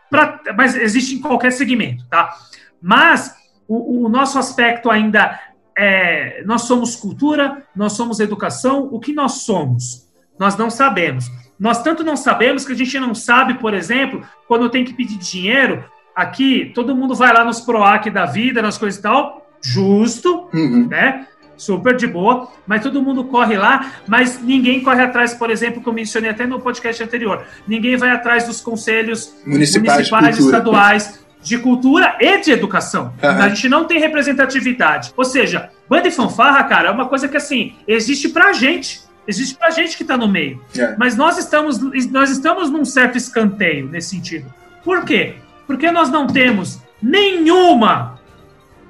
pra, 0.09 0.39
mas 0.55 0.75
existe 0.75 1.15
em 1.15 1.21
qualquer 1.21 1.51
segmento, 1.51 2.05
tá? 2.07 2.35
Mas 2.81 3.35
o, 3.67 4.05
o 4.05 4.09
nosso 4.09 4.37
aspecto 4.37 4.89
ainda 4.89 5.39
é, 5.77 6.43
nós 6.45 6.63
somos 6.63 6.95
cultura, 6.95 7.63
nós 7.75 7.93
somos 7.93 8.19
educação, 8.19 8.89
o 8.91 8.99
que 8.99 9.13
nós 9.13 9.43
somos? 9.43 10.07
Nós 10.37 10.57
não 10.57 10.69
sabemos. 10.69 11.25
Nós 11.59 11.81
tanto 11.81 12.03
não 12.03 12.15
sabemos 12.15 12.65
que 12.65 12.73
a 12.73 12.75
gente 12.75 12.99
não 12.99 13.13
sabe, 13.13 13.55
por 13.55 13.73
exemplo, 13.73 14.25
quando 14.47 14.69
tem 14.69 14.85
que 14.85 14.93
pedir 14.93 15.17
dinheiro, 15.17 15.83
aqui 16.19 16.71
todo 16.75 16.95
mundo 16.95 17.15
vai 17.15 17.33
lá 17.33 17.43
nos 17.43 17.61
PROAC 17.61 18.09
da 18.09 18.25
vida, 18.25 18.61
nas 18.61 18.77
coisas 18.77 18.99
e 18.99 19.03
tal, 19.03 19.47
justo, 19.61 20.49
uhum. 20.53 20.87
né? 20.87 21.25
Super 21.57 21.95
de 21.95 22.07
boa, 22.07 22.47
mas 22.65 22.81
todo 22.81 23.01
mundo 23.01 23.25
corre 23.25 23.57
lá, 23.57 23.91
mas 24.07 24.41
ninguém 24.41 24.81
corre 24.81 25.01
atrás, 25.01 25.33
por 25.33 25.51
exemplo, 25.51 25.81
que 25.81 25.89
eu 25.89 25.93
mencionei 25.93 26.29
até 26.29 26.45
no 26.45 26.59
podcast 26.59 27.03
anterior. 27.03 27.43
Ninguém 27.67 27.97
vai 27.97 28.11
atrás 28.11 28.45
dos 28.45 28.61
conselhos 28.61 29.35
municipais, 29.45 30.09
municipais 30.09 30.37
estaduais 30.37 31.19
de 31.41 31.57
cultura 31.57 32.15
e 32.19 32.37
de 32.39 32.51
educação. 32.51 33.13
Uhum. 33.21 33.29
A 33.29 33.49
gente 33.49 33.67
não 33.67 33.85
tem 33.85 33.99
representatividade. 33.99 35.13
Ou 35.17 35.25
seja, 35.25 35.69
banda 35.89 36.07
e 36.07 36.11
fanfarra, 36.11 36.63
cara, 36.63 36.89
é 36.89 36.91
uma 36.91 37.07
coisa 37.07 37.27
que 37.27 37.35
assim, 37.35 37.75
existe 37.87 38.29
pra 38.29 38.53
gente. 38.53 39.01
Existe 39.27 39.55
pra 39.55 39.69
gente 39.69 39.97
que 39.97 40.03
tá 40.03 40.17
no 40.17 40.27
meio. 40.27 40.61
É. 40.77 40.95
Mas 40.97 41.15
nós 41.15 41.37
estamos, 41.37 41.79
nós 42.09 42.29
estamos 42.29 42.69
num 42.69 42.83
certo 42.83 43.17
escanteio 43.17 43.87
nesse 43.87 44.09
sentido. 44.09 44.51
Por 44.83 45.03
quê? 45.05 45.35
Porque 45.69 45.91
nós 45.91 46.09
não 46.09 46.25
temos 46.25 46.79
nenhuma 46.99 48.19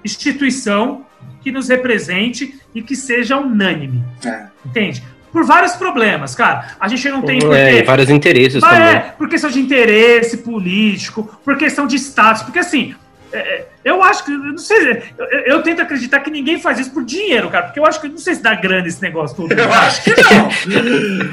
instituição 0.01 1.05
que 1.41 1.51
nos 1.51 1.67
represente 1.67 2.57
e 2.73 2.81
que 2.81 2.95
seja 2.95 3.37
unânime. 3.37 4.01
É. 4.25 4.45
Entende? 4.65 5.03
por 5.29 5.43
vários 5.43 5.73
problemas, 5.73 6.33
cara. 6.33 6.75
A 6.79 6.87
gente 6.87 7.07
não 7.09 7.21
tem 7.21 7.37
é, 7.37 7.41
porquê. 7.41 7.83
vários 7.83 8.09
interesses 8.09 8.61
Mas, 8.61 8.71
também. 8.71 8.95
É, 8.95 8.99
por 9.17 9.27
questão 9.27 9.49
de 9.49 9.59
interesse 9.59 10.37
político, 10.37 11.39
por 11.43 11.57
questão 11.57 11.85
de 11.85 11.97
status, 11.97 12.43
porque 12.43 12.59
assim, 12.59 12.95
é, 13.31 13.37
é, 13.37 13.67
eu 13.83 14.01
acho 14.01 14.23
que, 14.23 14.31
não 14.31 14.57
sei, 14.57 15.03
eu, 15.17 15.27
eu, 15.45 15.61
tento 15.61 15.81
acreditar 15.81 16.21
que 16.21 16.31
ninguém 16.31 16.59
faz 16.59 16.79
isso 16.79 16.91
por 16.91 17.03
dinheiro, 17.03 17.49
cara, 17.49 17.65
porque 17.65 17.79
eu 17.79 17.85
acho 17.85 17.99
que, 18.01 18.07
não 18.07 18.17
sei 18.17 18.35
se 18.35 18.41
dá 18.41 18.55
grana 18.55 18.87
esse 18.87 19.01
negócio 19.01 19.35
todo. 19.35 19.51
Eu 19.53 19.71
acho 19.71 20.03
que 20.03 20.15
não. 20.15 20.49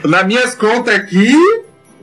Nas 0.10 0.26
minhas 0.26 0.54
contas 0.54 0.94
aqui, 0.94 1.32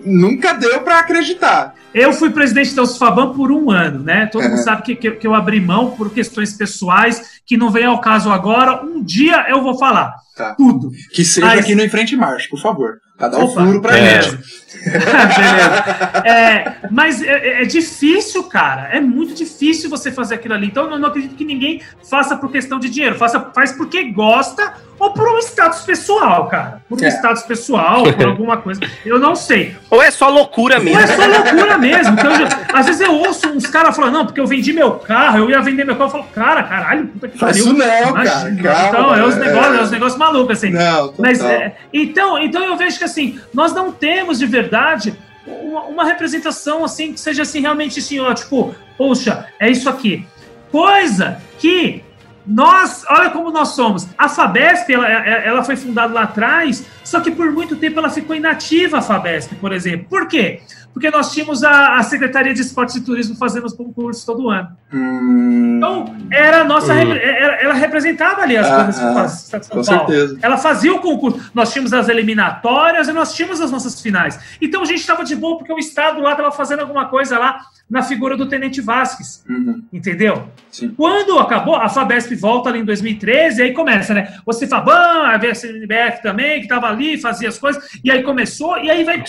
nunca 0.03 0.53
deu 0.53 0.81
para 0.81 0.99
acreditar. 0.99 1.75
Eu 1.93 2.11
fui 2.11 2.31
presidente 2.31 2.73
da 2.73 2.81
USFABAN 2.81 3.33
por 3.33 3.51
um 3.51 3.69
ano, 3.69 4.03
né? 4.03 4.25
Todo 4.25 4.49
mundo 4.49 4.63
sabe 4.63 4.81
que, 4.81 4.95
que, 4.95 5.11
que, 5.11 5.27
eu 5.27 5.35
abri 5.35 5.61
mão 5.61 5.91
por 5.91 6.11
questões 6.11 6.53
pessoais, 6.53 7.41
que 7.45 7.55
não 7.55 7.69
vem 7.69 7.85
ao 7.85 8.01
caso 8.01 8.31
agora. 8.31 8.83
Um 8.83 9.03
dia 9.03 9.45
eu 9.49 9.61
vou 9.61 9.77
falar. 9.77 10.15
Tá. 10.35 10.55
Tudo. 10.55 10.91
Que 11.13 11.23
seja 11.23 11.45
Mas... 11.45 11.59
aqui 11.59 11.75
no 11.75 11.83
Enfrente 11.83 12.15
Marcha, 12.15 12.47
por 12.49 12.59
favor. 12.59 12.99
O 13.31 13.45
um 13.45 13.49
furo 13.49 13.81
pra 13.81 13.97
é. 13.97 14.21
gente. 14.21 14.63
Beleza. 14.83 16.23
É, 16.25 16.73
mas 16.91 17.21
é, 17.21 17.31
é, 17.31 17.61
é, 17.61 17.65
difícil, 17.65 18.43
cara. 18.43 18.89
É 18.91 18.99
muito 18.99 19.33
difícil 19.33 19.89
você 19.89 20.11
fazer 20.11 20.35
aquilo 20.35 20.53
ali. 20.53 20.67
Então 20.67 20.89
eu 20.89 20.99
não 20.99 21.07
acredito 21.07 21.35
que 21.35 21.45
ninguém 21.45 21.81
faça 22.09 22.35
por 22.35 22.51
questão 22.51 22.79
de 22.79 22.89
dinheiro. 22.89 23.15
Faça, 23.15 23.39
faz 23.53 23.71
porque 23.71 24.03
gosta 24.11 24.73
ou 24.99 25.11
por 25.11 25.27
um 25.27 25.37
status 25.39 25.81
pessoal, 25.81 26.47
cara. 26.47 26.81
Por 26.87 27.01
um 27.01 27.05
é. 27.05 27.09
status 27.09 27.43
pessoal, 27.43 28.03
por 28.03 28.25
alguma 28.27 28.57
coisa. 28.57 28.81
Eu 29.05 29.19
não 29.19 29.35
sei. 29.35 29.75
Ou 29.89 30.01
é 30.01 30.09
só 30.11 30.29
loucura 30.29 30.79
mesmo. 30.79 30.97
Ou 30.97 31.03
é 31.03 31.07
só 31.07 31.25
loucura 31.25 31.77
mesmo. 31.79 32.13
Então, 32.13 32.31
eu, 32.31 32.47
às 32.73 32.85
vezes 32.85 33.01
eu 33.01 33.13
ouço 33.13 33.49
uns 33.49 33.67
caras 33.67 33.95
falando, 33.95 34.13
não, 34.13 34.25
porque 34.25 34.39
eu 34.39 34.47
vendi 34.47 34.71
meu 34.71 34.91
carro, 34.91 35.39
eu 35.39 35.49
ia 35.49 35.61
vender 35.61 35.85
meu 35.85 35.95
carro. 35.95 36.07
Eu 36.07 36.11
falo, 36.11 36.23
cara, 36.33 36.63
caralho, 36.63 37.07
puta 37.07 37.27
que 37.27 37.37
pariu. 37.37 37.63
Isso 37.63 37.73
não, 37.73 38.09
Imagina. 38.09 38.63
cara. 38.63 38.91
Calma, 38.91 39.13
então, 39.13 39.15
é 39.15 39.27
os 39.27 39.35
negócios, 39.37 39.75
é. 39.75 39.77
é 39.77 39.83
os 39.83 39.91
negócios 39.91 40.19
malucos, 40.19 40.57
assim. 40.57 40.69
Não, 40.71 41.13
Mas, 41.17 41.41
é, 41.41 41.75
então, 41.91 42.37
então 42.39 42.63
eu 42.63 42.77
vejo 42.77 42.97
que 42.97 43.03
assim, 43.03 43.12
nós 43.53 43.73
não 43.73 43.91
temos 43.91 44.39
de 44.39 44.45
verdade 44.45 45.17
uma, 45.45 45.83
uma, 45.83 46.03
representação 46.05 46.85
assim 46.85 47.13
que 47.13 47.19
seja 47.19 47.41
assim 47.41 47.61
realmente 47.61 47.99
assim, 47.99 48.19
ó, 48.19 48.33
tipo, 48.33 48.73
poxa, 48.97 49.47
é 49.59 49.69
isso 49.69 49.89
aqui. 49.89 50.25
Coisa 50.71 51.41
que 51.59 52.03
nós, 52.45 53.05
olha 53.09 53.29
como 53.29 53.51
nós 53.51 53.69
somos. 53.69 54.07
A 54.17 54.27
Fabesp, 54.27 54.89
ela, 54.91 55.07
ela 55.07 55.63
foi 55.63 55.75
fundada 55.75 56.13
lá 56.13 56.23
atrás, 56.23 56.85
só 57.03 57.19
que 57.19 57.31
por 57.31 57.51
muito 57.51 57.75
tempo 57.75 57.99
ela 57.99 58.09
ficou 58.09 58.35
inativa, 58.35 58.97
a 58.97 59.01
Fabesp, 59.01 59.55
por 59.55 59.71
exemplo. 59.71 60.07
Por 60.09 60.27
quê? 60.27 60.61
Porque 60.93 61.09
nós 61.09 61.33
tínhamos 61.33 61.63
a, 61.63 61.97
a 61.97 62.03
Secretaria 62.03 62.53
de 62.53 62.61
Esportes 62.61 62.95
e 62.95 63.01
Turismo 63.01 63.35
fazendo 63.35 63.65
os 63.65 63.73
concursos 63.73 64.23
todo 64.23 64.49
ano. 64.49 64.69
Hum. 64.93 65.77
Então, 65.77 66.15
era 66.31 66.61
a 66.61 66.63
nossa. 66.63 66.93
Hum. 66.93 67.13
Ela, 67.13 67.55
ela, 67.55 67.73
representava 67.73 68.41
ali 68.41 68.55
as 68.55 68.67
ah, 68.67 68.83
coisas 68.83 69.01
ah, 69.01 69.27
São 69.27 69.59
com 69.59 69.83
Paulo. 69.83 69.83
Certeza. 69.83 70.39
Ela 70.41 70.57
fazia 70.57 70.93
o 70.93 70.99
concurso. 70.99 71.51
Nós 71.53 71.73
tínhamos 71.73 71.91
as 71.93 72.07
eliminatórias 72.07 73.07
e 73.07 73.13
nós 73.13 73.33
tínhamos 73.33 73.59
as 73.59 73.71
nossas 73.71 73.99
finais. 74.01 74.39
Então 74.61 74.81
a 74.83 74.85
gente 74.85 74.99
estava 74.99 75.23
de 75.23 75.35
boa 75.35 75.57
porque 75.57 75.73
o 75.73 75.79
Estado 75.79 76.21
lá 76.21 76.31
estava 76.31 76.51
fazendo 76.51 76.81
alguma 76.81 77.07
coisa 77.07 77.37
lá 77.39 77.59
na 77.89 78.01
figura 78.01 78.37
do 78.37 78.47
Tenente 78.47 78.81
Vasques. 78.81 79.43
Uhum. 79.47 79.83
Entendeu? 79.91 80.47
Sim. 80.71 80.89
Quando 80.95 81.37
acabou, 81.37 81.75
a 81.75 81.89
Fabesp 81.89 82.33
volta 82.35 82.69
ali 82.69 82.79
em 82.79 82.85
2013, 82.85 83.59
e 83.59 83.63
aí 83.65 83.73
começa, 83.73 84.13
né? 84.13 84.35
Você 84.45 84.65
Faban, 84.65 85.27
a 85.27 85.37
VSNBF 85.37 86.21
também, 86.23 86.57
que 86.57 86.65
estava 86.65 86.87
ali, 86.87 87.19
fazia 87.19 87.49
as 87.49 87.57
coisas, 87.57 87.99
e 88.03 88.09
aí 88.09 88.23
começou, 88.23 88.77
e 88.79 88.89
aí 88.89 89.03
vai 89.03 89.21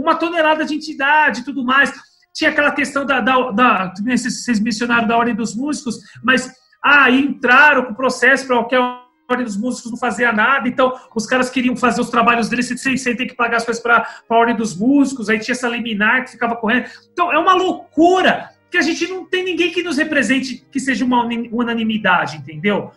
uma 0.00 0.14
tonelada 0.14 0.64
de 0.64 0.74
entidade 0.74 1.40
e 1.40 1.44
tudo 1.44 1.64
mais. 1.64 1.92
Tinha 2.34 2.50
aquela 2.50 2.72
questão 2.72 3.04
da, 3.04 3.20
da, 3.20 3.50
da. 3.50 3.92
Vocês 4.06 4.60
mencionaram 4.60 5.08
da 5.08 5.16
ordem 5.16 5.34
dos 5.34 5.54
músicos, 5.54 5.96
mas 6.22 6.52
ah, 6.82 7.10
entraram 7.10 7.84
com 7.84 7.92
o 7.92 7.96
processo 7.96 8.46
para 8.46 8.56
qualquer 8.56 8.80
ordem 9.30 9.44
dos 9.44 9.58
músicos 9.58 9.90
não 9.90 9.98
fazia 9.98 10.32
nada, 10.32 10.66
então 10.66 10.98
os 11.14 11.26
caras 11.26 11.50
queriam 11.50 11.76
fazer 11.76 12.00
os 12.00 12.08
trabalhos 12.08 12.48
deles 12.48 12.66
sem, 12.66 12.96
sem 12.96 13.14
ter 13.14 13.26
que 13.26 13.34
pagar 13.34 13.58
as 13.58 13.64
coisas 13.64 13.82
para 13.82 14.08
a 14.26 14.34
ordem 14.34 14.56
dos 14.56 14.74
músicos, 14.74 15.28
aí 15.28 15.38
tinha 15.38 15.52
essa 15.52 15.68
liminar 15.68 16.24
que 16.24 16.30
ficava 16.30 16.56
correndo. 16.56 16.88
Então 17.12 17.30
é 17.30 17.38
uma 17.38 17.52
loucura 17.52 18.48
que 18.70 18.78
a 18.78 18.82
gente 18.82 19.06
não 19.06 19.26
tem 19.26 19.44
ninguém 19.44 19.70
que 19.70 19.82
nos 19.82 19.98
represente 19.98 20.66
que 20.70 20.80
seja 20.80 21.04
uma 21.04 21.28
unanimidade, 21.52 22.38
entendeu? 22.38 22.90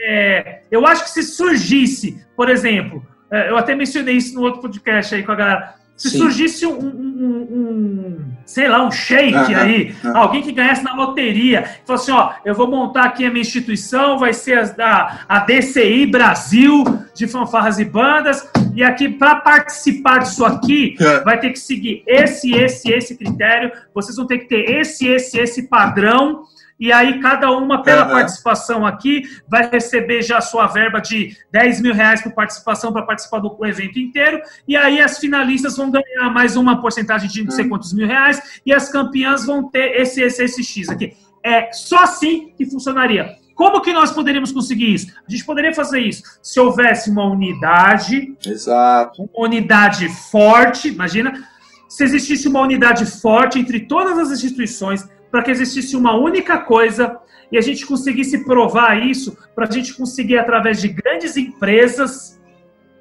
É, 0.00 0.62
eu 0.70 0.86
acho 0.86 1.04
que 1.04 1.10
se 1.10 1.22
surgisse, 1.22 2.22
por 2.36 2.50
exemplo, 2.50 3.02
é, 3.30 3.50
eu 3.50 3.56
até 3.56 3.74
mencionei 3.74 4.16
isso 4.16 4.34
no 4.34 4.42
outro 4.42 4.60
podcast 4.60 5.14
aí 5.14 5.22
com 5.22 5.32
a 5.32 5.34
galera, 5.34 5.74
se 5.98 6.10
Sim. 6.10 6.18
surgisse 6.18 6.64
um, 6.64 6.78
um, 6.78 7.48
um, 7.50 8.24
sei 8.46 8.68
lá, 8.68 8.86
um 8.86 8.90
shake 8.90 9.52
aí, 9.52 9.94
alguém 10.14 10.42
que 10.42 10.52
ganhasse 10.52 10.84
na 10.84 10.94
loteria, 10.94 11.68
falasse 11.84 12.10
assim, 12.10 12.20
ó, 12.20 12.34
eu 12.44 12.54
vou 12.54 12.70
montar 12.70 13.02
aqui 13.02 13.26
a 13.26 13.30
minha 13.30 13.42
instituição, 13.42 14.16
vai 14.16 14.32
ser 14.32 14.58
a, 14.80 15.24
a 15.28 15.40
DCI 15.40 16.06
Brasil 16.06 16.84
de 17.12 17.26
fanfarras 17.26 17.80
e 17.80 17.84
bandas, 17.84 18.48
e 18.76 18.82
aqui, 18.84 19.08
para 19.08 19.34
participar 19.34 20.18
disso 20.20 20.44
aqui, 20.44 20.94
é. 21.00 21.20
vai 21.24 21.40
ter 21.40 21.50
que 21.50 21.58
seguir 21.58 22.04
esse, 22.06 22.54
esse, 22.54 22.92
esse 22.92 23.16
critério, 23.16 23.72
vocês 23.92 24.16
vão 24.16 24.24
ter 24.24 24.38
que 24.38 24.48
ter 24.48 24.70
esse, 24.70 25.04
esse, 25.08 25.36
esse 25.36 25.64
padrão, 25.64 26.44
e 26.78 26.92
aí 26.92 27.20
cada 27.20 27.50
uma, 27.50 27.82
pela 27.82 28.04
uhum. 28.04 28.10
participação 28.10 28.86
aqui, 28.86 29.22
vai 29.48 29.68
receber 29.68 30.22
já 30.22 30.38
a 30.38 30.42
sua 30.42 30.66
verba 30.66 31.00
de 31.00 31.36
10 31.50 31.80
mil 31.80 31.94
reais 31.94 32.22
por 32.22 32.32
participação 32.32 32.92
para 32.92 33.02
participar 33.02 33.40
do 33.40 33.56
evento 33.66 33.98
inteiro, 33.98 34.40
e 34.66 34.76
aí 34.76 35.00
as 35.00 35.18
finalistas 35.18 35.76
vão 35.76 35.90
ganhar 35.90 36.30
mais 36.30 36.56
uma 36.56 36.80
porcentagem 36.80 37.28
de 37.28 37.44
não 37.44 37.50
sei 37.50 37.68
quantos 37.68 37.92
mil 37.92 38.06
reais, 38.06 38.60
e 38.64 38.72
as 38.72 38.90
campeãs 38.90 39.44
vão 39.44 39.68
ter 39.68 40.00
esse, 40.00 40.22
esse, 40.22 40.42
esse 40.42 40.62
X 40.62 40.88
aqui. 40.88 41.16
É 41.44 41.72
só 41.72 42.02
assim 42.02 42.52
que 42.56 42.66
funcionaria. 42.66 43.36
Como 43.58 43.80
que 43.80 43.92
nós 43.92 44.12
poderíamos 44.12 44.52
conseguir 44.52 44.94
isso? 44.94 45.12
A 45.26 45.28
gente 45.28 45.44
poderia 45.44 45.74
fazer 45.74 45.98
isso 45.98 46.22
se 46.40 46.60
houvesse 46.60 47.10
uma 47.10 47.24
unidade. 47.24 48.36
Exato. 48.46 49.28
Uma 49.34 49.48
unidade 49.48 50.08
forte, 50.30 50.86
imagina. 50.86 51.44
Se 51.88 52.04
existisse 52.04 52.46
uma 52.46 52.60
unidade 52.60 53.04
forte 53.04 53.58
entre 53.58 53.80
todas 53.80 54.16
as 54.16 54.30
instituições, 54.30 55.08
para 55.30 55.42
que 55.42 55.50
existisse 55.50 55.96
uma 55.96 56.14
única 56.16 56.58
coisa 56.58 57.18
e 57.50 57.56
a 57.56 57.60
gente 57.60 57.86
conseguisse 57.86 58.44
provar 58.44 59.02
isso, 59.02 59.36
para 59.54 59.66
a 59.66 59.70
gente 59.70 59.94
conseguir, 59.94 60.38
através 60.38 60.80
de 60.80 60.88
grandes 60.88 61.36
empresas, 61.36 62.38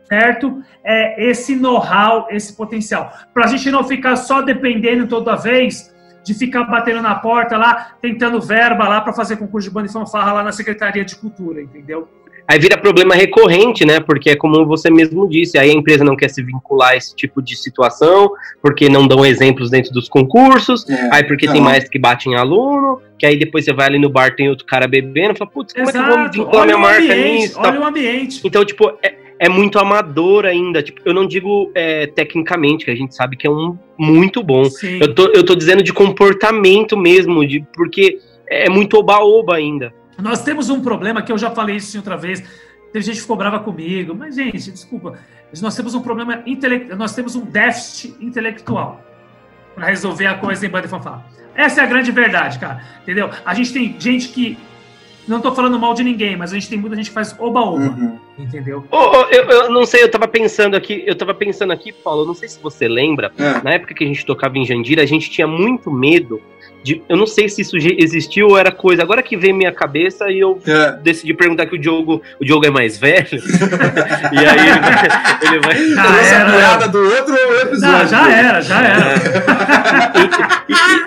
certo? 0.08 0.64
É, 0.84 1.30
esse 1.30 1.56
know-how, 1.56 2.28
esse 2.30 2.56
potencial. 2.56 3.12
Para 3.34 3.46
a 3.46 3.48
gente 3.48 3.70
não 3.70 3.84
ficar 3.84 4.16
só 4.16 4.42
dependendo 4.42 5.08
toda 5.08 5.36
vez 5.36 5.94
de 6.24 6.34
ficar 6.34 6.64
batendo 6.64 7.02
na 7.02 7.16
porta 7.16 7.58
lá, 7.58 7.96
tentando 8.02 8.42
verba 8.42 8.88
lá 8.88 9.02
para 9.02 9.14
fazer 9.14 9.38
concurso 9.38 9.70
de 9.70 9.74
banda 9.74 9.88
e 9.88 9.92
fanfarra 9.92 10.34
lá 10.34 10.44
na 10.44 10.52
Secretaria 10.52 11.06
de 11.06 11.16
Cultura, 11.16 11.62
entendeu? 11.62 12.08
Aí 12.48 12.58
vira 12.58 12.78
problema 12.78 13.14
recorrente, 13.14 13.86
né? 13.86 14.00
Porque 14.00 14.30
é 14.30 14.36
como 14.36 14.66
você 14.66 14.90
mesmo 14.90 15.28
disse, 15.28 15.58
aí 15.58 15.70
a 15.70 15.74
empresa 15.74 16.04
não 16.04 16.16
quer 16.16 16.30
se 16.30 16.42
vincular 16.42 16.92
a 16.92 16.96
esse 16.96 17.14
tipo 17.14 17.42
de 17.42 17.58
situação, 17.58 18.32
porque 18.62 18.88
não 18.88 19.06
dão 19.06 19.26
exemplos 19.26 19.70
dentro 19.70 19.92
dos 19.92 20.08
concursos, 20.08 20.90
é, 20.90 21.10
aí 21.12 21.24
porque 21.26 21.46
não. 21.46 21.54
tem 21.54 21.62
mais 21.62 21.90
que 21.90 22.00
bate 22.00 22.30
em 22.30 22.36
aluno, 22.36 23.02
que 23.20 23.26
aí 23.26 23.38
depois 23.38 23.66
você 23.66 23.74
vai 23.74 23.88
ali 23.88 24.00
no 24.00 24.10
bar, 24.10 24.36
tem 24.36 24.50
outro 24.50 24.66
cara 24.66 24.88
bebendo, 24.88 25.36
fala, 25.36 25.50
putz, 25.50 25.74
como 25.74 25.90
Exato. 25.90 25.98
é 25.98 26.04
que 26.04 26.10
eu 26.10 26.18
vou 26.18 26.32
vincular 26.32 26.64
olha 26.64 26.78
minha 26.78 26.78
marca 26.78 27.14
ambiente, 27.14 27.42
nisso? 27.42 27.60
Olha 27.60 27.80
o 27.82 27.86
ambiente. 27.86 28.42
Então, 28.46 28.64
tipo, 28.64 28.98
é, 29.04 29.16
é 29.40 29.50
muito 29.50 29.78
amador 29.80 30.46
ainda. 30.46 30.82
Tipo, 30.82 31.02
eu 31.04 31.14
não 31.14 31.28
digo 31.28 31.72
é, 31.76 32.08
tecnicamente, 32.08 32.86
que 32.86 32.92
a 32.92 32.96
gente 32.96 33.16
sabe 33.16 33.36
que 33.36 33.46
é 33.46 33.52
um 33.52 33.78
muito 33.98 34.44
bom. 34.44 34.64
Eu 35.00 35.14
tô, 35.14 35.26
eu 35.34 35.44
tô 35.44 35.56
dizendo 35.56 35.84
de 35.84 35.92
comportamento 35.92 36.96
mesmo, 36.96 37.46
de 37.46 37.66
porque 37.74 38.20
é 38.48 38.70
muito 38.70 38.98
oba-oba 38.98 39.56
ainda. 39.56 39.94
Nós 40.18 40.44
temos 40.44 40.70
um 40.70 40.82
problema 40.82 41.22
que 41.22 41.32
eu 41.32 41.38
já 41.38 41.52
falei 41.52 41.76
isso 41.76 41.98
outra 41.98 42.18
vez. 42.18 42.44
Teve 42.92 43.06
gente 43.06 43.16
que 43.16 43.22
ficou 43.22 43.36
brava 43.36 43.60
comigo, 43.60 44.16
mas, 44.16 44.36
gente, 44.36 44.72
desculpa. 44.72 45.20
Nós 45.62 45.76
temos 45.76 45.94
um 45.94 46.02
problema 46.02 46.42
intelectual, 46.46 46.98
nós 46.98 47.14
temos 47.14 47.36
um 47.36 47.46
déficit 47.46 48.16
intelectual 48.20 49.04
para 49.76 49.88
resolver 49.88 50.26
a 50.26 50.36
coisa 50.36 50.66
em 50.66 50.70
banda 50.70 50.88
e. 50.88 51.26
Essa 51.56 51.82
é 51.82 51.84
a 51.84 51.88
grande 51.88 52.12
verdade, 52.12 52.60
cara. 52.60 52.84
Entendeu? 53.02 53.30
A 53.46 53.54
gente 53.54 53.74
tem 53.74 53.96
gente 54.00 54.30
que. 54.30 54.58
Não 55.28 55.42
tô 55.42 55.54
falando 55.54 55.78
mal 55.78 55.94
de 55.94 56.04
ninguém, 56.04 56.38
mas 56.38 56.52
a 56.52 56.56
gente 56.56 56.70
tem 56.70 56.78
muita 56.80 56.96
gente 56.96 57.10
que 57.10 57.14
faz 57.14 57.36
oba-oba. 57.38 57.84
Uhum. 57.84 58.18
Entendeu? 58.38 58.86
Oh, 58.92 58.98
oh, 58.98 59.22
eu, 59.32 59.44
eu, 59.44 59.72
não 59.72 59.86
sei, 59.86 60.04
eu 60.04 60.12
tava 60.12 60.28
pensando 60.28 60.76
aqui, 60.76 61.04
eu 61.06 61.16
tava 61.16 61.34
pensando 61.34 61.74
aqui, 61.74 61.92
Paulo, 61.92 62.26
não 62.26 62.34
sei 62.34 62.48
se 62.48 62.60
você 62.62 62.88
lembra, 62.88 63.32
é. 63.38 63.64
na 63.64 63.72
época 63.72 63.94
que 63.94 64.04
a 64.04 64.08
gente 64.08 64.26
tocava 64.26 64.58
em 64.58 64.66
Jandira, 64.66 65.02
a 65.02 65.08
gente 65.08 65.30
tinha 65.30 65.48
muito 65.48 65.92
medo 65.92 66.42
de, 66.84 67.04
eu 67.10 67.18
não 67.18 67.28
sei 67.28 67.50
se 67.50 67.62
isso 67.62 67.76
existiu 67.76 68.48
ou 68.48 68.58
era 68.58 68.72
coisa. 68.72 69.02
Agora 69.02 69.22
que 69.22 69.36
veio 69.36 69.54
minha 69.54 69.74
cabeça 69.74 70.32
e 70.32 70.40
eu 70.40 70.58
é. 70.66 70.94
decidi 71.04 71.34
perguntar 71.34 71.66
que 71.66 71.76
o 71.76 71.78
Diogo, 71.78 72.22
o 72.40 72.46
Diogo 72.46 72.66
é 72.66 72.70
mais 72.70 72.98
velho. 72.98 73.28
e 74.32 74.38
aí 74.38 74.70
ele 75.42 75.60
vai. 75.60 75.78
Ele 75.78 75.96
vai 75.96 76.24
já 76.24 76.74
era. 76.74 76.88
do 76.88 77.00
outro 77.00 77.36
episódio. 77.36 77.82
Não, 77.82 78.08
já 78.08 78.32
era, 78.32 78.62
já 78.62 78.82
era. 78.82 79.16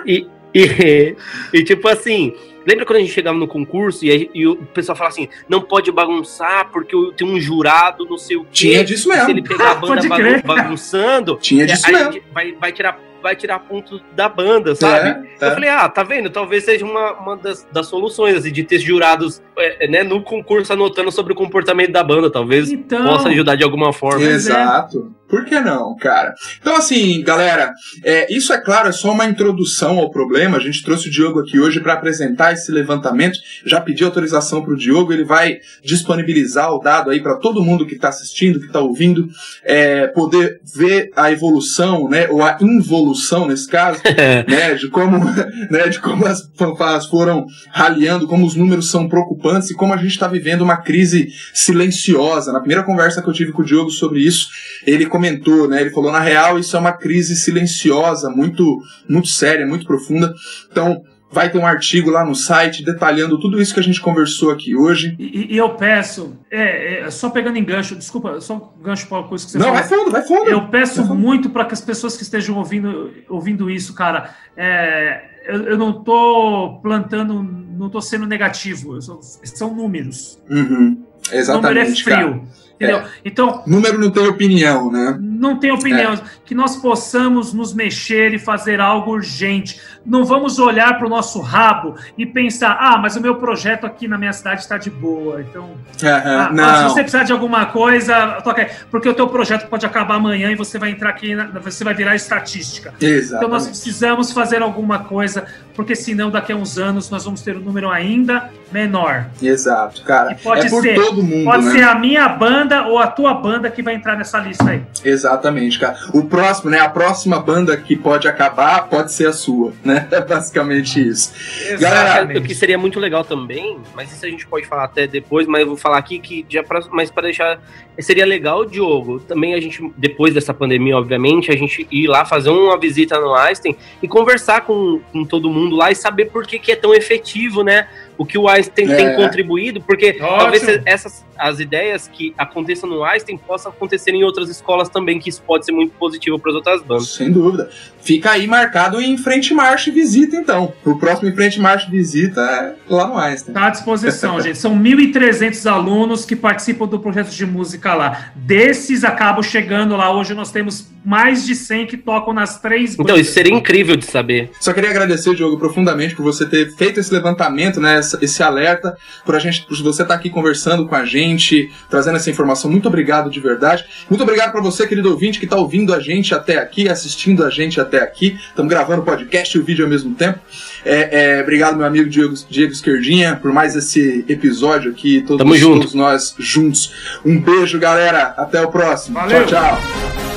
e, 0.05 0.13
e, 0.13 0.27
e, 0.53 1.15
e, 1.53 1.63
tipo 1.63 1.87
assim. 1.87 2.33
Lembra 2.65 2.85
quando 2.85 2.97
a 2.97 3.01
gente 3.01 3.11
chegava 3.11 3.37
no 3.37 3.47
concurso 3.47 4.05
e, 4.05 4.29
e 4.33 4.47
o 4.47 4.55
pessoal 4.55 4.95
falava 4.95 5.13
assim: 5.13 5.27
não 5.47 5.61
pode 5.61 5.91
bagunçar 5.91 6.69
porque 6.71 6.95
tem 7.15 7.27
um 7.27 7.39
jurado, 7.39 8.05
não 8.05 8.17
sei 8.17 8.37
o 8.37 8.43
quê. 8.43 8.49
Tinha 8.51 8.83
disso 8.83 9.09
mesmo. 9.09 9.25
Se 9.25 9.31
ele 9.31 9.41
pegar 9.41 9.71
a 9.71 9.75
banda 9.81 10.07
bagunçando, 10.43 11.37
tinha 11.41 11.65
disso 11.65 11.91
mesmo. 11.91 12.21
Vai, 12.33 12.53
vai 12.53 12.71
tirar 12.71 12.99
vai 13.21 13.35
tirar 13.35 13.59
pontos 13.59 14.01
da 14.15 14.27
banda, 14.27 14.75
sabe? 14.75 15.27
É, 15.39 15.47
eu 15.47 15.51
falei, 15.51 15.69
ah, 15.69 15.87
tá 15.89 16.03
vendo? 16.03 16.29
Talvez 16.29 16.63
seja 16.63 16.85
uma, 16.85 17.13
uma 17.13 17.37
das, 17.37 17.67
das 17.71 17.87
soluções, 17.87 18.35
assim, 18.35 18.51
de 18.51 18.63
ter 18.63 18.79
jurados 18.79 19.41
é, 19.57 19.87
né, 19.87 20.03
no 20.03 20.21
concurso 20.21 20.73
anotando 20.73 21.11
sobre 21.11 21.33
o 21.33 21.35
comportamento 21.35 21.91
da 21.91 22.03
banda, 22.03 22.31
talvez 22.31 22.71
então... 22.71 23.05
possa 23.05 23.29
ajudar 23.29 23.55
de 23.55 23.63
alguma 23.63 23.93
forma. 23.93 24.23
Exato. 24.23 25.13
Por 25.31 25.45
que 25.45 25.57
não, 25.61 25.95
cara? 25.95 26.33
Então, 26.59 26.75
assim, 26.75 27.23
galera, 27.23 27.71
é, 28.03 28.27
isso 28.35 28.51
é 28.51 28.59
claro, 28.59 28.89
é 28.89 28.91
só 28.91 29.13
uma 29.13 29.25
introdução 29.25 29.97
ao 29.97 30.11
problema. 30.11 30.57
A 30.57 30.59
gente 30.59 30.83
trouxe 30.83 31.07
o 31.07 31.11
Diogo 31.11 31.39
aqui 31.39 31.57
hoje 31.57 31.79
para 31.79 31.93
apresentar 31.93 32.51
esse 32.51 32.69
levantamento. 32.69 33.39
Já 33.65 33.79
pedi 33.79 34.03
autorização 34.03 34.61
para 34.61 34.73
o 34.73 34.77
Diogo, 34.77 35.13
ele 35.13 35.23
vai 35.23 35.59
disponibilizar 35.81 36.73
o 36.73 36.79
dado 36.79 37.09
aí 37.09 37.21
para 37.21 37.37
todo 37.37 37.63
mundo 37.63 37.85
que 37.85 37.95
está 37.95 38.09
assistindo, 38.09 38.59
que 38.59 38.65
está 38.65 38.81
ouvindo, 38.81 39.29
é, 39.63 40.07
poder 40.07 40.59
ver 40.75 41.11
a 41.15 41.31
evolução, 41.31 42.09
né, 42.09 42.27
ou 42.29 42.43
a 42.43 42.57
involução 42.59 43.10
nesse 43.47 43.67
caso, 43.67 44.01
né, 44.47 44.73
de 44.75 44.89
como, 44.89 45.19
né, 45.69 45.87
de 45.89 45.99
como 45.99 46.25
as 46.25 46.49
fanfarras 46.55 47.05
foram 47.05 47.45
raliando, 47.69 48.27
como 48.27 48.45
os 48.45 48.55
números 48.55 48.89
são 48.89 49.07
preocupantes 49.07 49.69
e 49.69 49.75
como 49.75 49.93
a 49.93 49.97
gente 49.97 50.11
está 50.11 50.27
vivendo 50.27 50.61
uma 50.61 50.77
crise 50.77 51.29
silenciosa. 51.53 52.51
Na 52.51 52.59
primeira 52.59 52.83
conversa 52.83 53.21
que 53.21 53.29
eu 53.29 53.33
tive 53.33 53.51
com 53.51 53.61
o 53.61 53.65
Diogo 53.65 53.89
sobre 53.89 54.21
isso, 54.21 54.47
ele 54.85 55.05
comentou, 55.05 55.67
né? 55.67 55.81
Ele 55.81 55.89
falou, 55.89 56.11
na 56.11 56.19
real, 56.19 56.59
isso 56.59 56.75
é 56.75 56.79
uma 56.79 56.93
crise 56.93 57.35
silenciosa, 57.35 58.29
muito, 58.29 58.81
muito 59.07 59.27
séria, 59.27 59.65
muito 59.65 59.85
profunda. 59.85 60.33
Então, 60.71 61.03
vai 61.31 61.49
ter 61.49 61.57
um 61.57 61.65
artigo 61.65 62.09
lá 62.09 62.25
no 62.25 62.35
site 62.35 62.83
detalhando 62.83 63.39
tudo 63.39 63.61
isso 63.61 63.73
que 63.73 63.79
a 63.79 63.83
gente 63.83 64.01
conversou 64.01 64.51
aqui 64.51 64.75
hoje. 64.75 65.15
E, 65.17 65.53
e 65.53 65.57
eu 65.57 65.69
peço, 65.75 66.37
é, 66.51 67.01
é, 67.01 67.09
só 67.09 67.29
pegando 67.29 67.57
em 67.57 67.63
gancho, 67.63 67.95
desculpa, 67.95 68.41
só 68.41 68.73
gancho 68.81 69.07
para 69.07 69.23
coisa 69.23 69.45
que 69.45 69.51
você 69.51 69.57
Não, 69.57 69.67
falou. 69.67 69.79
vai 69.79 69.89
fundo, 69.89 70.11
vai 70.11 70.21
fundo. 70.23 70.49
Eu 70.49 70.67
peço 70.67 71.03
muito 71.15 71.49
para 71.49 71.65
que 71.65 71.73
as 71.73 71.81
pessoas 71.81 72.17
que 72.17 72.23
estejam 72.23 72.57
ouvindo, 72.57 73.11
ouvindo 73.29 73.69
isso, 73.69 73.93
cara, 73.93 74.35
é, 74.57 75.21
eu, 75.45 75.63
eu, 75.63 75.77
não 75.77 76.03
tô 76.03 76.79
plantando, 76.81 77.41
não 77.41 77.89
tô 77.89 78.01
sendo 78.01 78.25
negativo, 78.25 79.01
sou, 79.01 79.19
são 79.21 79.73
números. 79.73 80.37
Uhum, 80.49 81.03
exatamente. 81.31 81.49
O 81.49 81.61
número 81.61 81.79
é 81.79 81.95
frio. 81.95 82.47
Entendeu? 82.75 82.97
É. 82.97 83.05
Então. 83.23 83.63
Número 83.67 83.99
não 83.99 84.09
tem 84.09 84.27
opinião, 84.27 84.91
né? 84.91 85.17
Não 85.41 85.57
tem 85.57 85.71
opinião. 85.71 86.13
É. 86.13 86.19
Que 86.45 86.53
nós 86.53 86.75
possamos 86.75 87.51
nos 87.51 87.73
mexer 87.73 88.31
e 88.31 88.37
fazer 88.37 88.79
algo 88.79 89.09
urgente. 89.09 89.81
Não 90.05 90.23
vamos 90.23 90.59
olhar 90.59 90.99
para 90.99 91.07
o 91.07 91.09
nosso 91.09 91.41
rabo 91.41 91.95
e 92.15 92.27
pensar, 92.27 92.77
ah, 92.79 92.99
mas 92.99 93.15
o 93.15 93.21
meu 93.21 93.33
projeto 93.33 93.87
aqui 93.87 94.07
na 94.07 94.19
minha 94.19 94.33
cidade 94.33 94.61
está 94.61 94.77
de 94.77 94.91
boa. 94.91 95.41
Então. 95.41 95.71
ah, 96.03 96.51
ah, 96.55 96.77
se 96.77 96.83
você 96.83 97.01
precisar 97.01 97.23
de 97.23 97.31
alguma 97.31 97.65
coisa, 97.65 98.39
toca 98.43 98.61
aí. 98.61 98.69
Porque 98.91 99.09
o 99.09 99.15
teu 99.15 99.27
projeto 99.29 99.67
pode 99.67 99.83
acabar 99.83 100.15
amanhã 100.17 100.51
e 100.51 100.55
você 100.55 100.77
vai 100.77 100.91
entrar 100.91 101.09
aqui, 101.09 101.35
você 101.63 101.83
vai 101.83 101.95
virar 101.95 102.15
estatística. 102.15 102.93
Exatamente. 103.01 103.33
Então 103.35 103.49
nós 103.49 103.67
precisamos 103.67 104.31
fazer 104.31 104.61
alguma 104.61 104.99
coisa, 104.99 105.47
porque 105.73 105.95
senão 105.95 106.29
daqui 106.29 106.51
a 106.51 106.55
uns 106.55 106.77
anos 106.77 107.09
nós 107.09 107.25
vamos 107.25 107.41
ter 107.41 107.57
um 107.57 107.61
número 107.61 107.89
ainda 107.89 108.51
menor. 108.71 109.25
Exato, 109.41 110.03
cara. 110.03 110.33
E 110.33 110.35
pode 110.35 110.67
é 110.67 110.69
por 110.69 110.83
ser, 110.83 110.95
todo 110.95 111.23
mundo. 111.23 111.45
Pode 111.45 111.65
né? 111.65 111.71
ser 111.71 111.83
a 111.83 111.95
minha 111.95 112.29
banda 112.29 112.87
ou 112.87 112.99
a 112.99 113.07
tua 113.07 113.33
banda 113.33 113.71
que 113.71 113.81
vai 113.81 113.95
entrar 113.95 114.15
nessa 114.15 114.39
lista 114.39 114.69
aí. 114.69 114.83
Exatamente, 115.31 115.79
cara. 115.79 115.97
O 116.13 116.25
próximo, 116.25 116.69
né? 116.69 116.79
A 116.79 116.89
próxima 116.89 117.39
banda 117.39 117.75
que 117.77 117.95
pode 117.95 118.27
acabar 118.27 118.87
pode 118.89 119.13
ser 119.13 119.27
a 119.27 119.33
sua, 119.33 119.73
né? 119.83 120.07
É 120.11 120.19
basicamente 120.19 120.99
isso. 120.99 121.31
Galera, 121.79 122.37
o 122.37 122.43
que 122.43 122.53
seria 122.53 122.77
muito 122.77 122.99
legal 122.99 123.23
também, 123.23 123.79
mas 123.95 124.11
isso 124.11 124.25
a 124.25 124.29
gente 124.29 124.45
pode 124.45 124.67
falar 124.67 124.83
até 124.83 125.07
depois, 125.07 125.47
mas 125.47 125.61
eu 125.61 125.67
vou 125.67 125.77
falar 125.77 125.97
aqui 125.97 126.19
que 126.19 126.45
já 126.49 126.61
pra, 126.61 126.81
mas 126.91 127.09
para 127.09 127.23
deixar 127.23 127.59
seria 127.99 128.25
legal, 128.25 128.65
Diogo, 128.65 129.19
também 129.19 129.53
a 129.53 129.59
gente 129.59 129.91
depois 129.97 130.33
dessa 130.33 130.53
pandemia, 130.53 130.97
obviamente, 130.97 131.51
a 131.51 131.55
gente 131.55 131.87
ir 131.91 132.07
lá 132.07 132.25
fazer 132.25 132.49
uma 132.49 132.77
visita 132.77 133.19
no 133.19 133.33
Einstein 133.33 133.75
e 134.01 134.07
conversar 134.07 134.61
com, 134.61 134.99
com 135.11 135.23
todo 135.23 135.49
mundo 135.49 135.75
lá 135.75 135.91
e 135.91 135.95
saber 135.95 136.25
por 136.25 136.45
que, 136.45 136.59
que 136.59 136.71
é 136.71 136.75
tão 136.75 136.93
efetivo, 136.93 137.63
né? 137.63 137.87
O 138.21 138.25
que 138.25 138.37
o 138.37 138.47
Einstein 138.47 138.91
é. 138.91 138.95
tem 138.95 139.15
contribuído, 139.15 139.81
porque 139.81 140.09
Ótimo. 140.09 140.27
talvez 140.27 140.63
essas 140.85 141.25
as 141.35 141.59
ideias 141.59 142.07
que 142.07 142.35
aconteçam 142.37 142.87
no 142.87 143.03
Einstein 143.03 143.35
possam 143.35 143.71
acontecer 143.71 144.11
em 144.11 144.23
outras 144.23 144.47
escolas 144.47 144.89
também, 144.89 145.17
que 145.17 145.27
isso 145.27 145.41
pode 145.41 145.65
ser 145.65 145.71
muito 145.71 145.91
positivo 145.97 146.37
para 146.37 146.51
as 146.51 146.55
outras 146.55 146.83
bandas. 146.83 147.09
Sem 147.09 147.31
dúvida. 147.31 147.71
Fica 148.01 148.31
aí 148.31 148.47
marcado 148.47 149.01
em 149.01 149.17
frente 149.17 149.53
marcha 149.53 149.89
e 149.89 149.93
visita, 149.93 150.35
então. 150.35 150.73
O 150.85 150.97
próximo 150.97 151.29
em 151.29 151.35
frente 151.35 151.59
marcha 151.59 151.87
e 151.87 151.91
visita 151.91 152.41
é 152.41 152.73
lá 152.93 153.07
no 153.07 153.17
Einstein. 153.17 153.51
Está 153.51 153.67
à 153.67 153.69
disposição, 153.69 154.41
gente. 154.41 154.57
São 154.57 154.77
1.300 154.77 155.69
alunos 155.69 156.25
que 156.25 156.35
participam 156.35 156.87
do 156.87 156.99
projeto 156.99 157.29
de 157.29 157.45
música 157.45 157.93
lá. 157.93 158.31
Desses 158.35 159.03
acabam 159.03 159.43
chegando 159.43 159.95
lá. 159.95 160.11
Hoje 160.13 160.33
nós 160.33 160.51
temos 160.51 160.89
mais 161.03 161.45
de 161.45 161.55
100 161.55 161.87
que 161.87 161.97
tocam 161.97 162.33
nas 162.33 162.59
três 162.59 162.95
bandas. 162.95 163.11
Então, 163.11 163.21
isso 163.21 163.33
seria 163.33 163.53
incrível 163.53 163.95
de 163.95 164.05
saber. 164.05 164.51
Só 164.59 164.71
queria 164.71 164.89
agradecer, 164.89 165.33
Diogo, 165.35 165.57
profundamente 165.57 166.15
por 166.15 166.23
você 166.23 166.45
ter 166.45 166.75
feito 166.75 166.99
esse 166.99 167.11
levantamento, 167.11 167.79
né? 167.79 167.99
esse 168.21 168.43
alerta, 168.43 168.95
por 169.25 169.35
a 169.35 169.39
gente, 169.39 169.63
por 169.63 169.75
você 169.77 170.03
estar 170.03 170.13
tá 170.13 170.19
aqui 170.19 170.29
conversando 170.29 170.87
com 170.87 170.95
a 170.95 171.05
gente, 171.05 171.71
trazendo 171.89 172.17
essa 172.17 172.29
informação. 172.29 172.69
Muito 172.69 172.87
obrigado 172.87 173.29
de 173.29 173.39
verdade. 173.39 173.83
Muito 174.09 174.21
obrigado 174.21 174.51
para 174.51 174.61
você, 174.61 174.87
querido 174.87 175.09
ouvinte, 175.09 175.39
que 175.39 175.45
está 175.45 175.57
ouvindo 175.57 175.93
a 175.93 175.99
gente 175.99 176.35
até 176.35 176.57
aqui, 176.57 176.87
assistindo 176.87 177.43
a 177.43 177.49
gente 177.49 177.81
até 177.81 177.90
aqui. 177.97 178.39
Estamos 178.49 178.69
gravando 178.69 179.01
o 179.01 179.05
podcast 179.05 179.57
e 179.57 179.59
o 179.59 179.63
vídeo 179.63 179.85
ao 179.85 179.89
mesmo 179.89 180.13
tempo. 180.15 180.39
É, 180.85 181.37
é, 181.37 181.41
obrigado, 181.41 181.77
meu 181.77 181.85
amigo 181.85 182.09
Diego, 182.09 182.33
Diego 182.49 182.71
Esquerdinha, 182.71 183.35
por 183.35 183.51
mais 183.51 183.75
esse 183.75 184.25
episódio 184.27 184.91
aqui, 184.91 185.21
todos, 185.21 185.59
todos 185.59 185.93
nós 185.93 186.35
juntos. 186.39 186.93
Um 187.25 187.39
beijo, 187.39 187.79
galera. 187.79 188.33
Até 188.37 188.61
o 188.61 188.71
próximo. 188.71 189.15
Valeu. 189.15 189.45
Tchau, 189.45 189.77
tchau. 189.77 190.30